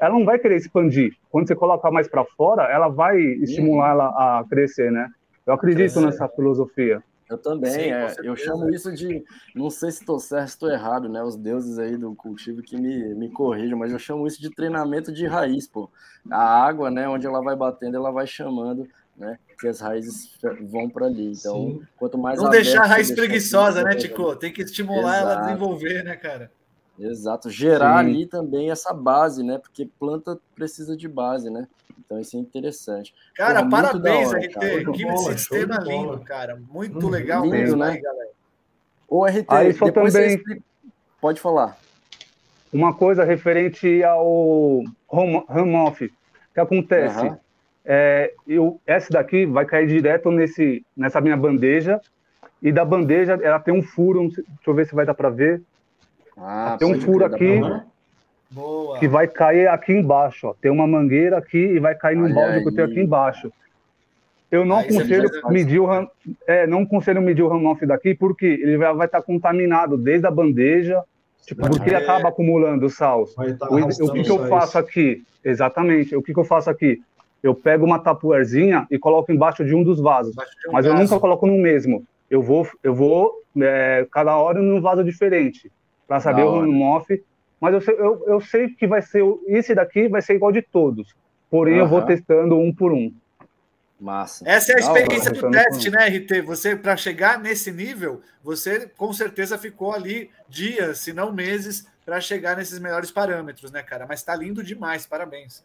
[0.00, 1.14] ela não vai querer expandir.
[1.30, 5.08] Quando você colocar mais para fora, ela vai estimular ela a crescer, né?
[5.46, 7.02] Eu acredito nessa filosofia.
[7.32, 10.70] Eu também, Sim, é, eu chamo isso de, não sei se estou certo, se estou
[10.70, 11.22] errado, né?
[11.22, 15.10] Os deuses aí do cultivo que me, me corrijam, mas eu chamo isso de treinamento
[15.10, 15.90] de raiz, pô.
[16.30, 18.86] A água, né, onde ela vai batendo, ela vai chamando,
[19.16, 19.38] né?
[19.58, 21.32] Que as raízes vão para ali.
[21.32, 21.82] Então, Sim.
[21.96, 22.38] quanto mais.
[22.38, 24.36] Não deixar a raiz preguiçosa, né, Tico?
[24.36, 25.30] Tem que estimular Exato.
[25.30, 26.50] ela a desenvolver, né, cara?
[26.98, 28.10] Exato, gerar Sim.
[28.10, 29.58] ali também essa base, né?
[29.58, 31.66] Porque planta precisa de base, né?
[31.98, 33.14] Então isso é interessante.
[33.34, 34.52] Cara, Porra, parabéns, hora, RT.
[34.52, 34.92] Cara.
[34.92, 36.60] Que bola, sistema lindo, cara.
[36.70, 37.92] Muito hum, legal lindo, mesmo, né?
[37.92, 38.30] Aí, galera.
[39.08, 40.34] Ô, RT, aí só também...
[40.34, 40.62] Explica...
[41.20, 41.78] Pode falar.
[42.72, 46.10] Uma coisa referente ao home, home office.
[46.10, 47.20] O que acontece?
[47.20, 47.36] Uhum.
[47.84, 52.00] É, eu, essa daqui vai cair direto nesse, nessa minha bandeja.
[52.60, 54.28] E da bandeja, ela tem um furo.
[54.28, 55.62] Deixa eu ver se vai dar para ver.
[56.36, 57.60] Ah, tem um furo aqui.
[58.52, 58.98] Boa.
[58.98, 60.48] que vai cair aqui embaixo.
[60.48, 60.54] Ó.
[60.54, 62.62] Tem uma mangueira aqui e vai cair num balde aí.
[62.62, 63.50] que eu tenho aqui embaixo.
[64.50, 65.88] Eu não aí aconselho medir o
[66.46, 71.02] é, não aconselho medir o runoff daqui porque ele vai, estar contaminado desde a bandeja,
[71.46, 73.24] tipo, porque ele acaba acumulando sal.
[73.58, 75.24] Tá o, o, que, que eu faço aqui?
[75.42, 76.14] Exatamente.
[76.14, 77.00] O que, que eu faço aqui?
[77.42, 80.36] Eu pego uma tapuerzinha e coloco embaixo de um dos vasos,
[80.68, 82.04] um mas eu nunca coloco no mesmo.
[82.30, 85.70] Eu vou, eu vou é, cada hora num vaso diferente
[86.12, 87.24] para saber o runoff
[87.58, 90.62] mas eu sei, eu, eu sei que vai ser esse daqui vai ser igual de
[90.62, 91.14] todos.
[91.48, 91.80] Porém, uhum.
[91.80, 93.14] eu vou testando um por um.
[94.00, 94.42] Massa.
[94.44, 96.42] Essa é a experiência do teste, né, RT?
[96.42, 102.20] Você, para chegar nesse nível, você com certeza ficou ali dias, se não meses, para
[102.20, 104.06] chegar nesses melhores parâmetros, né, cara?
[104.08, 105.64] Mas tá lindo demais, parabéns.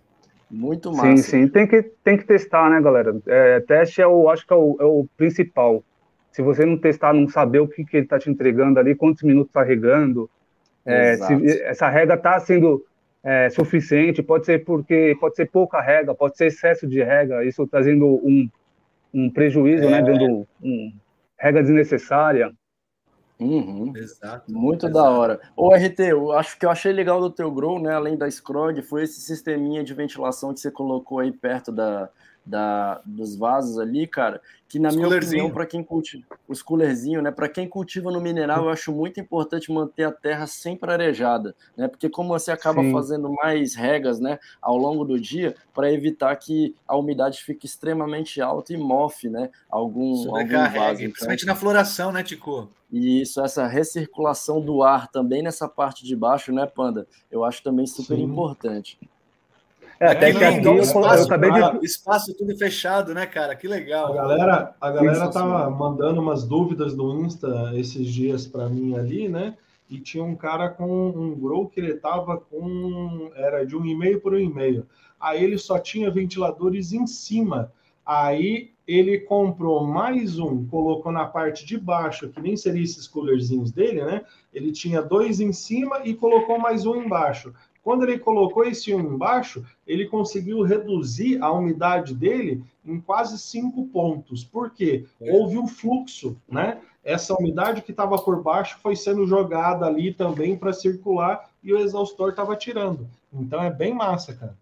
[0.51, 1.17] Muito massa.
[1.17, 3.19] Sim, sim, tem que, tem que testar, né, galera?
[3.25, 5.83] É, teste é o, acho que é o, é o principal.
[6.31, 9.23] Se você não testar, não saber o que, que ele está te entregando ali, quantos
[9.23, 10.29] minutos está regando,
[10.87, 12.83] é, se essa regra está sendo
[13.23, 17.67] é, suficiente, pode ser porque pode ser pouca regra, pode ser excesso de regra, isso
[17.67, 18.49] trazendo um,
[19.13, 20.93] um prejuízo, né, é, né, dando um,
[21.37, 22.53] regra desnecessária.
[23.39, 23.93] Uhum.
[23.95, 24.51] Exato.
[24.51, 24.93] Muito exato.
[24.93, 25.39] da hora.
[25.55, 28.81] O RT, eu acho que eu achei legal do teu grow, né, além da Scrog,
[28.81, 32.09] foi esse sisteminha de ventilação que você colocou aí perto da,
[32.47, 37.23] da, dos vasos ali, cara, que na os minha opinião, para quem cultiva os coolerzinhos,
[37.23, 41.53] né, para quem cultiva no mineral, eu acho muito importante manter a terra sempre arejada,
[41.75, 41.87] né?
[41.87, 42.91] Porque como você acaba Sim.
[42.91, 48.41] fazendo mais regas, né, ao longo do dia, para evitar que a umidade fique extremamente
[48.41, 51.01] alta e mofe, né, algum, algum vaso.
[51.01, 52.69] Então, principalmente na floração, né, Tico?
[52.89, 57.05] E isso, essa recirculação do ar também nessa parte de baixo, né, Panda?
[57.29, 58.23] Eu acho também super Sim.
[58.23, 58.97] importante.
[59.99, 61.85] É, até que aqui eu, espaço, eu acabei de...
[61.85, 63.55] Espaço tudo fechado, né, cara?
[63.55, 64.13] Que legal.
[64.13, 69.27] A galera, a galera tava mandando umas dúvidas no Insta esses dias para mim ali,
[69.27, 69.55] né?
[69.89, 73.31] E tinha um cara com um grow que ele tava com.
[73.35, 74.85] Era de um e-mail por um e-mail.
[75.19, 77.71] Aí ele só tinha ventiladores em cima.
[78.05, 83.69] Aí ele comprou mais um, colocou na parte de baixo, que nem seria esses coolerzinhos
[83.69, 84.21] dele, né?
[84.53, 87.53] Ele tinha dois em cima e colocou mais um embaixo.
[87.87, 93.87] Quando ele colocou esse um embaixo, ele conseguiu reduzir a umidade dele em quase cinco
[93.87, 94.43] pontos.
[94.43, 95.05] Por quê?
[95.21, 95.31] É.
[95.31, 96.81] Houve um fluxo, né?
[97.01, 101.79] Essa umidade que estava por baixo foi sendo jogada ali também para circular e o
[101.79, 103.07] exaustor estava tirando.
[103.31, 104.57] Então é bem massa, cara.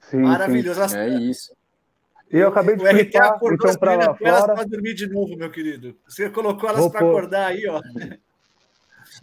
[0.00, 0.88] Sim, Maravilhoso.
[0.88, 0.98] Sim.
[0.98, 1.54] É isso.
[2.32, 5.94] E eu acabei de o RT acordou então, para para dormir de novo, meu querido.
[6.04, 7.80] Você colocou elas para acordar aí, ó.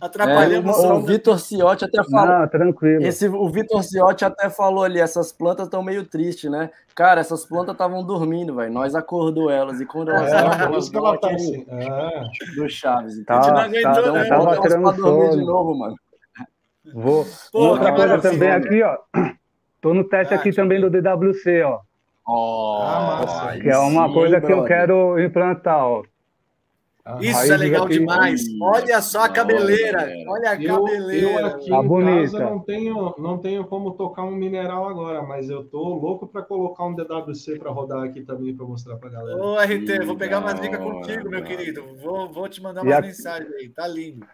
[0.03, 0.77] Atrapalhamos.
[0.77, 2.39] É, o, o Vitor Ciotti até falou.
[2.39, 3.05] Não, tranquilo.
[3.05, 6.71] Esse, o Vitor Ciotti até falou ali: essas plantas estão meio tristes, né?
[6.93, 8.73] Cara, essas plantas estavam dormindo, velho.
[8.73, 9.79] Nós acordou elas.
[9.79, 11.65] E quando elas é, elas dão aquele assim.
[11.69, 12.23] é.
[12.53, 13.17] do Chaves.
[13.17, 14.25] Então, tá, tá, então, né?
[14.25, 15.95] tava pra dormir de novo, mano.
[16.93, 17.25] Vou.
[17.53, 18.97] Pô, Outra coisa também aqui, ó.
[19.79, 21.79] Tô no teste ah, aqui também do DWC, ó.
[22.27, 24.63] Oh, ah, que é uma sim, coisa que brother.
[24.63, 26.03] eu quero implantar, ó.
[27.19, 28.41] Isso é legal demais.
[28.61, 30.07] Olha só a cabeleira.
[30.25, 31.41] Olha a eu, cabeleira.
[31.41, 32.31] Eu aqui tá em bonita.
[32.31, 36.41] casa não tenho, não tenho como tocar um mineral agora, mas eu tô louco para
[36.41, 39.37] colocar um DWC para rodar aqui também para mostrar para galera.
[39.37, 41.83] Ô, RT, vou pegar uma dica contigo, meu querido.
[42.01, 43.67] Vou, vou te mandar uma mensagem aí.
[43.67, 44.25] Tá lindo.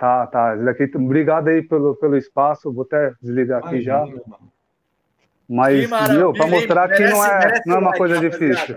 [0.00, 0.54] Tá, tá.
[0.56, 2.72] Daqui, obrigado aí pelo, pelo espaço.
[2.72, 4.00] Vou até desligar aqui já.
[4.00, 4.50] Mano.
[5.48, 8.76] Mas, para mostrar que não é, não é uma coisa difícil.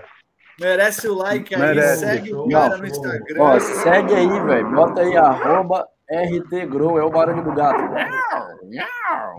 [0.60, 2.00] Merece o like aí, Merece.
[2.00, 3.42] segue o cara no Instagram.
[3.42, 4.70] Ó, segue aí, velho.
[4.72, 7.80] Bota aí, arroba RTGrow, é o barulho do gato.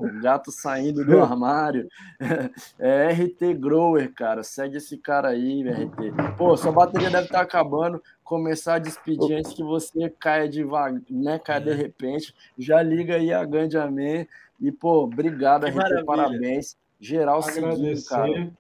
[0.02, 1.88] O gato saindo do armário.
[2.80, 4.41] É RT Grower, cara.
[4.41, 6.35] Segue esse cara aí, RT.
[6.38, 8.02] Pô, sua bateria deve estar tá acabando.
[8.23, 11.38] Começar a despedir antes que você caia devagar, né?
[11.38, 12.34] Caia de repente.
[12.57, 14.26] Já liga aí a Gandiaman.
[14.60, 15.76] E, pô, obrigado, que RT.
[15.76, 16.06] Maravilha.
[16.06, 16.77] Parabéns.
[16.99, 18.52] Geral seguindo, cara.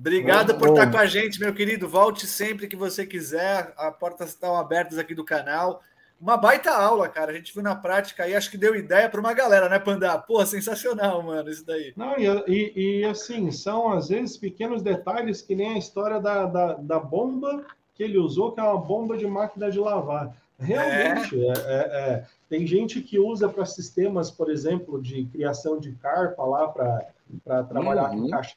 [0.00, 1.86] Obrigado por estar com a gente, meu querido.
[1.86, 3.74] Volte sempre que você quiser.
[3.76, 5.82] As portas estão abertas aqui do canal.
[6.18, 7.32] Uma baita aula, cara.
[7.32, 10.16] A gente viu na prática aí, acho que deu ideia para uma galera, né, Panda?
[10.18, 11.92] Pô, sensacional, mano, isso daí.
[11.94, 16.46] Não, e, e, e, assim, são às vezes pequenos detalhes que nem a história da,
[16.46, 17.62] da, da, bomba
[17.94, 20.34] que ele usou, que é uma bomba de máquina de lavar.
[20.58, 21.48] Realmente, é.
[21.48, 22.26] É, é, é.
[22.48, 28.10] tem gente que usa para sistemas, por exemplo, de criação de carpa lá para trabalhar
[28.12, 28.22] uhum.
[28.22, 28.54] com caixa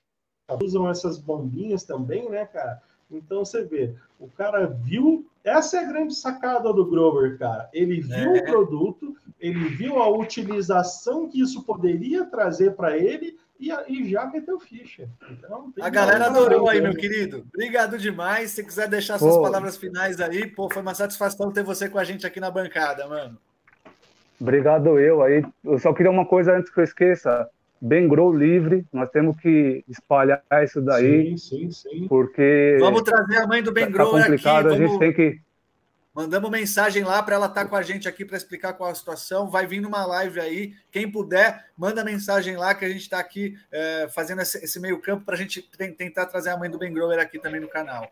[0.62, 2.82] usam essas bombinhas também, né, cara?
[3.12, 7.70] Então você vê, o cara viu, essa é a grande sacada do Grover, cara.
[7.74, 8.40] Ele viu é.
[8.40, 14.26] o produto, ele viu a utilização que isso poderia trazer para ele e, e, já
[14.26, 15.08] meteu ficha.
[15.30, 17.46] Então, a galera adorou aí, meu querido.
[17.54, 18.52] Obrigado demais.
[18.52, 19.42] Se quiser deixar suas pô.
[19.42, 23.08] palavras finais aí, pô, foi uma satisfação ter você com a gente aqui na bancada,
[23.08, 23.38] mano.
[24.42, 25.46] Obrigado eu aí.
[25.64, 27.50] Eu só queria uma coisa antes que eu esqueça
[27.84, 31.38] bem grow livre, nós temos que espalhar isso daí.
[31.38, 32.08] Sim, sim, sim.
[32.08, 32.78] Porque.
[32.80, 34.38] Vamos trazer a mãe do Ben tá Grow aqui.
[34.38, 34.72] Vamos...
[34.72, 35.42] A gente tem que.
[36.16, 38.96] Mandamos mensagem lá para ela estar tá com a gente aqui para explicar qual a
[38.96, 39.50] situação.
[39.50, 40.74] Vai vir numa live aí.
[40.92, 45.26] Quem puder, manda mensagem lá que a gente está aqui é, fazendo esse, esse meio-campo
[45.26, 45.62] para a gente
[45.98, 48.08] tentar trazer a mãe do Ben Grower aqui também no canal.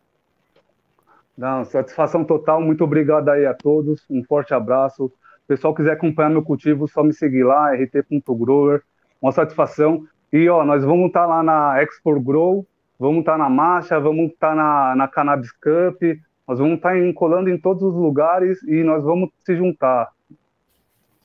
[1.37, 2.59] Não, satisfação total.
[2.59, 4.03] Muito obrigado aí a todos.
[4.09, 5.07] Um forte abraço.
[5.07, 8.81] Se o pessoal quiser acompanhar meu cultivo, só me seguir lá, rt.grower
[9.21, 10.05] uma satisfação.
[10.31, 12.65] E ó, nós vamos estar tá lá na Expo Grow,
[12.99, 16.01] vamos estar tá na marcha, vamos estar tá na, na Cannabis Cup,
[16.47, 20.09] nós vamos estar tá colando em todos os lugares e nós vamos se juntar.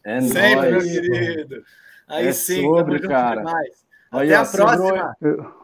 [0.04, 1.64] É Sempre, nóis, meu querido.
[2.08, 3.38] Aí é sim, sobre, cara.
[3.40, 3.85] Demais.
[4.10, 5.16] Até a próxima.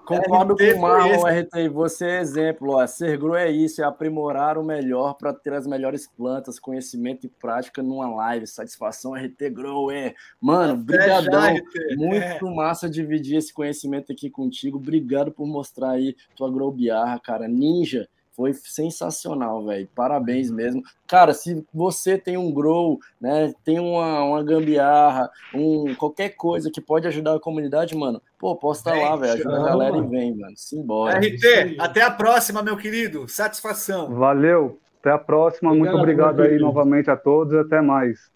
[0.05, 1.69] Concordo com o Marlon, RT.
[1.73, 2.73] Você é exemplo.
[2.73, 2.87] Ó.
[2.87, 7.83] Sergro é isso, é aprimorar o melhor para ter as melhores plantas, conhecimento e prática
[7.83, 8.47] numa live.
[8.47, 9.91] Satisfação, RT Grow.
[9.91, 10.15] É.
[10.41, 11.55] Mano, brigadão.
[11.97, 12.55] Muito é.
[12.55, 14.79] massa dividir esse conhecimento aqui contigo.
[14.79, 17.47] Obrigado por mostrar aí tua Grow Biarra, cara.
[17.47, 19.89] Ninja Foi sensacional, velho.
[19.95, 20.83] Parabéns mesmo.
[21.07, 26.81] Cara, se você tem um grow, né, tem uma, uma gambiarra, um, qualquer coisa que
[26.81, 29.35] pode ajudar a comunidade, mano, pô, posta lá, velho.
[29.35, 30.57] Ajuda a galera e vem, mano.
[30.57, 31.19] Simbora.
[31.19, 33.29] RT, até a próxima, meu querido.
[33.29, 34.15] Satisfação.
[34.15, 34.81] Valeu.
[35.01, 35.71] Até a próxima.
[35.71, 37.55] Obrigado, Muito obrigado aí novamente a todos.
[37.55, 38.32] Até mais.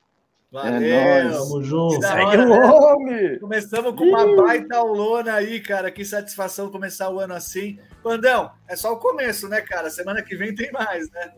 [0.56, 0.72] Valeu!
[0.74, 1.36] É nóis.
[1.36, 2.00] Tamo junto.
[2.00, 3.38] Segue o homem!
[3.38, 5.90] Começamos com uma baita aulona aí, cara.
[5.90, 7.78] Que satisfação começar o ano assim.
[8.02, 9.90] Pandão, é só o começo, né, cara?
[9.90, 11.34] Semana que vem tem mais, né?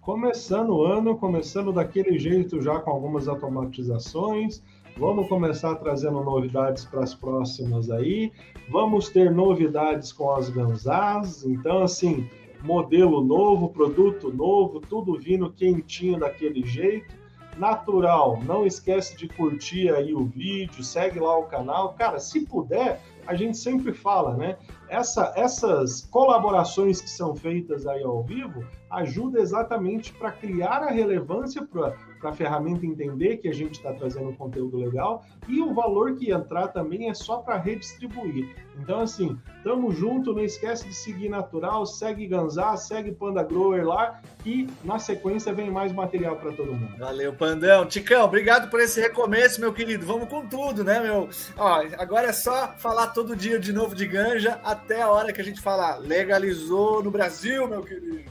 [0.00, 4.60] Começando o ano, começando daquele jeito já com algumas automatizações.
[4.96, 8.32] Vamos começar trazendo novidades para as próximas aí.
[8.68, 11.44] Vamos ter novidades com as Ganzás.
[11.44, 12.28] Então, assim,
[12.64, 17.25] modelo novo, produto novo, tudo vindo quentinho daquele jeito
[17.58, 18.40] natural.
[18.44, 21.94] Não esquece de curtir aí o vídeo, segue lá o canal.
[21.94, 24.56] Cara, se puder, a gente sempre fala, né?
[24.88, 31.66] Essa, essas colaborações que são feitas aí ao vivo ajuda exatamente para criar a relevância
[31.66, 36.30] para a ferramenta entender que a gente está trazendo conteúdo legal e o valor que
[36.30, 38.54] entrar também é só para redistribuir.
[38.78, 44.20] Então, assim, tamo junto, não esquece de seguir Natural, segue Ganzá, segue Panda Grower lá
[44.44, 46.96] e na sequência vem mais material para todo mundo.
[46.98, 47.86] Valeu, Pandão.
[47.86, 50.06] Ticão, obrigado por esse recomeço, meu querido.
[50.06, 51.28] Vamos com tudo, né, meu?
[51.56, 55.40] Ó, agora é só falar todo dia de novo de ganja até a hora que
[55.40, 58.30] a gente falar legalizou no Brasil, meu querido.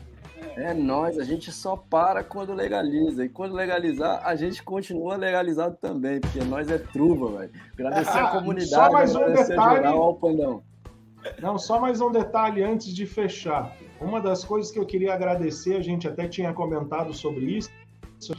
[0.56, 3.26] É nós, a gente só para quando legaliza.
[3.26, 7.52] E quando legalizar, a gente continua legalizado também, porque nós é truva, velho.
[7.74, 9.76] Agradecer ah, a comunidade, só mais um detalhe.
[9.78, 10.64] Geral, Pandão.
[11.42, 13.76] Não, só mais um detalhe antes de fechar.
[14.00, 17.72] Uma das coisas que eu queria agradecer, a gente até tinha comentado sobre isso,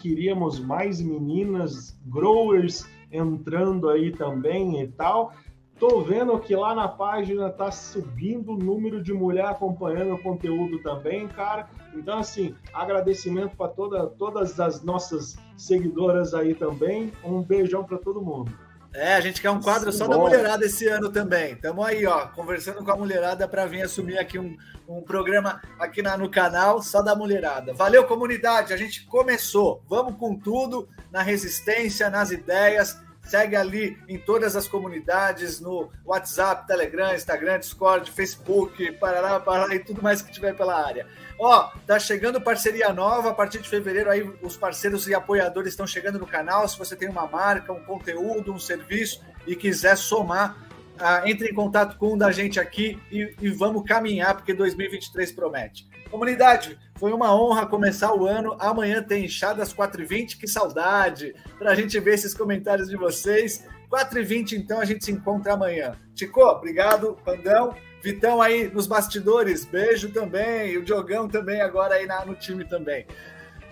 [0.01, 5.33] queríamos mais meninas growers entrando aí também e tal.
[5.79, 10.79] Tô vendo que lá na página tá subindo o número de mulher acompanhando o conteúdo
[10.83, 11.69] também, cara.
[11.95, 17.13] Então, assim, agradecimento para toda, todas as nossas seguidoras aí também.
[17.23, 18.51] Um beijão para todo mundo.
[18.95, 20.13] É, a gente quer um quadro Sim, só bom.
[20.13, 21.53] da mulherada esse ano também.
[21.53, 24.57] Estamos aí, ó, conversando com a mulherada para vir assumir aqui um,
[24.89, 27.75] um programa aqui na, no canal só da mulherada.
[27.75, 28.73] Valeu, comunidade.
[28.73, 29.83] A gente começou.
[29.87, 36.67] Vamos com tudo na resistência, nas ideias Segue ali em todas as comunidades, no WhatsApp,
[36.67, 41.07] Telegram, Instagram, Discord, Facebook, Parará, Parará e tudo mais que tiver pela área.
[41.39, 45.87] Ó, tá chegando parceria nova, a partir de fevereiro aí os parceiros e apoiadores estão
[45.87, 46.69] chegando no canal.
[46.69, 50.57] Se você tem uma marca, um conteúdo, um serviço e quiser somar,
[50.99, 55.33] ah, entre em contato com um da gente aqui e, e vamos caminhar, porque 2023
[55.33, 55.87] promete.
[56.17, 58.57] Comunidade, foi uma honra começar o ano.
[58.59, 63.67] Amanhã tem chá das 4h20, que saudade, para a gente ver esses comentários de vocês.
[63.93, 65.95] 4h20, então, a gente se encontra amanhã.
[66.15, 67.77] Tico, obrigado, Pandão.
[68.03, 70.79] Vitão aí nos bastidores, beijo também.
[70.79, 73.07] O Diogão também agora aí na, no time também.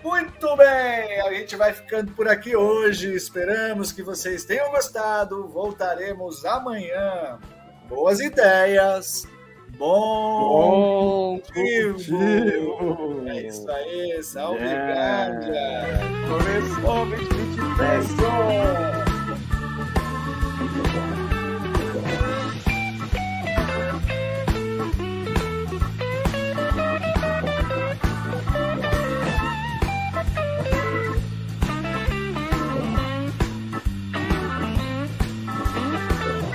[0.03, 3.11] Muito bem, a gente vai ficando por aqui hoje.
[3.15, 5.47] Esperamos que vocês tenham gostado.
[5.47, 7.39] Voltaremos amanhã.
[7.89, 9.27] Boas ideias
[9.77, 13.27] Bom, Bom cultivo.
[13.27, 14.71] É isso aí, salve, é.
[14.71, 15.99] yeah.
[16.27, 19.05] Começou 2020 pessoas!